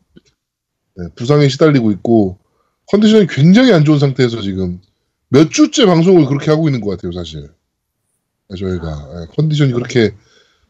[0.97, 2.39] 네, 부상에 시달리고 있고,
[2.87, 4.81] 컨디션이 굉장히 안 좋은 상태에서 지금
[5.29, 7.51] 몇 주째 방송을 그렇게 하고 있는 것 같아요, 사실.
[8.49, 10.15] 네, 저희가 네, 컨디션이 그렇게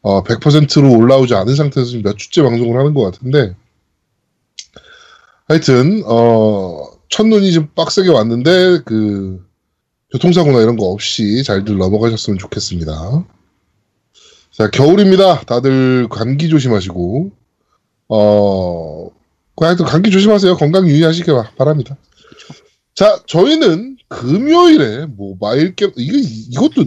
[0.02, 3.54] 어, 100%로 올라오지 않은 상태에서 지금 몇 주째 방송을 하는 것 같은데,
[5.48, 9.44] 하여튼, 어, 첫눈이 좀 빡세게 왔는데, 그,
[10.12, 13.24] 교통사고나 이런 거 없이 잘들 넘어가셨으면 좋겠습니다.
[14.52, 15.40] 자, 겨울입니다.
[15.40, 17.30] 다들 감기 조심하시고,
[18.08, 19.08] 어,
[19.56, 20.56] 그 하여튼 감기 조심하세요.
[20.56, 21.96] 건강 유의하시기 바- 바랍니다.
[22.94, 26.86] 자, 저희는 금요일에 모바일 게임, 이거, 이것도,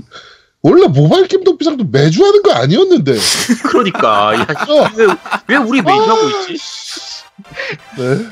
[0.62, 3.14] 원래 모바일 게임 덕비상도 매주 하는 거 아니었는데,
[3.70, 5.08] 그러니까 야, 어, 왜,
[5.48, 6.64] 왜 우리 매주 하고 있지?
[7.98, 8.26] 네.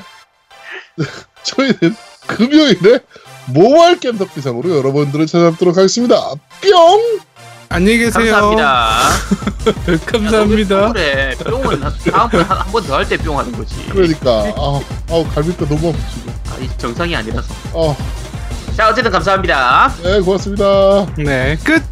[1.42, 1.96] 저희는
[2.28, 3.00] 금요일에
[3.48, 6.16] 모바일 게임 덕비상으로 여러분들을 찾아뵙도록 하겠습니다.
[6.62, 7.20] 뿅!
[7.68, 8.30] 안녕히 계세요.
[8.32, 8.98] 감사합니다.
[10.06, 10.92] 감사합니다.
[10.92, 13.74] 그래 뿅은 다음번에 한번 더 할 때 뿅 하는 거지.
[13.90, 14.80] 그러니까, 아,
[15.10, 16.30] 아우, 갈비뼈 너무 아프시고.
[16.50, 17.52] 아, 이 정상이 아니라서.
[17.74, 17.96] 아,
[18.76, 19.92] 자 어쨌든 감사합니다.
[20.02, 21.06] 네, 고맙습니다.
[21.16, 21.56] 네.
[21.64, 21.82] 끝.